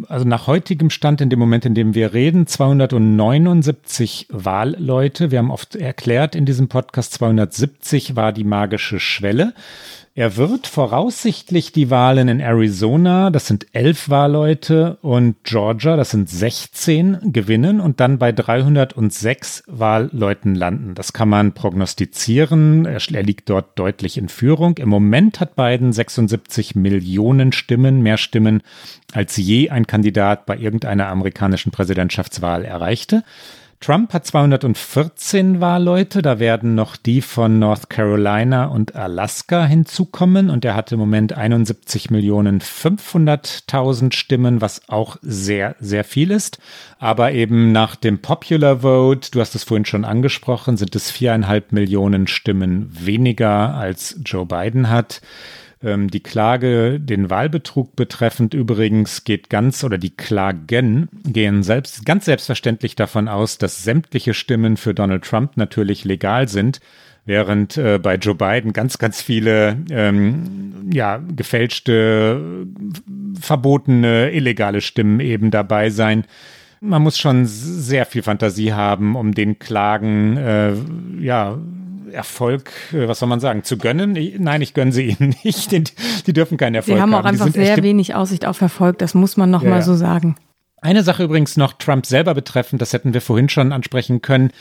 also 0.07 0.26
nach 0.26 0.47
heutigem 0.47 0.89
Stand, 0.89 1.22
in 1.22 1.30
dem 1.30 1.38
Moment, 1.38 1.66
in 1.66 1.76
dem 1.76 1.93
wir 1.93 2.12
reden, 2.12 2.47
279 2.47 4.28
Wahlleute. 4.32 5.30
Wir 5.30 5.38
haben 5.38 5.51
oft 5.51 5.76
erklärt 5.76 6.36
in 6.36 6.45
diesem 6.45 6.70
Podcast, 6.70 7.14
270 7.14 8.16
war 8.16 8.34
die 8.34 8.43
magische 8.43 8.99
Schwelle. 8.99 9.53
Er 10.16 10.36
wird 10.38 10.68
voraussichtlich 10.68 11.72
die 11.72 11.89
Wahlen 11.89 12.28
in 12.28 12.39
Arizona, 12.39 13.30
das 13.30 13.47
sind 13.47 13.68
elf 13.74 14.10
Wahlleute, 14.10 14.97
und 15.01 15.36
Georgia, 15.43 15.95
das 15.95 16.10
sind 16.10 16.30
16, 16.30 17.32
gewinnen 17.32 17.80
und 17.80 17.99
dann 17.99 18.18
bei 18.18 18.32
306 18.32 19.64
Wahlleuten 19.68 20.55
landen. 20.55 20.95
Das 20.95 21.14
kann 21.14 21.30
man 21.30 21.53
prognostizieren. 21.53 22.86
Er, 22.86 22.99
er 23.14 23.24
liegt 23.24 23.49
dort 23.49 23.78
deutlich 23.78 24.18
in 24.18 24.30
Führung. 24.30 24.78
Im 24.78 24.89
Moment 24.89 25.39
hat 25.39 25.55
Biden 25.55 25.93
76 25.93 26.76
Millionen 26.76 27.51
Stimmen, 27.51 28.01
mehr 28.01 28.18
Stimmen 28.18 28.62
als 29.14 29.38
je 29.38 29.70
ein 29.70 29.88
Kandidat 29.88 30.45
bei 30.45 30.57
irgendeiner 30.57 31.07
amerikanischen 31.07 31.72
Präsidentschaftswahl 31.72 32.66
erreichte. 32.66 33.24
Trump 33.82 34.12
hat 34.12 34.26
214 34.26 35.62
Wahlleute, 35.62 36.22
da 36.22 36.38
werden 36.38 36.76
noch 36.76 36.98
die 36.98 37.22
von 37.22 37.60
North 37.60 37.90
Carolina 37.90 38.66
und 38.66 38.94
Alaska 38.94 39.66
hinzukommen 39.66 40.50
und 40.50 40.66
er 40.66 40.76
hat 40.76 40.92
im 40.92 41.00
Moment 41.00 41.38
71 41.38 42.10
Millionen 42.10 42.60
500.000 42.60 44.14
Stimmen, 44.14 44.60
was 44.60 44.90
auch 44.90 45.16
sehr, 45.22 45.78
sehr 45.80 46.04
viel 46.04 46.32
ist. 46.32 46.60
Aber 47.00 47.32
eben 47.32 47.72
nach 47.72 47.96
dem 47.96 48.20
Popular 48.20 48.82
Vote, 48.82 49.32
du 49.32 49.40
hast 49.40 49.56
es 49.56 49.64
vorhin 49.64 49.86
schon 49.86 50.04
angesprochen, 50.04 50.76
sind 50.76 50.94
es 50.98 51.10
viereinhalb 51.10 51.72
Millionen 51.72 52.28
Stimmen 52.28 52.92
weniger 52.92 53.76
als 53.76 54.20
Joe 54.26 54.46
Biden 54.46 54.90
hat. 54.90 55.22
Ähm, 55.82 56.10
die 56.10 56.22
Klage, 56.22 57.00
den 57.00 57.30
Wahlbetrug 57.30 57.96
betreffend 57.96 58.54
übrigens 58.54 59.24
geht 59.24 59.50
ganz 59.50 59.84
oder 59.84 59.98
die 59.98 60.16
Klagen 60.16 61.08
gehen 61.24 61.64
selbst 61.64 62.06
ganz 62.06 62.26
selbstverständlich 62.26 62.96
davon 62.96 63.28
aus, 63.28 63.58
dass 63.58 63.84
sämtliche 63.84 64.34
Stimmen 64.34 64.78
für 64.78 64.94
Donald 64.94 65.24
Trump 65.24 65.56
natürlich 65.56 66.04
legal 66.04 66.48
sind 66.48 66.82
während 67.26 67.78
äh, 67.78 68.00
bei 68.00 68.16
Joe 68.16 68.36
Biden 68.36 68.74
ganz, 68.74 68.98
ganz 68.98 69.22
viele 69.22 69.78
ähm, 69.92 70.90
ja, 70.92 71.18
gefälschte, 71.36 72.66
verbotene, 73.40 74.32
illegale 74.32 74.82
Stimmen 74.82 75.20
eben 75.20 75.52
dabei 75.52 75.92
sein. 75.92 76.26
Man 76.82 77.04
muss 77.04 77.20
schon 77.20 77.46
sehr 77.46 78.06
viel 78.06 78.24
Fantasie 78.24 78.74
haben, 78.74 79.16
um 79.16 79.34
den 79.34 79.60
Klagen 79.60 80.38
äh, 80.38 80.74
ja 81.20 81.60
Erfolg, 82.12 82.72
äh, 82.93 83.07
was 83.07 83.20
soll 83.20 83.30
man 83.30 83.39
sagen, 83.39 83.64
zu 83.64 83.78
gönnen? 83.78 84.18
Nein, 84.38 84.62
ich 84.62 84.74
gönne 84.74 84.91
sie 84.91 85.03
ihnen 85.20 85.36
nicht. 85.43 85.72
Die, 85.72 85.84
die 86.26 86.34
dürfen 86.34 86.57
keinen 86.57 86.76
Erfolg 86.76 86.99
haben. 86.99 87.10
Sie 87.10 87.16
haben 87.16 87.22
auch 87.22 87.28
einfach 87.28 87.51
sehr 87.51 87.82
wenig 87.84 88.16
Aussicht 88.16 88.45
auf 88.45 88.62
Erfolg, 88.62 88.97
das 88.99 89.14
muss 89.14 89.38
man 89.38 89.49
noch 89.49 89.64
ja, 89.64 89.70
mal 89.70 89.82
so 89.82 89.95
sagen. 89.95 90.36
Eine 90.82 91.03
Sache 91.03 91.24
übrigens 91.24 91.57
noch 91.57 91.74
Trump 91.74 92.05
selber 92.05 92.34
betreffend, 92.34 92.82
das 92.82 92.93
hätten 92.93 93.14
wir 93.14 93.22
vorhin 93.22 93.49
schon 93.49 93.74
ansprechen 93.74 94.22
können. 94.22 94.51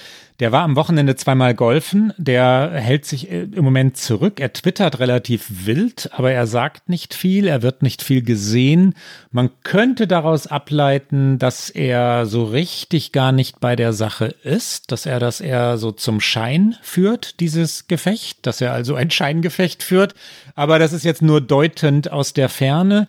Der 0.40 0.52
war 0.52 0.62
am 0.62 0.76
Wochenende 0.76 1.16
zweimal 1.16 1.52
golfen. 1.52 2.12
Der 2.16 2.70
hält 2.74 3.04
sich 3.04 3.30
äh, 3.30 3.42
im 3.42 3.64
Moment 3.64 3.96
zurück. 3.96 4.38
Er 4.38 4.52
twittert 4.52 5.00
relativ 5.00 5.66
wild, 5.66 6.10
aber 6.12 6.30
er 6.30 6.46
sagt 6.46 6.88
nicht 6.88 7.12
viel. 7.14 7.48
Er 7.48 7.62
wird 7.62 7.82
nicht 7.82 8.02
viel 8.02 8.22
gesehen. 8.22 8.94
Man 9.32 9.50
könnte 9.64 10.06
daraus 10.06 10.46
ableiten, 10.46 11.38
dass 11.40 11.70
er 11.70 12.26
so 12.26 12.44
richtig 12.44 13.10
gar 13.10 13.32
nicht 13.32 13.58
bei 13.58 13.74
der 13.74 13.92
Sache 13.92 14.26
ist, 14.44 14.92
dass 14.92 15.06
er 15.06 15.18
das 15.18 15.40
eher 15.40 15.76
so 15.76 15.90
zum 15.90 16.20
Schein 16.20 16.76
führt, 16.82 17.40
dieses 17.40 17.88
Gefecht, 17.88 18.46
dass 18.46 18.60
er 18.60 18.72
also 18.72 18.94
ein 18.94 19.10
Scheingefecht 19.10 19.82
führt. 19.82 20.14
Aber 20.54 20.78
das 20.78 20.92
ist 20.92 21.04
jetzt 21.04 21.22
nur 21.22 21.40
deutend 21.40 22.12
aus 22.12 22.32
der 22.32 22.48
Ferne. 22.48 23.08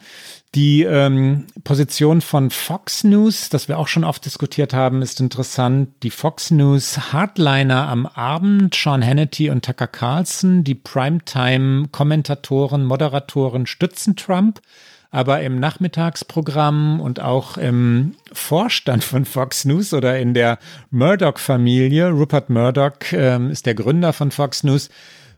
Die 0.55 0.81
ähm, 0.81 1.45
Position 1.63 2.21
von 2.21 2.49
Fox 2.49 3.03
News, 3.03 3.49
das 3.49 3.67
wir 3.67 3.77
auch 3.77 3.87
schon 3.87 4.03
oft 4.03 4.25
diskutiert 4.25 4.73
haben, 4.73 5.03
ist 5.03 5.19
interessant. 5.19 5.89
Die 6.01 6.09
Fox 6.09 6.49
News 6.49 7.13
Hardliner 7.19 7.89
am 7.89 8.05
Abend, 8.05 8.73
Sean 8.73 9.05
Hannity 9.05 9.49
und 9.49 9.65
Tucker 9.65 9.87
Carlson, 9.87 10.63
die 10.63 10.75
Primetime-Kommentatoren, 10.75 12.85
Moderatoren 12.85 13.65
stützen 13.65 14.15
Trump. 14.15 14.61
Aber 15.11 15.41
im 15.41 15.59
Nachmittagsprogramm 15.59 17.01
und 17.01 17.19
auch 17.19 17.57
im 17.57 18.15
Vorstand 18.31 19.03
von 19.03 19.25
Fox 19.25 19.65
News 19.65 19.93
oder 19.93 20.17
in 20.17 20.33
der 20.33 20.59
Murdoch-Familie, 20.91 22.11
Rupert 22.11 22.49
Murdoch 22.49 23.11
ähm, 23.11 23.51
ist 23.51 23.65
der 23.65 23.75
Gründer 23.75 24.13
von 24.13 24.31
Fox 24.31 24.63
News, 24.63 24.89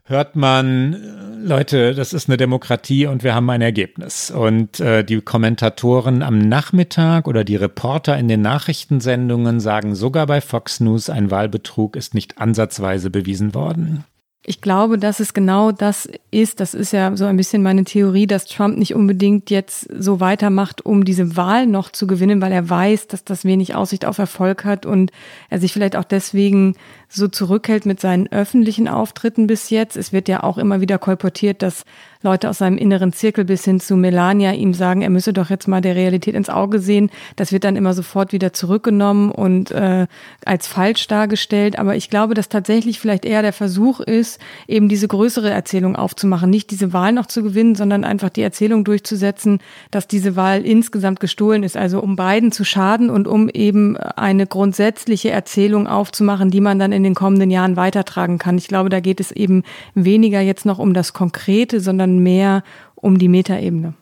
hört 0.04 0.36
man, 0.36 0.94
äh, 0.94 1.46
Leute, 1.46 1.94
das 1.94 2.12
ist 2.12 2.28
eine 2.28 2.36
Demokratie 2.36 3.06
und 3.06 3.24
wir 3.24 3.34
haben 3.34 3.50
ein 3.50 3.62
Ergebnis. 3.62 4.30
Und 4.30 4.80
äh, 4.80 5.04
die 5.04 5.20
Kommentatoren 5.20 6.22
am 6.22 6.38
Nachmittag 6.38 7.26
oder 7.26 7.44
die 7.44 7.56
Reporter 7.56 8.16
in 8.18 8.28
den 8.28 8.42
Nachrichtensendungen 8.42 9.60
sagen 9.60 9.94
sogar 9.94 10.26
bei 10.26 10.40
Fox 10.40 10.80
News, 10.80 11.10
ein 11.10 11.30
Wahlbetrug 11.30 11.96
ist 11.96 12.14
nicht 12.14 12.38
ansatzweise 12.38 13.10
bewiesen 13.10 13.54
worden. 13.54 14.04
Ich 14.44 14.60
glaube, 14.60 14.98
dass 14.98 15.20
es 15.20 15.34
genau 15.34 15.70
das 15.70 16.08
ist. 16.32 16.58
Das 16.58 16.74
ist 16.74 16.92
ja 16.92 17.16
so 17.16 17.26
ein 17.26 17.36
bisschen 17.36 17.62
meine 17.62 17.84
Theorie, 17.84 18.26
dass 18.26 18.46
Trump 18.46 18.76
nicht 18.76 18.92
unbedingt 18.92 19.50
jetzt 19.50 19.86
so 19.96 20.18
weitermacht, 20.18 20.84
um 20.84 21.04
diese 21.04 21.36
Wahl 21.36 21.68
noch 21.68 21.92
zu 21.92 22.08
gewinnen, 22.08 22.42
weil 22.42 22.50
er 22.50 22.68
weiß, 22.68 23.06
dass 23.06 23.22
das 23.22 23.44
wenig 23.44 23.76
Aussicht 23.76 24.04
auf 24.04 24.18
Erfolg 24.18 24.64
hat 24.64 24.84
und 24.84 25.12
er 25.48 25.60
sich 25.60 25.72
vielleicht 25.72 25.94
auch 25.94 26.02
deswegen 26.02 26.74
so 27.08 27.28
zurückhält 27.28 27.86
mit 27.86 28.00
seinen 28.00 28.26
öffentlichen 28.32 28.88
Auftritten 28.88 29.46
bis 29.46 29.70
jetzt. 29.70 29.96
Es 29.96 30.12
wird 30.12 30.28
ja 30.28 30.42
auch 30.42 30.58
immer 30.58 30.80
wieder 30.80 30.98
kolportiert, 30.98 31.62
dass 31.62 31.84
Leute 32.22 32.48
aus 32.48 32.58
seinem 32.58 32.78
inneren 32.78 33.12
Zirkel 33.12 33.44
bis 33.44 33.64
hin 33.64 33.80
zu 33.80 33.96
Melania 33.96 34.52
ihm 34.52 34.74
sagen, 34.74 35.02
er 35.02 35.10
müsse 35.10 35.32
doch 35.32 35.50
jetzt 35.50 35.68
mal 35.68 35.80
der 35.80 35.96
Realität 35.96 36.34
ins 36.34 36.48
Auge 36.48 36.78
sehen. 36.78 37.10
Das 37.36 37.52
wird 37.52 37.64
dann 37.64 37.76
immer 37.76 37.94
sofort 37.94 38.32
wieder 38.32 38.52
zurückgenommen 38.52 39.30
und 39.30 39.70
äh, 39.70 40.06
als 40.44 40.66
falsch 40.66 41.08
dargestellt. 41.08 41.78
Aber 41.78 41.96
ich 41.96 42.10
glaube, 42.10 42.34
dass 42.34 42.48
tatsächlich 42.48 43.00
vielleicht 43.00 43.24
eher 43.24 43.42
der 43.42 43.52
Versuch 43.52 44.00
ist, 44.00 44.40
eben 44.68 44.88
diese 44.88 45.08
größere 45.08 45.50
Erzählung 45.50 45.96
aufzumachen. 45.96 46.50
Nicht 46.50 46.70
diese 46.70 46.92
Wahl 46.92 47.12
noch 47.12 47.26
zu 47.26 47.42
gewinnen, 47.42 47.74
sondern 47.74 48.04
einfach 48.04 48.30
die 48.30 48.42
Erzählung 48.42 48.84
durchzusetzen, 48.84 49.58
dass 49.90 50.06
diese 50.06 50.36
Wahl 50.36 50.64
insgesamt 50.64 51.20
gestohlen 51.20 51.62
ist. 51.62 51.76
Also 51.76 52.00
um 52.00 52.16
beiden 52.16 52.52
zu 52.52 52.64
schaden 52.64 53.10
und 53.10 53.26
um 53.26 53.48
eben 53.48 53.96
eine 53.96 54.46
grundsätzliche 54.46 55.30
Erzählung 55.30 55.86
aufzumachen, 55.86 56.50
die 56.50 56.60
man 56.60 56.78
dann 56.78 56.92
in 56.92 57.02
den 57.02 57.14
kommenden 57.14 57.50
Jahren 57.50 57.76
weitertragen 57.76 58.38
kann. 58.38 58.58
Ich 58.58 58.68
glaube, 58.68 58.88
da 58.88 59.00
geht 59.00 59.20
es 59.20 59.32
eben 59.32 59.64
weniger 59.94 60.40
jetzt 60.40 60.66
noch 60.66 60.78
um 60.78 60.94
das 60.94 61.12
Konkrete, 61.12 61.80
sondern 61.80 62.11
mehr 62.18 62.62
um 62.94 63.18
die 63.18 63.28
Metaebene. 63.28 63.94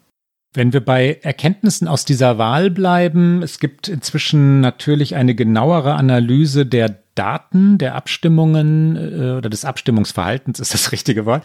Wenn 0.52 0.72
wir 0.72 0.84
bei 0.84 1.18
Erkenntnissen 1.22 1.86
aus 1.86 2.04
dieser 2.04 2.36
Wahl 2.36 2.70
bleiben, 2.70 3.42
es 3.42 3.60
gibt 3.60 3.86
inzwischen 3.86 4.60
natürlich 4.60 5.14
eine 5.14 5.36
genauere 5.36 5.94
Analyse 5.94 6.66
der 6.66 6.88
Daten 7.14 7.78
der 7.78 7.94
Abstimmungen 7.94 8.96
äh, 8.96 9.36
oder 9.36 9.50
des 9.50 9.64
Abstimmungsverhaltens 9.64 10.60
ist 10.60 10.74
das 10.74 10.92
richtige 10.92 11.26
Wort. 11.26 11.44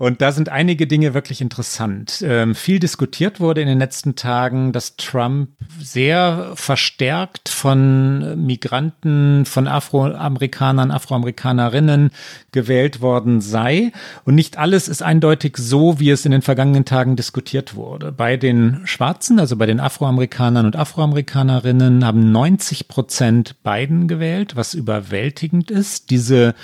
Und 0.00 0.22
da 0.22 0.32
sind 0.32 0.48
einige 0.48 0.86
Dinge 0.86 1.12
wirklich 1.12 1.42
interessant. 1.42 2.24
Ähm, 2.26 2.54
viel 2.54 2.78
diskutiert 2.78 3.38
wurde 3.38 3.60
in 3.60 3.68
den 3.68 3.78
letzten 3.78 4.16
Tagen, 4.16 4.72
dass 4.72 4.96
Trump 4.96 5.50
sehr 5.78 6.52
verstärkt 6.54 7.50
von 7.50 8.46
Migranten, 8.46 9.44
von 9.44 9.68
Afroamerikanern, 9.68 10.90
Afroamerikanerinnen 10.90 12.12
gewählt 12.50 13.02
worden 13.02 13.42
sei. 13.42 13.92
Und 14.24 14.36
nicht 14.36 14.56
alles 14.56 14.88
ist 14.88 15.02
eindeutig 15.02 15.58
so, 15.58 16.00
wie 16.00 16.08
es 16.08 16.24
in 16.24 16.32
den 16.32 16.40
vergangenen 16.40 16.86
Tagen 16.86 17.16
diskutiert 17.16 17.74
wurde. 17.74 18.10
Bei 18.10 18.38
den 18.38 18.80
Schwarzen, 18.86 19.38
also 19.38 19.56
bei 19.56 19.66
den 19.66 19.80
Afroamerikanern 19.80 20.64
und 20.64 20.76
Afroamerikanerinnen, 20.76 22.06
haben 22.06 22.32
90 22.32 22.88
Prozent 22.88 23.62
Biden 23.62 24.08
gewählt, 24.08 24.56
was 24.56 24.72
überwältigend 25.00 25.70
ist. 25.70 26.10
Diese 26.10 26.54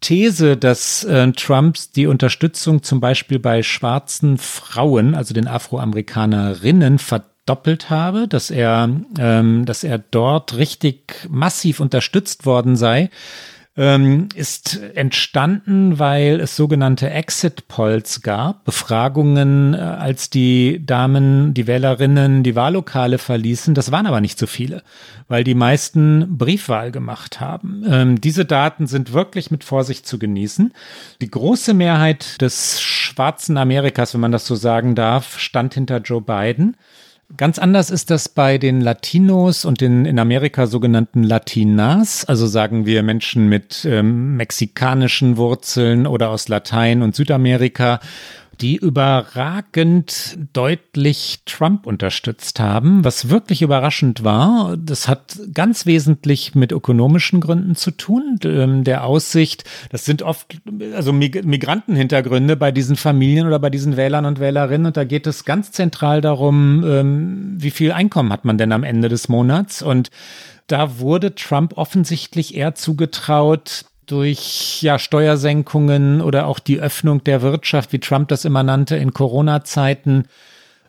These, 0.00 0.56
dass 0.56 1.04
äh, 1.04 1.32
Trumps 1.32 1.90
die 1.90 2.06
Unterstützung 2.06 2.82
zum 2.82 3.00
Beispiel 3.00 3.38
bei 3.38 3.62
schwarzen 3.62 4.38
Frauen, 4.38 5.14
also 5.14 5.34
den 5.34 5.46
Afroamerikanerinnen, 5.46 6.98
verdoppelt 6.98 7.90
habe, 7.90 8.26
dass 8.28 8.50
er, 8.50 8.88
ähm, 9.18 9.64
dass 9.66 9.84
er 9.84 9.98
dort 9.98 10.56
richtig 10.56 11.28
massiv 11.28 11.80
unterstützt 11.80 12.46
worden 12.46 12.76
sei 12.76 13.10
ähm, 13.76 14.28
ist 14.34 14.80
entstanden, 14.94 15.98
weil 15.98 16.40
es 16.40 16.56
sogenannte 16.56 17.08
Exit 17.08 17.68
Polls 17.68 18.20
gab, 18.20 18.64
Befragungen, 18.64 19.74
äh, 19.74 19.78
als 19.78 20.28
die 20.28 20.84
Damen, 20.84 21.54
die 21.54 21.66
Wählerinnen 21.66 22.42
die 22.42 22.56
Wahllokale 22.56 23.18
verließen. 23.18 23.74
Das 23.74 23.92
waren 23.92 24.06
aber 24.06 24.20
nicht 24.20 24.38
so 24.38 24.46
viele, 24.46 24.82
weil 25.28 25.44
die 25.44 25.54
meisten 25.54 26.36
Briefwahl 26.36 26.90
gemacht 26.90 27.40
haben. 27.40 27.84
Ähm, 27.88 28.20
diese 28.20 28.44
Daten 28.44 28.88
sind 28.88 29.12
wirklich 29.12 29.52
mit 29.52 29.62
Vorsicht 29.62 30.06
zu 30.06 30.18
genießen. 30.18 30.72
Die 31.22 31.30
große 31.30 31.72
Mehrheit 31.72 32.42
des 32.42 32.80
schwarzen 32.80 33.56
Amerikas, 33.56 34.14
wenn 34.14 34.20
man 34.20 34.32
das 34.32 34.46
so 34.46 34.56
sagen 34.56 34.96
darf, 34.96 35.38
stand 35.38 35.74
hinter 35.74 35.98
Joe 35.98 36.20
Biden. 36.20 36.76
Ganz 37.36 37.58
anders 37.58 37.90
ist 37.90 38.10
das 38.10 38.28
bei 38.28 38.58
den 38.58 38.80
Latinos 38.80 39.64
und 39.64 39.80
den 39.80 40.04
in 40.04 40.18
Amerika 40.18 40.66
sogenannten 40.66 41.22
Latinas, 41.22 42.24
also 42.24 42.46
sagen 42.46 42.86
wir 42.86 43.02
Menschen 43.04 43.48
mit 43.48 43.84
ähm, 43.84 44.36
mexikanischen 44.36 45.36
Wurzeln 45.36 46.06
oder 46.08 46.30
aus 46.30 46.48
Latein 46.48 47.02
und 47.02 47.14
Südamerika. 47.14 48.00
Die 48.60 48.76
überragend 48.76 50.38
deutlich 50.52 51.40
Trump 51.46 51.86
unterstützt 51.86 52.60
haben, 52.60 53.04
was 53.04 53.30
wirklich 53.30 53.62
überraschend 53.62 54.22
war. 54.22 54.76
Das 54.76 55.08
hat 55.08 55.38
ganz 55.54 55.86
wesentlich 55.86 56.54
mit 56.54 56.72
ökonomischen 56.72 57.40
Gründen 57.40 57.74
zu 57.74 57.90
tun, 57.90 58.38
ähm, 58.44 58.84
der 58.84 59.04
Aussicht, 59.04 59.64
das 59.90 60.04
sind 60.04 60.22
oft 60.22 60.58
also 60.94 61.12
Migrantenhintergründe 61.12 62.56
bei 62.56 62.72
diesen 62.72 62.96
Familien 62.96 63.46
oder 63.46 63.58
bei 63.58 63.70
diesen 63.70 63.96
Wählern 63.96 64.26
und 64.26 64.40
Wählerinnen 64.40 64.86
und 64.86 64.96
da 64.96 65.04
geht 65.04 65.26
es 65.26 65.44
ganz 65.44 65.72
zentral 65.72 66.20
darum, 66.20 66.84
ähm, 66.84 67.54
wie 67.56 67.70
viel 67.70 67.92
Einkommen 67.92 68.32
hat 68.32 68.44
man 68.44 68.58
denn 68.58 68.72
am 68.72 68.84
Ende 68.84 69.08
des 69.08 69.28
Monats 69.28 69.82
und 69.82 70.10
da 70.66 71.00
wurde 71.00 71.34
Trump 71.34 71.76
offensichtlich 71.76 72.54
eher 72.54 72.76
zugetraut, 72.76 73.86
durch 74.10 74.82
ja, 74.82 74.98
Steuersenkungen 74.98 76.20
oder 76.20 76.46
auch 76.46 76.58
die 76.58 76.80
Öffnung 76.80 77.24
der 77.24 77.42
Wirtschaft, 77.42 77.92
wie 77.92 78.00
Trump 78.00 78.28
das 78.28 78.44
immer 78.44 78.62
nannte, 78.62 78.96
in 78.96 79.12
Corona-Zeiten 79.12 80.24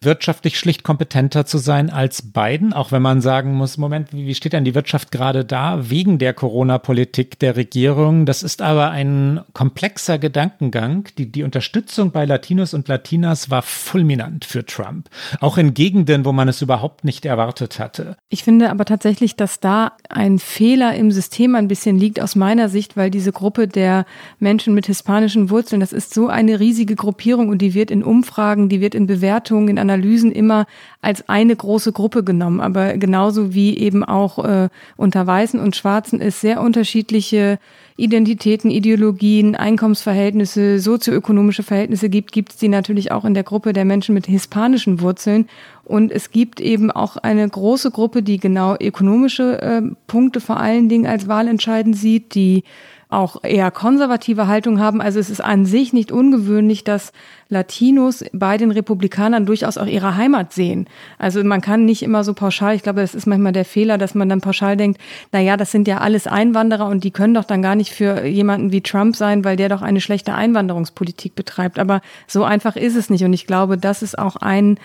wirtschaftlich 0.04 0.58
schlicht 0.58 0.84
kompetenter 0.84 1.46
zu 1.46 1.60
sein 1.60 1.92
als 1.92 2.24
Biden, 2.24 2.74
auch 2.74 2.92
wenn 2.92 3.04
man 3.04 3.22
sagen 3.22 3.54
muss, 3.54 3.78
Moment, 3.78 4.12
wie 4.12 4.34
steht 4.34 4.54
denn 4.54 4.66
die 4.66 4.74
Wirtschaft 4.74 5.12
gerade 5.12 5.46
da 5.46 5.92
wegen 5.92 6.18
der 6.18 6.34
Corona-Politik 6.34 7.38
der 7.38 7.56
Regierung? 7.56 8.26
Das 8.26 8.42
ist 8.42 8.64
aber 8.64 8.90
ein 8.90 9.42
komplexer 9.54 10.18
Gedankengang. 10.18 11.08
Die, 11.20 11.32
die 11.32 11.44
Unterstützung 11.44 12.12
bei 12.12 12.26
Latinos 12.26 12.74
und 12.74 12.88
Latinas 12.88 13.52
war 13.52 13.62
fulminant 13.62 14.44
für 14.44 14.66
Trump, 14.66 15.08
auch 15.40 15.60
in 15.60 15.76
Gegenden, 15.76 16.26
wo 16.26 16.32
man 16.32 16.48
es 16.48 16.64
überhaupt 16.64 17.04
nicht 17.04 17.26
erwartet 17.26 17.78
hatte. 17.78 18.18
Ich 18.30 18.44
finde 18.44 18.72
aber 18.72 18.86
tatsächlich, 18.86 19.36
dass 19.36 19.60
da 19.60 19.92
ein 20.10 20.40
Fehler 20.40 20.96
im 20.96 21.12
System 21.12 21.54
ein 21.54 21.68
bisschen 21.68 22.00
liegt 22.00 22.20
aus 22.20 22.36
meiner 22.36 22.70
Sicht, 22.70 22.98
weil 22.98 23.12
diese 23.12 23.32
Gruppe 23.32 23.68
der 23.68 24.06
Menschen 24.40 24.74
mit 24.74 24.88
hispanischen 24.88 25.52
Wurzeln, 25.52 25.80
das 25.80 25.94
ist 25.94 26.16
so 26.16 26.28
eine 26.28 26.60
riesige 26.60 26.96
Gruppierung 26.96 27.50
und 27.50 27.60
die 27.60 27.76
wird 27.76 27.92
in 27.92 28.04
Umfragen, 28.04 28.68
die 28.68 28.82
wird 28.82 28.96
in 28.96 29.06
Bewertungen, 29.06 29.68
in 29.68 29.78
Analysen 29.78 29.91
immer 30.32 30.66
als 31.02 31.28
eine 31.30 31.56
große 31.56 31.92
Gruppe 31.92 32.24
genommen. 32.24 32.62
Aber 32.62 32.98
genauso 32.98 33.54
wie 33.54 33.78
eben 33.78 34.04
auch 34.04 34.44
äh, 34.44 34.70
unter 34.98 35.26
Weißen 35.28 35.60
und 35.60 35.76
Schwarzen 35.76 36.22
es 36.22 36.42
sehr 36.42 36.62
unterschiedliche 36.62 37.60
Identitäten, 37.98 38.72
Ideologien, 38.72 39.56
Einkommensverhältnisse, 39.56 40.80
sozioökonomische 40.80 41.64
Verhältnisse 41.64 42.10
gibt, 42.10 42.32
gibt 42.32 42.52
es 42.54 42.58
die 42.58 42.68
natürlich 42.68 43.12
auch 43.12 43.26
in 43.26 43.34
der 43.34 43.44
Gruppe 43.44 43.74
der 43.74 43.86
Menschen 43.86 44.16
mit 44.16 44.26
hispanischen 44.26 45.02
Wurzeln. 45.02 45.48
Und 45.84 46.12
es 46.12 46.32
gibt 46.32 46.62
eben 46.62 46.90
auch 46.90 47.18
eine 47.18 47.48
große 47.48 47.92
Gruppe, 47.92 48.24
die 48.24 48.40
genau 48.40 48.76
ökonomische 48.80 49.62
äh, 49.62 49.82
Punkte 50.08 50.40
vor 50.40 50.58
allen 50.58 50.90
Dingen 50.90 51.06
als 51.06 51.28
wahlentscheidend 51.28 51.96
sieht, 51.96 52.34
die 52.34 52.64
auch 53.12 53.44
eher 53.44 53.72
konservative 53.72 54.48
Haltung 54.48 54.80
haben. 54.80 55.02
Also 55.02 55.20
es 55.20 55.30
ist 55.30 55.42
an 55.42 55.66
sich 55.66 55.92
nicht 55.92 56.12
ungewöhnlich, 56.12 56.84
dass 56.84 57.12
Latinos 57.50 58.24
bei 58.32 58.58
den 58.58 58.72
Republikanern 58.72 59.46
durchaus 59.46 59.78
auch 59.78 59.86
ihre 59.86 60.16
Heimat 60.16 60.54
sehen. 60.54 60.88
Also 61.18 61.44
man 61.44 61.60
kann 61.60 61.84
nicht 61.84 62.04
immer 62.04 62.24
so 62.24 62.34
pauschal, 62.34 62.74
ich 62.74 62.84
glaube, 62.84 63.02
das 63.02 63.14
ist 63.14 63.28
manchmal 63.28 63.52
der 63.52 63.66
Fehler, 63.66 63.98
dass 63.98 64.16
man 64.16 64.30
dann 64.30 64.40
pauschal 64.40 64.78
denkt, 64.78 65.02
na 65.34 65.42
ja, 65.42 65.58
das 65.58 65.72
sind 65.72 65.90
ja 65.90 65.98
alles 65.98 66.26
Einwanderer 66.26 66.88
und 66.88 67.04
die 67.04 67.12
können 67.12 67.34
doch 67.34 67.44
dann 67.44 67.62
gar 67.62 67.76
nicht 67.76 67.92
für 67.92 68.26
jemanden 68.26 68.72
wie 68.72 68.82
Trump 68.82 69.18
sein, 69.18 69.44
weil 69.44 69.58
der 69.58 69.68
doch 69.68 69.82
eine 69.82 70.00
schlechte 70.00 70.34
Einwanderungspolitik 70.34 71.36
betreibt. 71.36 71.80
Aber 71.80 72.02
so 72.28 72.46
einfach 72.46 72.78
ist 72.78 72.96
es 72.96 73.10
nicht. 73.10 73.26
Und 73.26 73.34
ich 73.34 73.46
glaube, 73.46 73.78
das 73.78 74.02
ist 74.02 74.18
auch 74.18 74.38
ein 74.38 74.78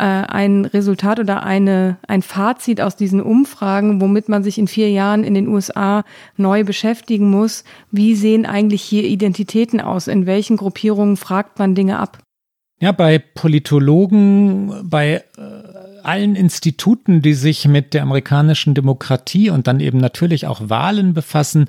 ein 0.00 0.64
Resultat 0.64 1.20
oder 1.20 1.42
eine, 1.42 1.98
ein 2.06 2.22
Fazit 2.22 2.80
aus 2.80 2.96
diesen 2.96 3.20
Umfragen, 3.20 4.00
womit 4.00 4.28
man 4.28 4.42
sich 4.42 4.58
in 4.58 4.68
vier 4.68 4.90
Jahren 4.90 5.24
in 5.24 5.34
den 5.34 5.48
USA 5.48 6.04
neu 6.36 6.64
beschäftigen 6.64 7.30
muss. 7.30 7.64
Wie 7.90 8.14
sehen 8.14 8.46
eigentlich 8.46 8.82
hier 8.82 9.04
Identitäten 9.04 9.80
aus? 9.80 10.08
In 10.08 10.26
welchen 10.26 10.56
Gruppierungen 10.56 11.16
fragt 11.16 11.58
man 11.58 11.74
Dinge 11.74 11.98
ab? 11.98 12.18
Ja, 12.80 12.92
bei 12.92 13.18
Politologen, 13.18 14.88
bei 14.88 15.24
äh 15.36 15.63
allen 16.04 16.36
Instituten, 16.36 17.22
die 17.22 17.34
sich 17.34 17.66
mit 17.66 17.94
der 17.94 18.02
amerikanischen 18.02 18.74
Demokratie 18.74 19.50
und 19.50 19.66
dann 19.66 19.80
eben 19.80 19.98
natürlich 19.98 20.46
auch 20.46 20.68
Wahlen 20.68 21.14
befassen, 21.14 21.66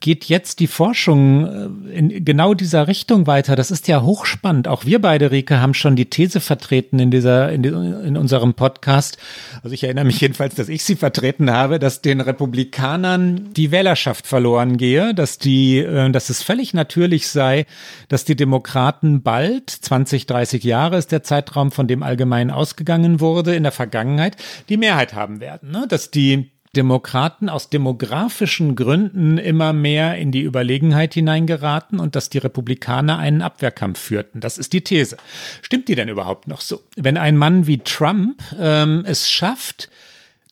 geht 0.00 0.24
jetzt 0.26 0.60
die 0.60 0.66
Forschung 0.66 1.46
äh, 1.46 1.98
in 1.98 2.24
genau 2.24 2.54
dieser 2.54 2.88
Richtung 2.88 3.26
weiter. 3.26 3.56
Das 3.56 3.70
ist 3.70 3.88
ja 3.88 4.02
hochspannend. 4.02 4.68
Auch 4.68 4.84
wir 4.84 5.00
beide, 5.00 5.30
Rike, 5.30 5.60
haben 5.60 5.74
schon 5.74 5.96
die 5.96 6.10
These 6.10 6.40
vertreten 6.40 6.98
in 6.98 7.10
dieser, 7.10 7.50
in, 7.52 7.64
in 7.64 8.16
unserem 8.16 8.54
Podcast. 8.54 9.18
Also 9.62 9.74
ich 9.74 9.84
erinnere 9.84 10.04
mich 10.04 10.20
jedenfalls, 10.20 10.54
dass 10.54 10.68
ich 10.68 10.84
sie 10.84 10.96
vertreten 10.96 11.50
habe, 11.50 11.78
dass 11.78 12.02
den 12.02 12.20
Republikanern 12.20 13.52
die 13.54 13.70
Wählerschaft 13.70 14.26
verloren 14.26 14.76
gehe, 14.76 15.14
dass 15.14 15.38
die, 15.38 15.78
äh, 15.78 16.10
dass 16.10 16.30
es 16.30 16.42
völlig 16.42 16.74
natürlich 16.74 17.28
sei, 17.28 17.66
dass 18.08 18.24
die 18.24 18.36
Demokraten 18.36 19.22
bald, 19.22 19.70
20, 19.70 20.26
30 20.26 20.64
Jahre 20.64 20.98
ist 20.98 21.12
der 21.12 21.22
Zeitraum, 21.22 21.70
von 21.70 21.86
dem 21.86 22.02
allgemein 22.02 22.50
ausgegangen 22.50 23.20
wurde, 23.20 23.54
in 23.54 23.62
der 23.62 23.72
Vergangenheit 23.78 24.36
die 24.68 24.76
Mehrheit 24.76 25.14
haben 25.14 25.40
werden. 25.40 25.70
Ne? 25.70 25.86
Dass 25.88 26.10
die 26.10 26.50
Demokraten 26.76 27.48
aus 27.48 27.70
demografischen 27.70 28.76
Gründen 28.76 29.38
immer 29.38 29.72
mehr 29.72 30.18
in 30.18 30.32
die 30.32 30.42
Überlegenheit 30.42 31.14
hineingeraten 31.14 31.98
und 31.98 32.14
dass 32.14 32.28
die 32.28 32.38
Republikaner 32.38 33.18
einen 33.18 33.40
Abwehrkampf 33.40 33.98
führten. 33.98 34.40
Das 34.40 34.58
ist 34.58 34.72
die 34.72 34.82
These. 34.82 35.16
Stimmt 35.62 35.88
die 35.88 35.94
denn 35.94 36.08
überhaupt 36.08 36.46
noch 36.46 36.60
so? 36.60 36.82
Wenn 36.96 37.16
ein 37.16 37.36
Mann 37.36 37.66
wie 37.66 37.78
Trump 37.78 38.42
ähm, 38.58 39.04
es 39.06 39.30
schafft, 39.30 39.88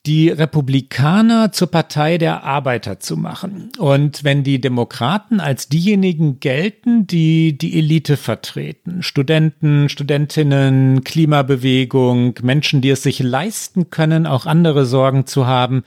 die 0.07 0.29
Republikaner 0.29 1.51
zur 1.51 1.71
Partei 1.71 2.17
der 2.17 2.45
Arbeiter 2.45 3.01
zu 3.01 3.17
machen. 3.17 3.71
Und 3.79 4.23
wenn 4.23 4.45
die 4.45 4.61
Demokraten 4.61 5.41
als 5.41 5.69
diejenigen 5.69 6.39
gelten, 6.39 7.07
die 7.07 7.59
die 7.59 7.77
Elite 7.79 8.17
vertreten, 8.17 9.03
Studenten, 9.03 9.89
Studentinnen, 9.89 11.03
Klimabewegung, 11.03 12.35
Menschen, 12.43 12.81
die 12.81 12.91
es 12.91 13.03
sich 13.03 13.19
leisten 13.19 13.91
können, 13.91 14.27
auch 14.27 14.47
andere 14.47 14.87
Sorgen 14.87 15.27
zu 15.27 15.47
haben 15.47 15.83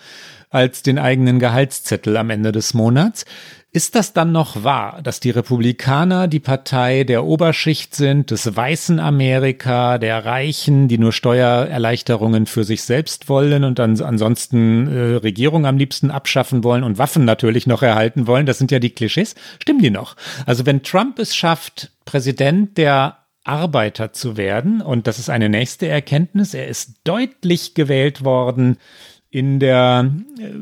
als 0.50 0.82
den 0.82 0.98
eigenen 0.98 1.40
Gehaltszettel 1.40 2.18
am 2.18 2.30
Ende 2.30 2.52
des 2.52 2.74
Monats, 2.74 3.26
ist 3.72 3.94
das 3.94 4.14
dann 4.14 4.32
noch 4.32 4.64
wahr, 4.64 5.00
dass 5.04 5.20
die 5.20 5.30
Republikaner 5.30 6.28
die 6.28 6.40
Partei 6.40 7.04
der 7.04 7.24
Oberschicht 7.24 7.96
sind, 7.96 8.32
des 8.32 8.56
weißen 8.56 9.00
Amerika, 9.00 10.00
der 10.00 10.26
Reichen, 10.26 10.88
die 10.88 10.98
nur 10.98 11.14
Steuererleichterungen 11.14 12.48
für 12.48 12.64
sich 12.64 12.82
selbst 12.82 13.30
wollen 13.30 13.64
und 13.64 13.78
dann 13.78 14.02
ansonsten 14.02 14.88
äh, 14.88 15.16
Regierung 15.18 15.68
am 15.68 15.78
liebsten 15.78 16.10
abschaffen 16.10 16.64
wollen 16.64 16.84
und 16.84 16.98
Waffen 16.98 17.26
natürlich 17.26 17.68
noch 17.68 17.84
erhalten 17.84 18.26
wollen? 18.26 18.48
Das 18.48 18.58
sind 18.58 18.72
ja 18.72 18.80
die 18.80 18.90
Klischees. 18.90 19.36
Stimmen 19.62 19.84
die 19.84 19.92
noch? 19.92 20.16
Also 20.48 20.66
wenn 20.66 20.82
Trump 20.82 21.20
es 21.20 21.36
schafft, 21.36 21.92
Präsident 22.06 22.76
der 22.80 23.18
Arbeiter 23.44 24.14
zu 24.14 24.36
werden, 24.36 24.82
und 24.82 25.06
das 25.06 25.20
ist 25.20 25.30
eine 25.30 25.48
nächste 25.48 25.88
Erkenntnis, 25.88 26.56
er 26.56 26.68
ist 26.68 27.02
deutlich 27.04 27.76
gewählt 27.76 28.24
worden 28.24 28.78
in 29.32 29.60
der, 29.60 30.10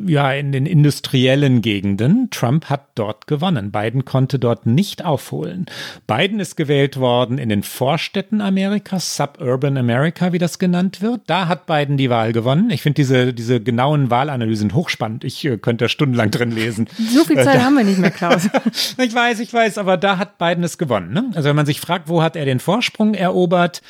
ja, 0.07 0.33
in 0.33 0.51
den 0.51 0.65
industriellen 0.65 1.61
Gegenden. 1.61 2.29
Trump 2.31 2.65
hat 2.65 2.89
dort 2.95 3.25
gewonnen. 3.25 3.71
Biden 3.71 4.03
konnte 4.03 4.39
dort 4.39 4.65
nicht 4.65 5.05
aufholen. 5.05 5.67
Biden 6.05 6.41
ist 6.41 6.57
gewählt 6.57 6.97
worden 6.97 7.37
in 7.37 7.47
den 7.47 7.63
Vorstädten 7.63 8.41
Amerikas, 8.41 9.15
Suburban 9.15 9.77
America, 9.77 10.33
wie 10.33 10.37
das 10.37 10.59
genannt 10.59 11.01
wird. 11.01 11.21
Da 11.27 11.47
hat 11.47 11.65
Biden 11.65 11.95
die 11.95 12.09
Wahl 12.09 12.33
gewonnen. 12.33 12.69
Ich 12.69 12.81
finde 12.81 12.95
diese, 12.95 13.33
diese 13.33 13.61
genauen 13.61 14.09
Wahlanalysen 14.09 14.73
hochspannend. 14.73 15.23
Ich 15.23 15.45
äh, 15.45 15.57
könnte 15.57 15.85
da 15.85 15.89
stundenlang 15.89 16.29
drin 16.29 16.51
lesen. 16.51 16.89
So 16.97 17.23
viel 17.23 17.37
Zeit 17.37 17.55
äh, 17.55 17.59
haben 17.59 17.75
wir 17.75 17.85
nicht 17.85 17.99
mehr, 17.99 18.11
Klaus. 18.11 18.49
ich 18.97 19.15
weiß, 19.15 19.39
ich 19.39 19.53
weiß, 19.53 19.77
aber 19.77 19.95
da 19.95 20.17
hat 20.17 20.37
Biden 20.37 20.65
es 20.65 20.77
gewonnen. 20.77 21.13
Ne? 21.13 21.31
Also 21.35 21.47
wenn 21.47 21.55
man 21.55 21.65
sich 21.65 21.79
fragt, 21.79 22.09
wo 22.09 22.21
hat 22.21 22.35
er 22.35 22.43
den 22.43 22.59
Vorsprung 22.59 23.13
erobert, 23.13 23.81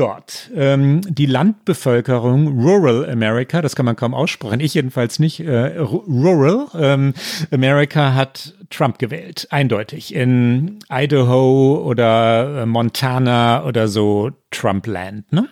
dort. 0.00 0.50
Ähm, 0.54 1.02
die 1.06 1.26
Landbevölkerung 1.26 2.60
Rural 2.60 3.08
America, 3.10 3.60
das 3.60 3.76
kann 3.76 3.84
man 3.84 3.96
kaum 3.96 4.14
aussprechen, 4.14 4.60
ich 4.60 4.74
jedenfalls 4.74 5.18
nicht, 5.18 5.40
äh, 5.40 5.78
Rural 5.78 6.68
ähm, 6.74 7.14
America 7.50 8.14
hat 8.14 8.54
Trump 8.70 8.98
gewählt, 8.98 9.48
eindeutig. 9.50 10.14
In 10.14 10.78
Idaho 10.90 11.82
oder 11.84 12.62
äh, 12.62 12.66
Montana 12.66 13.64
oder 13.64 13.88
so 13.88 14.30
Trumpland. 14.50 15.32
Ne? 15.32 15.48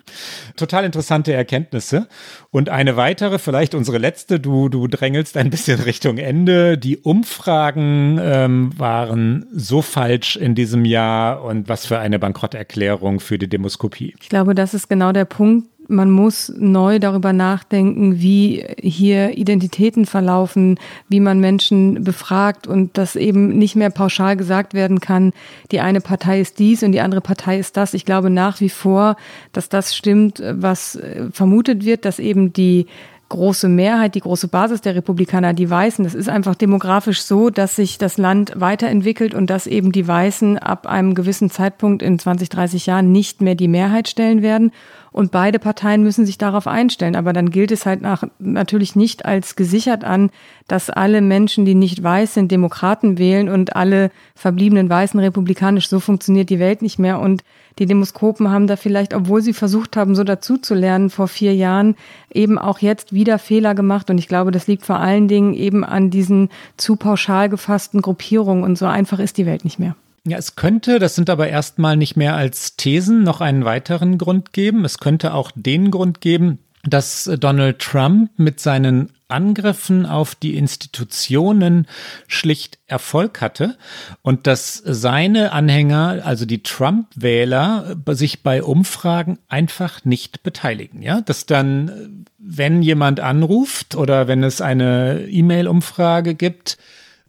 Total 0.55 0.83
interessante 0.83 1.33
Erkenntnisse. 1.33 2.07
Und 2.51 2.69
eine 2.69 2.97
weitere, 2.97 3.39
vielleicht 3.39 3.75
unsere 3.75 3.97
letzte, 3.97 4.39
du, 4.39 4.69
du 4.69 4.87
drängelst 4.87 5.37
ein 5.37 5.49
bisschen 5.49 5.79
Richtung 5.83 6.17
Ende. 6.17 6.77
Die 6.77 6.97
Umfragen 6.97 8.19
ähm, 8.21 8.71
waren 8.77 9.47
so 9.53 9.81
falsch 9.81 10.35
in 10.35 10.55
diesem 10.55 10.85
Jahr 10.85 11.43
und 11.43 11.69
was 11.69 11.85
für 11.85 11.99
eine 11.99 12.19
Bankrotterklärung 12.19 13.19
für 13.19 13.37
die 13.37 13.47
Demoskopie. 13.47 14.15
Ich 14.21 14.29
glaube, 14.29 14.55
das 14.55 14.73
ist 14.73 14.89
genau 14.89 15.11
der 15.11 15.25
Punkt, 15.25 15.67
man 15.89 16.11
muss 16.11 16.53
neu 16.55 16.99
darüber 16.99 17.33
nachdenken, 17.33 18.21
wie 18.21 18.63
hier 18.79 19.37
Identitäten 19.37 20.05
verlaufen, 20.05 20.79
wie 21.09 21.19
man 21.19 21.39
Menschen 21.39 22.03
befragt 22.03 22.67
und 22.67 22.97
dass 22.97 23.15
eben 23.15 23.57
nicht 23.57 23.75
mehr 23.75 23.89
pauschal 23.89 24.37
gesagt 24.37 24.73
werden 24.73 24.99
kann, 24.99 25.33
die 25.71 25.79
eine 25.79 25.99
Partei 25.99 26.39
ist 26.39 26.59
dies 26.59 26.83
und 26.83 26.91
die 26.91 27.01
andere 27.01 27.21
Partei 27.21 27.59
ist 27.59 27.75
das. 27.75 27.93
Ich 27.93 28.05
glaube 28.05 28.29
nach 28.29 28.61
wie 28.61 28.69
vor, 28.69 29.15
dass 29.51 29.67
das 29.67 29.95
stimmt, 29.95 30.41
was 30.51 30.99
vermutet 31.31 31.83
wird, 31.85 32.05
dass 32.05 32.19
eben 32.19 32.53
die 32.53 32.85
große 33.29 33.69
Mehrheit, 33.69 34.15
die 34.15 34.21
große 34.21 34.47
Basis 34.47 34.81
der 34.81 34.95
Republikaner, 34.95 35.53
die 35.53 35.69
Weißen. 35.69 36.03
Das 36.03 36.15
ist 36.15 36.29
einfach 36.29 36.55
demografisch 36.55 37.21
so, 37.21 37.51
dass 37.51 37.75
sich 37.75 37.99
das 37.99 38.17
Land 38.17 38.53
weiterentwickelt 38.55 39.35
und 39.35 39.51
dass 39.51 39.67
eben 39.67 39.91
die 39.91 40.07
Weißen 40.07 40.57
ab 40.57 40.87
einem 40.87 41.13
gewissen 41.13 41.49
Zeitpunkt 41.51 42.01
in 42.01 42.17
20, 42.17 42.49
30 42.49 42.87
Jahren 42.87 43.11
nicht 43.11 43.41
mehr 43.41 43.55
die 43.55 43.67
Mehrheit 43.67 44.09
stellen 44.09 44.41
werden. 44.41 44.71
Und 45.11 45.31
beide 45.31 45.59
Parteien 45.59 46.03
müssen 46.03 46.25
sich 46.25 46.37
darauf 46.37 46.67
einstellen. 46.67 47.15
Aber 47.15 47.33
dann 47.33 47.49
gilt 47.49 47.71
es 47.71 47.85
halt 47.85 48.01
nach, 48.01 48.23
natürlich 48.37 48.95
nicht 48.95 49.25
als 49.25 49.55
gesichert 49.55 50.03
an, 50.03 50.29
dass 50.67 50.89
alle 50.89 51.21
Menschen, 51.21 51.65
die 51.65 51.75
nicht 51.75 52.01
weiß 52.01 52.35
sind, 52.35 52.51
Demokraten 52.51 53.17
wählen 53.17 53.49
und 53.49 53.75
alle 53.75 54.11
verbliebenen 54.35 54.89
Weißen 54.89 55.19
republikanisch. 55.19 55.89
So 55.89 55.99
funktioniert 55.99 56.49
die 56.49 56.59
Welt 56.59 56.81
nicht 56.81 56.99
mehr. 56.99 57.19
Und 57.19 57.43
die 57.79 57.85
Demoskopen 57.85 58.51
haben 58.51 58.67
da 58.67 58.75
vielleicht, 58.75 59.13
obwohl 59.13 59.41
sie 59.41 59.53
versucht 59.53 59.97
haben, 59.97 60.15
so 60.15 60.23
dazuzulernen 60.23 61.09
vor 61.09 61.27
vier 61.27 61.55
Jahren, 61.55 61.95
eben 62.31 62.59
auch 62.59 62.79
jetzt 62.79 63.13
wieder 63.13 63.39
Fehler 63.39 63.73
gemacht. 63.73 64.09
Und 64.09 64.17
ich 64.17 64.27
glaube, 64.27 64.51
das 64.51 64.67
liegt 64.67 64.85
vor 64.85 64.99
allen 64.99 65.27
Dingen 65.27 65.53
eben 65.53 65.83
an 65.83 66.09
diesen 66.09 66.49
zu 66.77 66.97
pauschal 66.97 67.49
gefassten 67.49 68.01
Gruppierungen. 68.01 68.63
Und 68.63 68.77
so 68.77 68.85
einfach 68.85 69.19
ist 69.19 69.37
die 69.37 69.45
Welt 69.45 69.63
nicht 69.63 69.79
mehr. 69.79 69.95
Ja, 70.29 70.37
es 70.37 70.55
könnte, 70.55 70.99
das 70.99 71.15
sind 71.15 71.29
aber 71.29 71.47
erstmal 71.47 71.97
nicht 71.97 72.15
mehr 72.15 72.35
als 72.35 72.75
Thesen, 72.75 73.23
noch 73.23 73.41
einen 73.41 73.65
weiteren 73.65 74.17
Grund 74.17 74.53
geben. 74.53 74.85
Es 74.85 74.99
könnte 74.99 75.33
auch 75.33 75.51
den 75.55 75.91
Grund 75.91 76.21
geben, 76.21 76.59
dass 76.83 77.29
Donald 77.39 77.79
Trump 77.79 78.31
mit 78.37 78.59
seinen 78.59 79.11
Angriffen 79.27 80.05
auf 80.05 80.33
die 80.33 80.57
Institutionen 80.57 81.87
schlicht 82.27 82.79
Erfolg 82.87 83.41
hatte 83.41 83.77
und 84.23 84.47
dass 84.47 84.75
seine 84.83 85.51
Anhänger, 85.51 86.21
also 86.23 86.45
die 86.45 86.63
Trump-Wähler, 86.63 87.95
sich 88.09 88.41
bei 88.41 88.63
Umfragen 88.63 89.37
einfach 89.47 90.03
nicht 90.03 90.41
beteiligen. 90.41 91.01
Ja, 91.03 91.21
dass 91.21 91.45
dann, 91.45 92.25
wenn 92.39 92.81
jemand 92.81 93.19
anruft 93.19 93.95
oder 93.95 94.27
wenn 94.27 94.43
es 94.43 94.61
eine 94.61 95.27
E-Mail-Umfrage 95.29 96.33
gibt, 96.33 96.77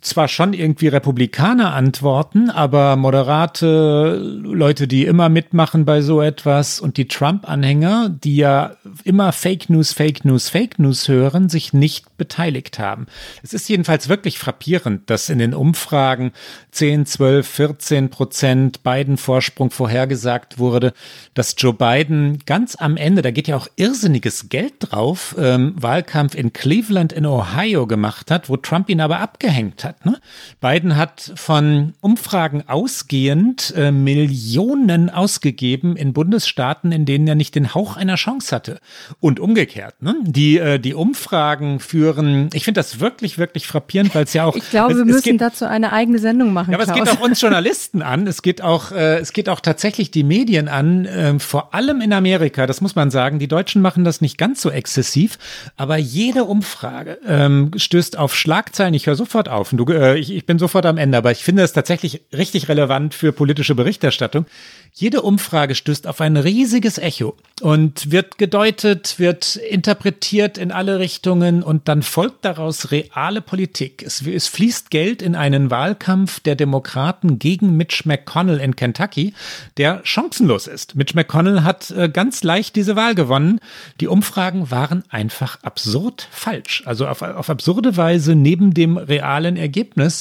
zwar 0.00 0.28
schon 0.28 0.54
irgendwie 0.54 0.88
Republikaner 0.88 1.74
antworten, 1.74 2.48
aber 2.48 2.96
moderate 2.96 4.16
Leute, 4.42 4.88
die 4.88 5.04
immer 5.04 5.28
mitmachen 5.28 5.84
bei 5.84 6.00
so 6.00 6.22
etwas 6.22 6.80
und 6.80 6.96
die 6.96 7.06
Trump-Anhänger, 7.06 8.08
die 8.08 8.36
ja 8.36 8.76
immer 9.04 9.32
Fake 9.32 9.68
News, 9.68 9.92
Fake 9.92 10.24
News, 10.24 10.48
Fake 10.48 10.78
News 10.78 11.06
hören, 11.08 11.50
sich 11.50 11.74
nicht 11.74 12.16
beteiligt 12.16 12.78
haben. 12.78 13.06
Es 13.42 13.52
ist 13.52 13.68
jedenfalls 13.68 14.08
wirklich 14.08 14.38
frappierend, 14.38 15.10
dass 15.10 15.28
in 15.28 15.38
den 15.38 15.52
Umfragen 15.52 16.32
10, 16.70 17.04
12, 17.04 17.46
14 17.46 18.10
Prozent 18.10 18.82
Biden 18.82 19.18
Vorsprung 19.18 19.70
vorhergesagt 19.70 20.58
wurde, 20.58 20.94
dass 21.34 21.54
Joe 21.58 21.74
Biden 21.74 22.38
ganz 22.46 22.74
am 22.76 22.96
Ende, 22.96 23.20
da 23.20 23.30
geht 23.30 23.48
ja 23.48 23.56
auch 23.56 23.68
irrsinniges 23.76 24.48
Geld 24.48 24.74
drauf, 24.78 25.34
ähm, 25.38 25.74
Wahlkampf 25.76 26.34
in 26.34 26.54
Cleveland 26.54 27.12
in 27.12 27.26
Ohio 27.26 27.86
gemacht 27.86 28.30
hat, 28.30 28.48
wo 28.48 28.56
Trump 28.56 28.88
ihn 28.88 29.02
aber 29.02 29.20
abgehängt 29.20 29.84
hat 29.84 29.89
hat. 29.90 30.06
Ne? 30.06 30.18
Biden 30.60 30.96
hat 30.96 31.32
von 31.34 31.94
Umfragen 32.00 32.64
ausgehend 32.66 33.74
äh, 33.76 33.90
Millionen 33.90 35.10
ausgegeben 35.10 35.96
in 35.96 36.12
Bundesstaaten, 36.12 36.92
in 36.92 37.04
denen 37.04 37.26
er 37.26 37.34
nicht 37.34 37.54
den 37.54 37.74
Hauch 37.74 37.96
einer 37.96 38.14
Chance 38.14 38.54
hatte. 38.54 38.80
Und 39.18 39.40
umgekehrt. 39.40 40.02
Ne? 40.02 40.14
Die, 40.22 40.58
äh, 40.58 40.78
die 40.78 40.94
Umfragen 40.94 41.80
führen, 41.80 42.48
ich 42.52 42.64
finde 42.64 42.78
das 42.78 43.00
wirklich, 43.00 43.38
wirklich 43.38 43.66
frappierend, 43.66 44.14
weil 44.14 44.24
es 44.24 44.32
ja 44.32 44.44
auch. 44.44 44.56
Ich 44.60 44.70
glaube, 44.70 44.92
es, 44.92 44.98
wir 44.98 45.04
müssen 45.06 45.22
geht, 45.22 45.40
dazu 45.40 45.64
eine 45.64 45.92
eigene 45.92 46.18
Sendung 46.18 46.52
machen. 46.52 46.70
Ja, 46.72 46.78
aber 46.78 46.84
Klaus. 46.84 46.98
es 46.98 47.04
geht 47.04 47.18
auch 47.18 47.24
uns 47.24 47.40
Journalisten 47.40 48.02
an. 48.02 48.26
Es 48.26 48.42
geht 48.42 48.62
auch, 48.62 48.92
äh, 48.92 49.18
es 49.18 49.32
geht 49.32 49.48
auch 49.48 49.60
tatsächlich 49.60 50.10
die 50.10 50.22
Medien 50.22 50.68
an, 50.68 51.06
äh, 51.06 51.38
vor 51.38 51.74
allem 51.74 52.00
in 52.00 52.12
Amerika, 52.12 52.66
das 52.66 52.80
muss 52.80 52.94
man 52.94 53.10
sagen. 53.10 53.38
Die 53.38 53.48
Deutschen 53.48 53.82
machen 53.82 54.04
das 54.04 54.20
nicht 54.20 54.38
ganz 54.38 54.60
so 54.60 54.70
exzessiv, 54.70 55.38
aber 55.76 55.96
jede 55.96 56.44
Umfrage 56.44 57.18
ähm, 57.26 57.70
stößt 57.74 58.18
auf 58.18 58.36
Schlagzeilen. 58.36 58.94
Ich 58.94 59.06
höre 59.06 59.16
sofort 59.16 59.48
auf. 59.48 59.72
Du, 59.80 59.90
äh, 59.94 60.18
ich, 60.18 60.30
ich 60.30 60.44
bin 60.44 60.58
sofort 60.58 60.84
am 60.84 60.98
Ende, 60.98 61.16
aber 61.16 61.30
ich 61.30 61.42
finde 61.42 61.62
es 61.62 61.72
tatsächlich 61.72 62.20
richtig 62.36 62.68
relevant 62.68 63.14
für 63.14 63.32
politische 63.32 63.74
Berichterstattung. 63.74 64.44
Jede 64.92 65.22
Umfrage 65.22 65.74
stößt 65.74 66.06
auf 66.06 66.20
ein 66.20 66.36
riesiges 66.36 66.98
Echo 66.98 67.34
und 67.62 68.10
wird 68.10 68.36
gedeutet, 68.36 69.14
wird 69.18 69.56
interpretiert 69.56 70.58
in 70.58 70.70
alle 70.70 70.98
Richtungen 70.98 71.62
und 71.62 71.88
dann 71.88 72.02
folgt 72.02 72.44
daraus 72.44 72.90
reale 72.90 73.40
Politik. 73.40 74.02
Es, 74.04 74.26
es 74.26 74.48
fließt 74.48 74.90
Geld 74.90 75.22
in 75.22 75.34
einen 75.34 75.70
Wahlkampf 75.70 76.40
der 76.40 76.56
Demokraten 76.56 77.38
gegen 77.38 77.76
Mitch 77.78 78.02
McConnell 78.04 78.58
in 78.58 78.76
Kentucky, 78.76 79.32
der 79.78 80.00
chancenlos 80.04 80.66
ist. 80.66 80.94
Mitch 80.94 81.14
McConnell 81.14 81.62
hat 81.62 81.90
äh, 81.92 82.10
ganz 82.10 82.42
leicht 82.42 82.76
diese 82.76 82.96
Wahl 82.96 83.14
gewonnen. 83.14 83.60
Die 84.00 84.08
Umfragen 84.08 84.70
waren 84.70 85.04
einfach 85.08 85.62
absurd 85.62 86.28
falsch. 86.30 86.82
Also 86.84 87.06
auf, 87.06 87.22
auf 87.22 87.48
absurde 87.48 87.96
Weise 87.96 88.34
neben 88.34 88.74
dem 88.74 88.98
realen 88.98 89.56
Ergebnis. 89.56 89.69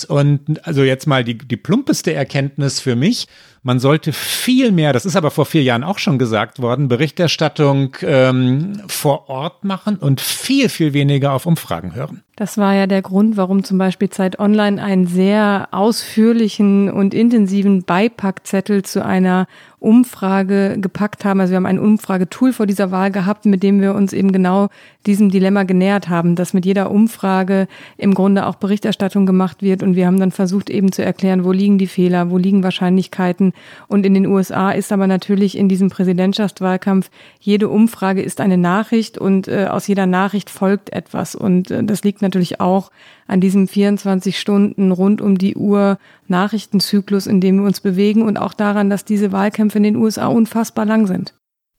Und 0.05 0.65
also 0.65 0.83
jetzt 0.83 1.07
mal 1.07 1.23
die, 1.23 1.37
die 1.37 1.57
plumpeste 1.57 2.13
Erkenntnis 2.13 2.79
für 2.79 2.95
mich. 2.95 3.27
Man 3.62 3.80
sollte 3.80 4.14
viel 4.14 4.72
mehr, 4.72 4.93
das 4.93 5.05
ist 5.05 5.16
aber 5.16 5.32
vor 5.32 5.45
vier 5.45 5.64
Jahren 5.64 5.84
auch 5.84 5.99
schon 5.99 6.18
gesagt 6.18 6.62
worden, 6.62 6.88
Berichterstattung 6.88 7.95
ähm, 8.01 8.82
vor 8.88 9.30
Ort 9.30 9.66
machen 9.66 9.97
und 9.97 10.22
viel, 10.22 10.70
viel 10.70 10.93
weniger 10.93 11.34
auf 11.34 11.45
Umfragen 11.45 11.93
hören. 11.93 12.24
Das 12.39 12.57
war 12.57 12.74
ja 12.74 12.88
der 12.88 13.01
Grund, 13.01 13.36
warum 13.36 13.66
zum 13.66 13.78
Beispiel 13.78 14.10
Zeit 14.10 14.39
Online 14.39 14.82
einen 14.82 15.07
sehr 15.07 15.68
ausführlichen 15.72 16.89
und 16.89 17.14
intensiven 17.14 17.84
Beipackzettel 17.84 18.84
zu 18.84 19.03
einer 19.03 19.45
Umfrage 19.80 20.78
gepackt 20.80 21.26
haben. 21.26 21.41
Also 21.41 21.51
wir 21.51 21.57
haben 21.57 21.66
ein 21.66 21.80
Umfragetool 21.80 22.53
vor 22.53 22.66
dieser 22.66 22.91
Wahl 22.91 23.12
gehabt, 23.12 23.45
mit 23.45 23.62
dem 23.62 23.82
wir 23.82 23.93
uns 23.93 24.14
eben 24.14 24.32
genau 24.32 24.70
diesem 25.05 25.30
Dilemma 25.30 25.64
genähert 25.64 26.07
haben, 26.07 26.38
dass 26.38 26.53
mit 26.53 26.66
jeder 26.66 26.91
Umfrage 26.91 27.68
im 27.97 28.14
Grunde 28.14 28.45
auch 28.45 28.55
Berichterstattung 28.55 29.26
gemacht 29.26 29.62
wird. 29.62 29.84
Und 29.84 29.97
wir 29.97 30.05
haben 30.07 30.20
dann 30.22 30.32
versucht 30.32 30.70
eben 30.70 30.93
zu 30.93 31.03
erklären, 31.03 31.43
wo 31.43 31.51
liegen 31.51 31.78
die 31.78 31.88
Fehler, 31.88 32.30
wo 32.30 32.38
liegen 32.38 32.64
Wahrscheinlichkeiten. 32.64 33.51
Und 33.88 34.05
in 34.05 34.14
den 34.14 34.26
USA 34.26 34.72
ist 34.72 34.91
aber 34.91 35.07
natürlich 35.07 35.57
in 35.57 35.70
diesem 35.70 35.89
Präsidentschaftswahlkampf 35.89 37.10
jede 37.39 37.70
Umfrage 37.70 38.22
ist 38.22 38.41
eine 38.41 38.57
Nachricht 38.57 39.18
und 39.18 39.47
äh, 39.47 39.68
aus 39.70 39.88
jeder 39.88 40.05
Nachricht 40.05 40.49
folgt 40.49 40.91
etwas. 40.91 41.36
Und 41.36 41.72
äh, 41.72 41.84
das 41.84 42.03
liegt 42.03 42.22
natürlich 42.22 42.60
auch 42.60 42.91
an 43.28 43.41
diesem 43.41 43.68
24 43.68 44.39
Stunden 44.39 44.91
rund 44.91 45.22
um 45.22 45.38
die 45.38 45.55
Uhr 45.55 45.99
Nachrichtenzyklus, 46.28 47.28
in 47.28 47.41
dem 47.41 47.57
wir 47.57 47.66
uns 47.66 47.80
bewegen 47.80 48.24
und 48.24 48.38
auch 48.38 48.53
daran, 48.53 48.89
dass 48.89 49.05
diese 49.05 49.32
Wahlkämpfe 49.32 49.78
in 49.78 49.84
den 49.84 49.95
USA 49.95 50.28
unfassbar 50.28 50.86
lang 50.86 51.07
sind. 51.07 51.34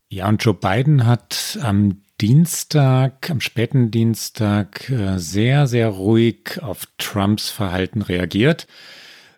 Ja, 0.08 0.28
und 0.28 0.42
Joe 0.42 0.54
Biden 0.54 1.06
hat 1.06 1.58
am 1.62 2.02
Dienstag, 2.20 3.30
am 3.30 3.40
späten 3.40 3.90
Dienstag 3.90 4.90
äh, 4.90 5.18
sehr, 5.18 5.66
sehr 5.66 5.88
ruhig 5.88 6.60
auf 6.60 6.86
Trumps 6.98 7.48
Verhalten 7.48 8.02
reagiert. 8.02 8.66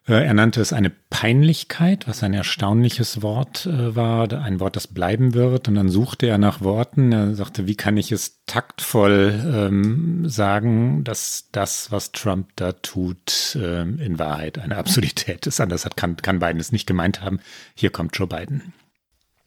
Äh, 0.08 0.24
er 0.24 0.34
nannte 0.34 0.60
es 0.60 0.72
eine 0.72 0.90
Peinlichkeit, 0.90 2.08
was 2.08 2.22
ein 2.24 2.34
erstaunliches 2.34 3.22
Wort 3.22 3.66
äh, 3.66 3.94
war, 3.94 4.32
ein 4.32 4.58
Wort, 4.58 4.74
das 4.74 4.88
bleiben 4.88 5.34
wird. 5.34 5.68
Und 5.68 5.76
dann 5.76 5.88
suchte 5.88 6.26
er 6.26 6.38
nach 6.38 6.60
Worten. 6.60 7.12
Er 7.12 7.34
sagte, 7.34 7.66
wie 7.66 7.76
kann 7.76 7.96
ich 7.96 8.10
es 8.10 8.40
taktvoll 8.46 9.40
ähm, 9.54 10.28
sagen, 10.28 11.04
dass 11.04 11.48
das, 11.52 11.92
was 11.92 12.10
Trump 12.10 12.48
da 12.56 12.72
tut, 12.72 13.56
äh, 13.56 13.82
in 13.82 14.18
Wahrheit 14.18 14.58
eine 14.58 14.76
Absurdität 14.76 15.46
ist. 15.46 15.60
Anders 15.60 15.84
hat, 15.84 15.96
kann, 15.96 16.16
kann 16.16 16.40
Biden 16.40 16.60
es 16.60 16.72
nicht 16.72 16.86
gemeint 16.86 17.20
haben. 17.20 17.38
Hier 17.74 17.90
kommt 17.90 18.16
Joe 18.16 18.26
Biden. 18.26 18.72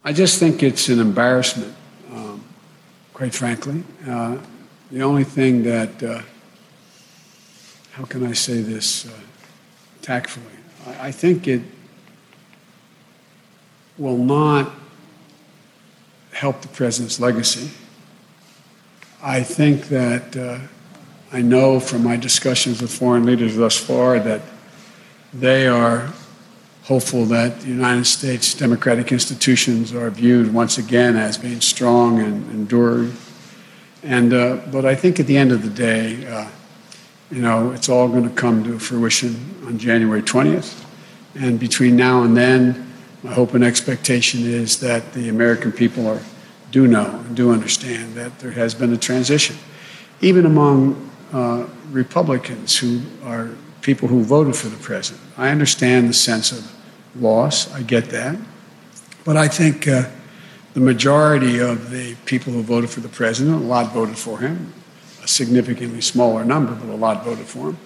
I 0.08 0.12
just 0.12 0.39
think 0.39 0.62
it's 0.62 0.88
an 0.89 0.99
embarrassment, 0.99 1.74
um, 2.12 2.39
quite 3.14 3.36
frankly. 3.36 3.84
Uh, 4.08 4.38
the 4.91 5.03
only 5.03 5.26
thing 5.26 5.64
that, 5.64 6.03
uh, 6.03 6.22
how 7.97 8.06
can 8.08 8.24
I 8.24 8.36
say 8.36 8.62
this? 8.62 9.08
Uh, 9.08 9.34
tactfully. 10.06 10.45
I 10.99 11.12
think 11.12 11.47
it 11.47 11.64
will 13.97 14.18
not 14.18 14.72
help 16.32 16.62
the 16.62 16.68
president's 16.68 17.20
legacy. 17.20 17.72
I 19.24 19.41
think 19.41 19.88
that 19.88 20.38
uh, 20.38 20.60
I 21.32 21.41
know 21.41 21.80
from 21.80 22.03
my 22.03 22.18
discussions 22.18 22.84
with 22.84 22.93
foreign 22.93 23.26
leaders 23.26 23.56
thus 23.56 23.76
far 23.78 24.20
that 24.20 24.41
they 25.34 25.68
are 25.68 26.14
hopeful 26.84 27.26
that 27.26 27.62
the 27.62 27.68
United 27.68 28.06
States 28.06 28.53
democratic 28.53 29.12
institutions 29.12 29.91
are 29.91 30.12
viewed 30.12 30.53
once 30.53 30.78
again 30.78 31.16
as 31.16 31.36
being 31.36 31.62
strong 31.62 32.20
and 32.20 32.47
enduring. 32.51 33.12
And 34.03 34.34
uh, 34.36 34.58
but 34.72 34.86
I 34.86 34.93
think 34.93 35.20
at 35.20 35.26
the 35.26 35.36
end 35.36 35.51
of 35.51 35.64
the 35.64 35.70
day, 35.70 36.28
uh, 36.28 36.47
you 37.36 37.41
know, 37.41 37.73
it's 37.73 37.89
all 37.89 38.07
going 38.07 38.23
to 38.23 38.33
come 38.33 38.63
to 38.63 38.79
fruition 38.79 39.36
on 39.65 39.77
January 39.77 40.21
20th. 40.21 40.81
And 41.36 41.59
between 41.59 41.97
now 41.97 42.23
and 42.23 42.36
then, 42.38 42.93
my 43.23 43.33
hope 43.33 43.53
and 43.53 43.61
expectation 43.61 44.45
is 44.45 44.79
that 44.79 45.11
the 45.11 45.27
American 45.27 45.73
people 45.73 46.07
are, 46.07 46.21
do 46.71 46.88
know 46.88 47.21
and 47.25 47.36
do 47.36 47.51
understand 47.51 48.13
that 48.13 48.39
there 48.39 48.51
has 48.51 48.73
been 48.73 48.93
a 48.93 48.97
transition. 48.97 49.57
Even 50.21 50.45
among 50.45 51.11
uh, 51.33 51.67
Republicans 51.91 52.77
who 52.77 53.01
are 53.25 53.49
people 53.81 54.07
who 54.07 54.23
voted 54.23 54.55
for 54.55 54.69
the 54.69 54.77
president. 54.77 55.21
I 55.38 55.49
understand 55.49 56.07
the 56.07 56.13
sense 56.13 56.53
of 56.53 56.73
loss. 57.19 57.69
I 57.73 57.81
get 57.81 58.11
that. 58.11 58.38
But 59.25 59.36
I 59.36 59.49
think 59.49 59.89
uh, 59.89 60.09
the 60.73 60.79
majority 60.79 61.59
of 61.59 61.91
the 61.91 62.15
people 62.25 62.53
who 62.53 62.61
voted 62.61 62.89
for 62.89 63.01
the 63.01 63.09
president, 63.09 63.61
a 63.61 63.65
lot 63.65 63.93
voted 63.93 64.17
for 64.17 64.39
him, 64.39 64.73
a 65.26 65.28
significantly 65.28 66.01
smaller 66.01 66.45
number, 66.45 66.76
but 66.76 66.88
a 66.88 66.95
lot 66.95 67.26
voted 67.26 67.47
for 67.47 67.69
him. 67.69 67.78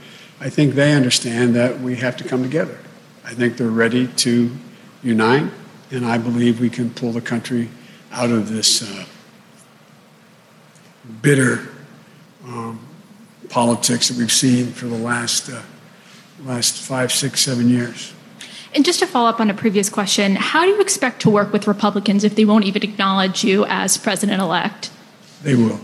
I 0.41 0.49
think 0.49 0.75
they 0.75 0.93
understand 0.93 1.55
that 1.55 1.79
we 1.79 1.95
have 1.95 2.17
to 2.17 2.25
come 2.25 2.43
together. 2.43 2.77
I 3.23 3.33
think 3.33 3.55
they're 3.55 3.69
ready 3.69 4.07
to 4.07 4.51
unite, 5.01 5.49
and 5.89 6.05
I 6.05 6.17
believe 6.17 6.59
we 6.59 6.69
can 6.69 6.89
pull 6.89 7.13
the 7.13 7.21
country 7.21 7.69
out 8.11 8.29
of 8.29 8.49
this 8.49 8.83
uh, 8.83 9.05
bitter 11.21 11.69
um, 12.45 12.85
politics 13.49 14.09
that 14.09 14.17
we've 14.17 14.31
seen 14.31 14.73
for 14.73 14.87
the 14.87 14.97
last 14.97 15.49
uh, 15.49 15.61
last 16.43 16.75
five, 16.75 17.11
six, 17.11 17.39
seven 17.39 17.69
years. 17.69 18.13
And 18.75 18.83
just 18.83 18.99
to 18.99 19.07
follow 19.07 19.29
up 19.29 19.39
on 19.39 19.49
a 19.49 19.53
previous 19.53 19.89
question, 19.89 20.35
how 20.35 20.63
do 20.63 20.71
you 20.71 20.81
expect 20.81 21.21
to 21.21 21.29
work 21.29 21.53
with 21.53 21.67
Republicans 21.67 22.23
if 22.25 22.35
they 22.35 22.45
won't 22.45 22.65
even 22.65 22.83
acknowledge 22.83 23.45
you 23.45 23.65
as 23.65 23.97
president 23.97 24.41
elect? 24.41 24.91
They 25.41 25.55
will. 25.55 25.79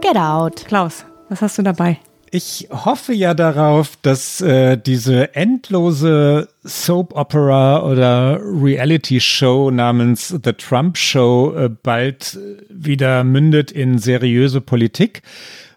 Get 0.00 0.16
out. 0.16 0.64
Klaus, 0.66 1.04
was 1.28 1.42
hast 1.42 1.58
du 1.58 1.62
dabei? 1.62 1.98
Ich 2.30 2.68
hoffe 2.70 3.14
ja 3.14 3.32
darauf, 3.32 3.96
dass 4.02 4.42
äh, 4.42 4.76
diese 4.76 5.34
endlose 5.34 6.48
Soap 6.62 7.16
Opera 7.16 7.82
oder 7.82 8.38
Reality 8.42 9.18
Show 9.20 9.70
namens 9.70 10.28
The 10.28 10.52
Trump 10.52 10.98
Show 10.98 11.54
äh, 11.56 11.70
bald 11.70 12.38
wieder 12.68 13.24
mündet 13.24 13.70
in 13.70 13.98
seriöse 13.98 14.60
Politik 14.60 15.22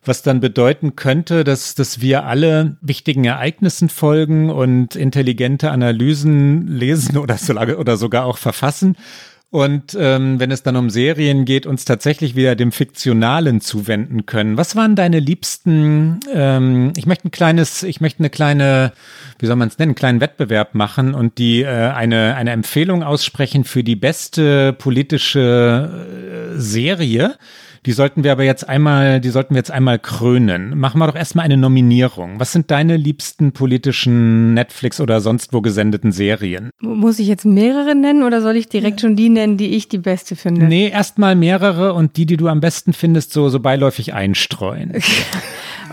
was 0.04 0.24
dann 0.24 0.40
bedeuten 0.40 0.96
könnte, 0.96 1.44
dass, 1.44 1.76
dass 1.76 2.02
wir 2.02 2.26
alle 2.26 2.78
wichtigen 2.82 3.24
Ereignissen 3.26 3.88
folgen 3.88 4.50
und 4.50 4.96
intelligente 4.96 5.70
Analysen 5.70 6.68
lesen 6.68 7.18
oder, 7.18 7.38
so, 7.38 7.54
oder 7.54 7.98
sogar 7.98 8.26
auch 8.26 8.38
verfassen 8.38 8.98
und 9.52 9.98
ähm, 10.00 10.40
wenn 10.40 10.50
es 10.50 10.64
dann 10.64 10.78
um 10.78 10.90
Serien 10.90 11.44
geht, 11.44 11.66
uns 11.66 11.84
tatsächlich 11.84 12.36
wieder 12.36 12.56
dem 12.56 12.72
Fiktionalen 12.72 13.60
zuwenden 13.60 14.26
können. 14.26 14.56
Was 14.56 14.78
waren 14.78 14.96
deine 14.96 15.20
liebsten, 15.20 16.22
ähm, 16.34 16.94
ich 16.96 17.06
möchte 17.06 17.28
ein 17.28 17.32
kleines, 17.32 17.84
ich 17.84 18.00
möchte 18.00 18.20
eine 18.20 18.30
kleine, 18.30 18.94
wie 19.40 19.48
soll 19.48 19.58
man 19.58 19.68
es 19.68 19.78
nennen, 19.78 19.90
einen 19.90 19.96
kleinen 19.96 20.22
Wettbewerb 20.22 20.74
machen 20.74 21.14
und 21.14 21.38
die 21.38 21.64
äh, 21.64 21.68
eine, 21.68 22.36
eine 22.38 22.52
Empfehlung 22.52 23.04
aussprechen 23.04 23.66
für 23.66 23.84
die 23.84 23.98
beste 23.98 24.72
politische 24.72 26.56
äh, 26.56 26.58
Serie 26.58 27.36
die 27.86 27.94
sollten 27.94 28.24
wir 28.24 28.32
aber 28.32 28.44
jetzt 28.44 28.68
einmal, 28.70 29.20
die 29.20 29.30
sollten 29.30 29.56
wir 29.56 29.60
jetzt 29.60 29.72
einmal 29.72 29.98
krönen. 29.98 30.78
Machen 30.78 31.00
wir 31.00 31.08
doch 31.08 31.16
erstmal 31.16 31.46
eine 31.46 31.58
Nominierung. 31.58 32.40
Was 32.40 32.52
sind 32.52 32.70
deine 32.70 32.96
liebsten 32.96 33.54
politischen 33.54 34.54
Netflix 34.54 35.02
oder 35.02 35.20
sonst 35.20 35.52
wo 35.52 35.62
gesendeten 35.62 36.12
Serien? 36.12 36.70
Muss 36.80 37.18
ich 37.18 37.28
jetzt 37.28 37.46
mehrere 37.46 37.96
nennen 37.96 38.24
oder 38.24 38.42
soll 38.42 38.56
ich 38.56 38.70
direkt 38.70 39.02
schon 39.02 39.16
die 39.16 39.30
nennen, 39.30 39.58
die 39.58 39.76
ich 39.76 39.88
die 39.88 39.98
beste 39.98 40.36
finde? 40.36 40.66
Nee, 40.66 40.90
erstmal 40.90 41.36
mehrere 41.36 41.94
und 41.94 42.18
die, 42.18 42.28
die 42.28 42.38
du 42.38 42.48
am 42.48 42.62
besten 42.62 42.94
findest, 42.94 43.34
so, 43.34 43.50
so 43.50 43.60
beiläufig 43.60 44.14
einstreuen. 44.14 44.94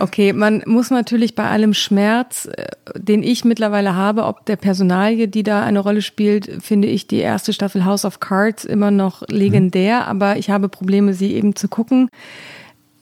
Okay, 0.01 0.33
man 0.33 0.63
muss 0.67 0.91
natürlich 0.91 1.35
bei 1.35 1.49
allem 1.49 1.75
Schmerz, 1.75 2.47
äh, 2.47 2.67
den 2.97 3.23
ich 3.23 3.45
mittlerweile 3.45 3.97
habe, 3.97 4.25
ob 4.25 4.47
der 4.47 4.57
Personalie, 4.57 5.29
die 5.29 5.43
da 5.43 5.65
eine 5.65 5.81
Rolle 5.81 6.03
spielt, 6.03 6.63
finde 6.63 6.89
ich 6.89 7.07
die 7.09 7.19
erste 7.19 7.53
Staffel 7.53 7.85
House 7.85 8.05
of 8.05 8.21
Cards 8.21 8.65
immer 8.65 8.91
noch 8.91 9.23
legendär, 9.29 10.03
mhm. 10.03 10.09
aber 10.09 10.37
ich 10.37 10.51
habe 10.51 10.69
Probleme, 10.69 11.15
sie 11.15 11.35
eben 11.35 11.57
zu 11.57 11.69
gucken. 11.69 11.78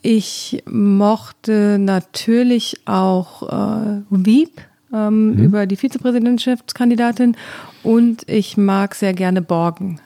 Ich 0.01 0.63
mochte 0.69 1.77
natürlich 1.79 2.81
auch 2.85 3.43
äh, 3.43 4.01
Wieb 4.09 4.61
ähm, 4.93 5.35
mhm. 5.35 5.43
über 5.43 5.65
die 5.65 5.75
Vizepräsidentschaftskandidatin 5.75 7.35
und 7.83 8.29
ich 8.29 8.57
mag 8.57 8.95
sehr 8.95 9.13
gerne 9.13 9.41
Borgen. 9.41 9.99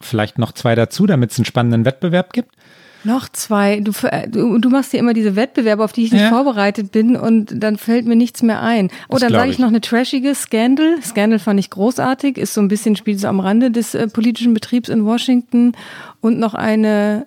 Vielleicht 0.00 0.38
noch 0.38 0.52
zwei 0.52 0.74
dazu, 0.74 1.06
damit 1.06 1.30
es 1.30 1.38
einen 1.38 1.44
spannenden 1.44 1.84
Wettbewerb 1.84 2.32
gibt. 2.32 2.56
Noch 3.04 3.28
zwei. 3.28 3.80
Du, 3.80 3.92
du, 4.28 4.58
du 4.58 4.70
machst 4.70 4.92
dir 4.92 4.98
immer 4.98 5.12
diese 5.12 5.34
Wettbewerbe, 5.34 5.82
auf 5.82 5.92
die 5.92 6.04
ich 6.04 6.12
nicht 6.12 6.22
ja. 6.22 6.28
vorbereitet 6.28 6.92
bin 6.92 7.16
und 7.16 7.52
dann 7.54 7.76
fällt 7.76 8.06
mir 8.06 8.14
nichts 8.14 8.42
mehr 8.42 8.62
ein. 8.62 8.90
Oh, 9.08 9.14
das 9.14 9.22
dann 9.22 9.32
sage 9.32 9.50
ich 9.50 9.58
noch 9.58 9.68
eine 9.68 9.80
trashige 9.80 10.34
Scandal. 10.34 11.02
Scandal 11.02 11.40
fand 11.40 11.58
ich 11.58 11.70
großartig, 11.70 12.38
ist 12.38 12.54
so 12.54 12.60
ein 12.60 12.68
bisschen, 12.68 12.94
spielt 12.94 13.18
so 13.18 13.26
am 13.26 13.40
Rande 13.40 13.70
des 13.70 13.94
äh, 13.94 14.06
politischen 14.06 14.54
Betriebs 14.54 14.88
in 14.88 15.04
Washington. 15.04 15.72
Und 16.20 16.38
noch 16.38 16.54
eine, 16.54 17.26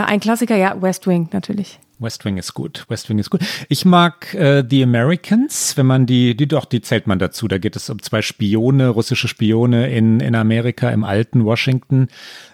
ein 0.00 0.20
Klassiker, 0.20 0.56
ja, 0.56 0.80
West 0.80 1.06
Wing 1.06 1.28
natürlich. 1.32 1.78
West 2.02 2.24
Wing 2.24 2.36
ist 2.36 2.54
gut. 2.54 2.84
West 2.88 3.08
Wing 3.08 3.18
ist 3.18 3.30
gut. 3.30 3.42
Ich 3.68 3.84
mag 3.84 4.34
äh, 4.34 4.64
The 4.68 4.82
Americans, 4.82 5.76
wenn 5.76 5.86
man 5.86 6.06
die, 6.06 6.36
die 6.36 6.48
doch, 6.48 6.64
die 6.64 6.80
zählt 6.80 7.06
man 7.06 7.18
dazu. 7.18 7.48
Da 7.48 7.58
geht 7.58 7.76
es 7.76 7.88
um 7.88 8.02
zwei 8.02 8.22
Spione, 8.22 8.88
russische 8.88 9.28
Spione 9.28 9.90
in, 9.90 10.20
in 10.20 10.34
Amerika, 10.34 10.90
im 10.90 11.04
alten 11.04 11.44
Washington. 11.44 12.08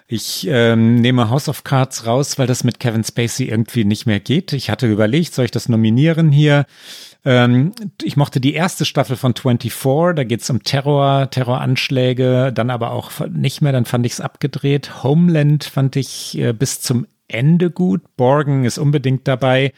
Ich 0.07 0.47
ähm, 0.49 1.01
nehme 1.01 1.29
House 1.29 1.49
of 1.49 1.63
Cards 1.63 2.05
raus, 2.05 2.37
weil 2.37 2.47
das 2.47 2.63
mit 2.63 2.79
Kevin 2.79 3.03
Spacey 3.03 3.45
irgendwie 3.45 3.85
nicht 3.85 4.05
mehr 4.05 4.19
geht. 4.19 4.53
Ich 4.53 4.69
hatte 4.69 4.87
überlegt, 4.87 5.33
soll 5.33 5.45
ich 5.45 5.51
das 5.51 5.69
nominieren 5.69 6.31
hier? 6.31 6.65
Ähm, 7.25 7.73
ich 8.01 8.15
mochte 8.15 8.39
die 8.39 8.53
erste 8.53 8.85
Staffel 8.85 9.17
von 9.17 9.35
24, 9.35 10.15
da 10.15 10.23
geht 10.23 10.41
es 10.41 10.49
um 10.49 10.63
Terror, 10.63 11.29
Terroranschläge, 11.29 12.51
dann 12.53 12.69
aber 12.69 12.91
auch 12.91 13.11
nicht 13.29 13.61
mehr, 13.61 13.73
dann 13.73 13.85
fand 13.85 14.05
ich 14.05 14.13
es 14.13 14.21
abgedreht. 14.21 15.03
Homeland 15.03 15.65
fand 15.65 15.95
ich 15.95 16.37
äh, 16.37 16.53
bis 16.53 16.79
zum 16.79 17.05
Ende 17.29 17.71
gut. 17.71 18.01
Borgen 18.17 18.65
ist 18.65 18.77
unbedingt 18.77 19.27
dabei. 19.27 19.73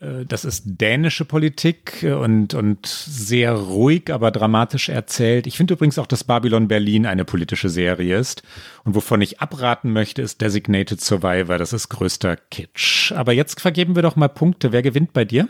Äh, 0.00 0.24
das 0.26 0.44
ist 0.44 0.64
dänische 0.66 1.24
Politik 1.24 2.02
äh, 2.02 2.12
und, 2.12 2.54
und 2.54 2.86
sehr 2.86 3.52
ruhig, 3.52 4.12
aber 4.12 4.30
dramatisch 4.30 4.88
erzählt. 4.88 5.46
Ich 5.46 5.56
finde 5.56 5.74
übrigens 5.74 5.98
auch, 5.98 6.06
dass 6.06 6.24
Babylon 6.24 6.68
Berlin 6.68 7.06
eine 7.06 7.24
politische 7.24 7.68
Serie 7.68 8.18
ist. 8.18 8.42
Und 8.84 8.94
wovon 8.94 9.20
ich 9.20 9.40
abraten 9.40 9.92
möchte, 9.92 10.22
ist 10.22 10.40
Designated 10.40 11.00
Survivor. 11.00 11.58
Das 11.58 11.72
ist 11.72 11.88
größter 11.88 12.36
Kitsch. 12.36 13.12
Aber 13.12 13.32
jetzt 13.32 13.60
vergeben 13.60 13.94
wir 13.94 14.02
doch 14.02 14.16
mal 14.16 14.28
Punkte. 14.28 14.72
Wer 14.72 14.82
gewinnt 14.82 15.12
bei 15.12 15.24
dir? 15.24 15.48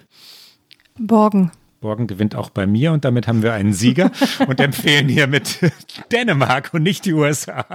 Borgen. 0.99 1.53
Borgen 1.81 2.07
gewinnt 2.07 2.35
auch 2.35 2.51
bei 2.51 2.67
mir 2.67 2.93
und 2.93 3.05
damit 3.05 3.29
haben 3.29 3.43
wir 3.43 3.53
einen 3.53 3.73
Sieger 3.73 4.11
und 4.47 4.61
empfehlen 4.61 5.09
hier 5.09 5.27
mit 5.27 5.61
Dänemark 6.13 6.71
und 6.73 6.83
nicht 6.83 7.05
die 7.05 7.13
USA. 7.13 7.67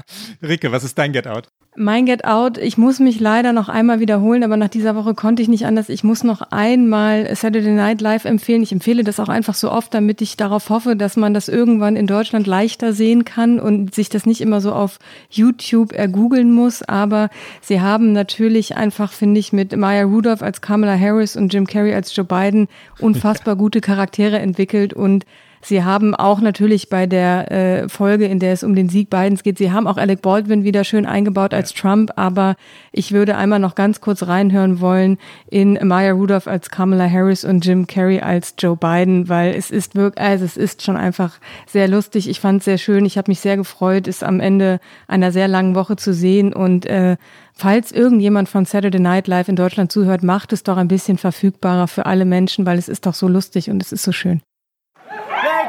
Ricke, 0.41 0.72
was 0.72 0.84
ist 0.84 0.97
dein 0.97 1.14
Get 1.14 1.28
Out? 1.28 1.47
Mein 1.76 2.06
Get 2.06 2.24
Out, 2.24 2.60
ich 2.60 2.78
muss 2.78 2.99
mich 2.99 3.20
leider 3.20 3.51
noch 3.51 3.68
einmal 3.68 3.99
wiederholen, 3.99 4.43
aber 4.43 4.58
nach 4.58 4.68
dieser 4.68 4.95
Woche 4.95 5.16
konnte 5.16 5.41
ich 5.41 5.47
nicht 5.47 5.66
anders. 5.66 5.89
Ich 5.89 6.04
muss 6.04 6.24
noch 6.24 6.43
einmal 6.51 7.36
Saturday 7.36 7.72
Night 7.72 7.99
Live 7.99 8.26
empfehlen. 8.26 8.62
Ich 8.62 8.72
empfehle 8.72 9.04
das 9.04 9.20
auch 9.20 9.28
einfach 9.28 9.56
so 9.56 9.72
oft, 9.72 9.91
damit 9.91 10.22
ich 10.22 10.38
darauf 10.38 10.70
hoffe, 10.70 10.95
dass 10.95 11.18
man 11.18 11.34
das 11.34 11.49
irgendwann 11.49 11.95
in 11.95 12.06
Deutschland 12.06 12.45
leichter 12.45 12.93
sehen 12.93 13.26
kann 13.26 13.60
und 13.60 13.95
sich 13.95 14.10
das 14.10 14.28
nicht 14.28 14.41
immer 14.41 14.62
so 14.62 14.72
auf 14.72 14.99
YouTube 15.32 15.93
ergoogeln 15.93 16.51
muss. 16.51 16.84
Aber 16.84 17.30
sie 17.62 17.82
haben 17.82 18.12
natürlich 18.12 18.78
einfach, 18.78 19.12
finde 19.12 19.39
ich, 19.39 19.51
mit 19.51 19.76
Maya 19.76 20.04
Rudolph 20.04 20.43
als 20.43 20.62
Kamala 20.62 20.95
Harris 20.95 21.36
und 21.36 21.51
Jim 21.51 21.66
Carrey 21.66 21.95
als 21.95 22.16
Joe 22.16 22.26
Biden 22.26 22.68
unfassbar 22.99 23.56
gute 23.56 23.82
Charaktere 23.94 24.39
entwickelt 24.39 24.91
und 24.94 25.24
Sie 25.64 25.84
haben 25.84 26.14
auch 26.14 26.41
natürlich 26.41 26.89
bei 26.89 27.05
der 27.05 27.51
äh, 27.51 27.89
Folge, 27.89 28.26
in 28.26 28.39
der 28.39 28.53
es 28.53 28.64
um 28.64 28.76
den 28.76 28.89
Sieg 28.89 29.09
Bidens 29.09 29.43
geht, 29.43 29.57
Sie 29.57 29.72
haben 29.72 29.88
auch 29.88 29.97
Alec 29.97 30.22
Baldwin 30.22 30.64
wieder 30.64 30.84
schön 30.84 31.05
eingebaut 31.05 31.53
als 31.53 31.74
ja. 31.74 31.82
Trump, 31.82 32.11
aber 32.18 32.55
ich 32.91 33.14
würde 33.14 33.38
einmal 33.38 33.59
noch 33.59 33.76
ganz 33.76 34.01
kurz 34.01 34.28
reinhören 34.28 34.82
wollen 34.82 35.18
in 35.49 35.80
Maya 35.82 36.11
Rudolph 36.11 36.47
als 36.47 36.70
Kamala 36.70 37.09
Harris 37.09 37.45
und 37.45 37.66
Jim 37.66 37.88
Carrey 37.88 38.20
als 38.20 38.55
Joe 38.59 38.76
Biden, 38.76 39.30
weil 39.30 39.55
es 39.55 39.72
ist 39.72 39.95
wirklich, 39.95 40.24
also 40.24 40.43
es 40.45 40.57
ist 40.57 40.84
schon 40.84 40.97
einfach 40.97 41.39
sehr 41.66 41.88
lustig. 41.88 42.30
Ich 42.30 42.39
fand 42.39 42.59
es 42.59 42.66
sehr 42.66 42.78
schön. 42.78 43.05
Ich 43.05 43.18
habe 43.18 43.32
mich 43.32 43.39
sehr 43.39 43.57
gefreut, 43.57 44.07
es 44.07 44.22
am 44.22 44.39
Ende 44.39 44.80
einer 45.07 45.32
sehr 45.32 45.47
langen 45.47 45.76
Woche 45.76 45.95
zu 45.95 46.14
sehen 46.14 46.53
und 46.53 46.86
äh, 46.86 47.18
Falls 47.55 47.91
irgendjemand 47.91 48.49
von 48.49 48.66
Saturday 48.66 48.99
Night 48.99 49.28
Live 49.28 49.47
in 49.47 49.55
Deutschland 49.55 49.91
zuhört, 49.91 50.24
macht 50.24 50.53
es 50.53 50.64
doch 50.64 50.76
ein 50.76 50.88
bisschen 50.88 51.20
verfügbarer 51.20 51.88
für 51.88 52.07
alle 52.07 52.26
Menschen, 52.26 52.66
weil 52.66 52.80
es 52.80 52.89
ist 52.89 53.05
doch 53.05 53.14
so 53.14 53.28
lustig 53.28 53.70
und 53.70 53.80
es 53.82 53.91
ist 53.91 54.01
so 54.01 54.11
schön. 54.11 54.41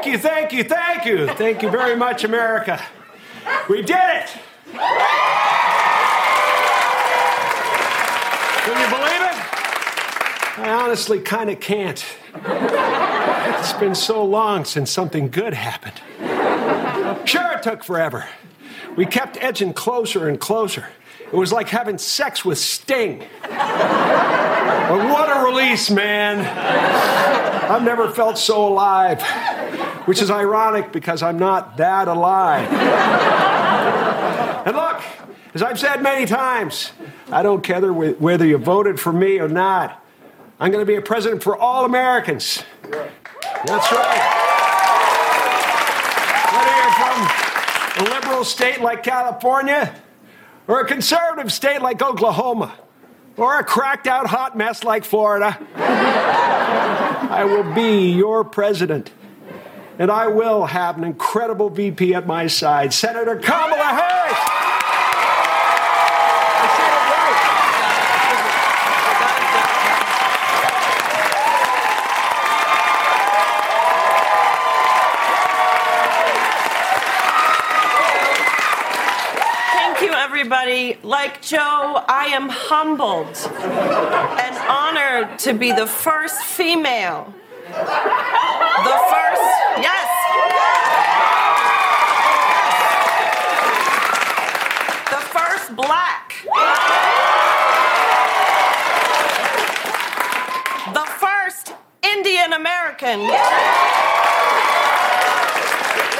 Thank 0.05 0.13
you, 0.13 0.21
thank 0.29 0.53
you, 0.53 0.63
thank 0.63 1.05
you. 1.05 1.27
Thank 1.29 1.63
you 1.63 1.71
very 1.71 1.95
much, 1.95 2.23
America. 2.23 2.79
We 3.67 3.81
did 3.81 3.95
it! 3.97 4.29
Can 8.61 8.81
you 8.81 8.87
believe 8.95 9.21
it? 9.23 10.59
I 10.59 10.79
honestly 10.79 11.19
kind 11.19 11.49
of 11.49 11.59
can't. 11.59 12.05
It's 12.35 13.73
been 13.73 13.95
so 13.95 14.23
long 14.23 14.63
since 14.63 14.91
something 14.91 15.31
good 15.31 15.55
happened. 15.55 15.99
Sure, 17.27 17.53
it 17.53 17.63
took 17.63 17.83
forever. 17.83 18.27
We 18.95 19.07
kept 19.07 19.37
edging 19.41 19.73
closer 19.73 20.29
and 20.29 20.39
closer. 20.39 20.85
It 21.19 21.35
was 21.35 21.51
like 21.51 21.69
having 21.69 21.97
sex 21.97 22.45
with 22.45 22.59
Sting. 22.59 23.23
but 23.41 23.49
what 25.09 25.35
a 25.35 25.43
release, 25.43 25.89
man. 25.89 26.45
I've 27.65 27.81
never 27.81 28.11
felt 28.11 28.37
so 28.37 28.67
alive, 28.67 29.23
which 30.05 30.21
is 30.21 30.31
ironic 30.31 30.91
because 30.91 31.21
I'm 31.21 31.37
not 31.37 31.77
that 31.77 32.07
alive. 32.07 32.71
and 34.65 34.75
look, 34.75 35.01
as 35.53 35.61
I've 35.61 35.79
said 35.79 36.01
many 36.01 36.25
times, 36.25 36.91
I 37.31 37.43
don't 37.43 37.63
care 37.63 37.91
whether 37.91 38.45
you 38.45 38.57
voted 38.57 38.99
for 38.99 39.13
me 39.13 39.39
or 39.39 39.47
not. 39.47 40.01
I'm 40.59 40.71
going 40.71 40.81
to 40.81 40.87
be 40.87 40.95
a 40.95 41.01
president 41.01 41.43
for 41.43 41.57
all 41.57 41.85
Americans. 41.85 42.63
That's 43.65 43.91
right. 43.91 44.21
Whether 46.53 46.75
you're 46.77 46.93
from 46.93 48.07
a 48.07 48.09
liberal 48.15 48.43
state 48.43 48.81
like 48.81 49.03
California 49.03 49.93
or 50.67 50.81
a 50.81 50.87
conservative 50.87 51.51
state 51.51 51.81
like 51.81 52.01
Oklahoma, 52.01 52.73
or 53.37 53.59
a 53.59 53.63
cracked 53.63 54.07
out 54.07 54.27
hot 54.27 54.57
mess 54.57 54.83
like 54.83 55.03
Florida. 55.03 55.57
I 55.75 57.43
will 57.45 57.73
be 57.73 58.11
your 58.11 58.43
president. 58.43 59.11
And 59.97 60.11
I 60.11 60.27
will 60.27 60.65
have 60.65 60.97
an 60.97 61.05
incredible 61.05 61.69
VP 61.69 62.13
at 62.13 62.27
my 62.27 62.47
side, 62.47 62.93
Senator 62.93 63.37
Kamala 63.37 63.81
Harris. 63.81 64.37
Thank 79.71 80.01
you, 80.01 80.11
everybody. 80.11 80.97
Like 81.03 81.41
Joe, 81.41 82.03
I 82.05 82.31
am 82.33 82.49
humbled 82.49 83.37
and 83.61 84.57
honored 84.67 85.39
to 85.39 85.53
be 85.53 85.71
the 85.71 85.87
first 85.87 86.41
female. 86.41 87.33
The 88.83 88.97
first, 89.09 89.41
yes. 89.79 90.07
The 95.09 95.21
first 95.31 95.75
black. 95.77 96.43
The 100.93 101.05
first 101.19 101.73
Indian 102.03 102.51
American. 102.51 103.21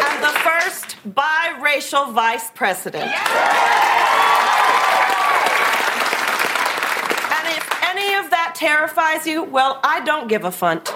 And 0.02 0.24
the 0.24 0.34
first 0.40 0.96
biracial 1.10 2.14
vice 2.14 2.50
president. 2.52 3.12
And 7.34 7.48
if 7.50 7.84
any 7.84 8.16
of 8.16 8.30
that 8.30 8.54
terrifies 8.56 9.28
you, 9.28 9.44
well, 9.44 9.82
I 9.84 10.00
don't 10.06 10.30
give 10.30 10.46
a 10.46 10.52
funt. 10.52 10.90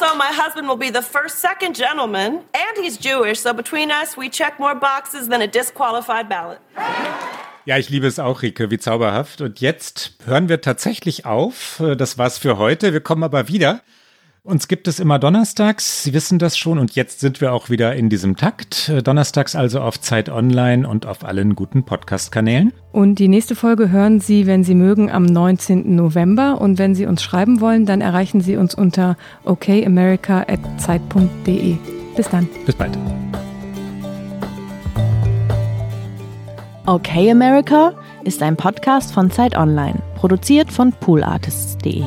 Also, 0.00 0.16
my 0.16 0.30
husband 0.32 0.68
will 0.68 0.76
be 0.76 0.90
the 0.90 1.02
first 1.02 1.38
second 1.40 1.76
gentleman, 1.76 2.44
and 2.54 2.84
he's 2.84 2.98
Jewish, 2.98 3.40
so 3.40 3.52
between 3.52 3.90
us, 3.90 4.16
we 4.16 4.28
check 4.28 4.58
more 4.58 4.74
boxes 4.74 5.28
than 5.28 5.42
a 5.42 5.46
disqualified 5.46 6.28
ballot. 6.28 6.58
Ja, 7.64 7.76
ich 7.76 7.90
liebe 7.90 8.06
es 8.06 8.18
auch, 8.18 8.42
Rike, 8.42 8.70
wie 8.70 8.78
zauberhaft. 8.78 9.40
Und 9.40 9.60
jetzt 9.60 10.12
hören 10.24 10.48
wir 10.48 10.60
tatsächlich 10.60 11.26
auf. 11.26 11.82
Das 11.98 12.16
war's 12.16 12.38
für 12.38 12.56
heute. 12.58 12.92
Wir 12.92 13.00
kommen 13.00 13.22
aber 13.24 13.48
wieder. 13.48 13.82
Uns 14.48 14.66
gibt 14.66 14.88
es 14.88 14.98
immer 14.98 15.18
donnerstags, 15.18 16.02
Sie 16.04 16.14
wissen 16.14 16.38
das 16.38 16.56
schon, 16.56 16.78
und 16.78 16.94
jetzt 16.94 17.20
sind 17.20 17.42
wir 17.42 17.52
auch 17.52 17.68
wieder 17.68 17.94
in 17.94 18.08
diesem 18.08 18.34
Takt. 18.34 18.88
Äh, 18.88 19.02
donnerstags 19.02 19.54
also 19.54 19.82
auf 19.82 20.00
Zeit 20.00 20.30
Online 20.30 20.88
und 20.88 21.04
auf 21.04 21.22
allen 21.22 21.54
guten 21.54 21.84
Podcast-Kanälen. 21.84 22.72
Und 22.90 23.18
die 23.18 23.28
nächste 23.28 23.54
Folge 23.54 23.90
hören 23.90 24.20
Sie, 24.20 24.46
wenn 24.46 24.64
Sie 24.64 24.74
mögen, 24.74 25.10
am 25.10 25.26
19. 25.26 25.94
November. 25.94 26.62
Und 26.62 26.78
wenn 26.78 26.94
Sie 26.94 27.04
uns 27.04 27.22
schreiben 27.22 27.60
wollen, 27.60 27.84
dann 27.84 28.00
erreichen 28.00 28.40
Sie 28.40 28.56
uns 28.56 28.74
unter 28.74 29.18
okamerica.zeit.de. 29.44 31.76
Bis 32.16 32.30
dann. 32.30 32.48
Bis 32.64 32.74
bald. 32.74 32.96
Okay 36.86 37.30
America 37.30 37.92
ist 38.24 38.42
ein 38.42 38.56
Podcast 38.56 39.12
von 39.12 39.30
Zeit 39.30 39.58
Online, 39.58 40.00
produziert 40.16 40.72
von 40.72 40.92
poolartists.de. 40.92 42.04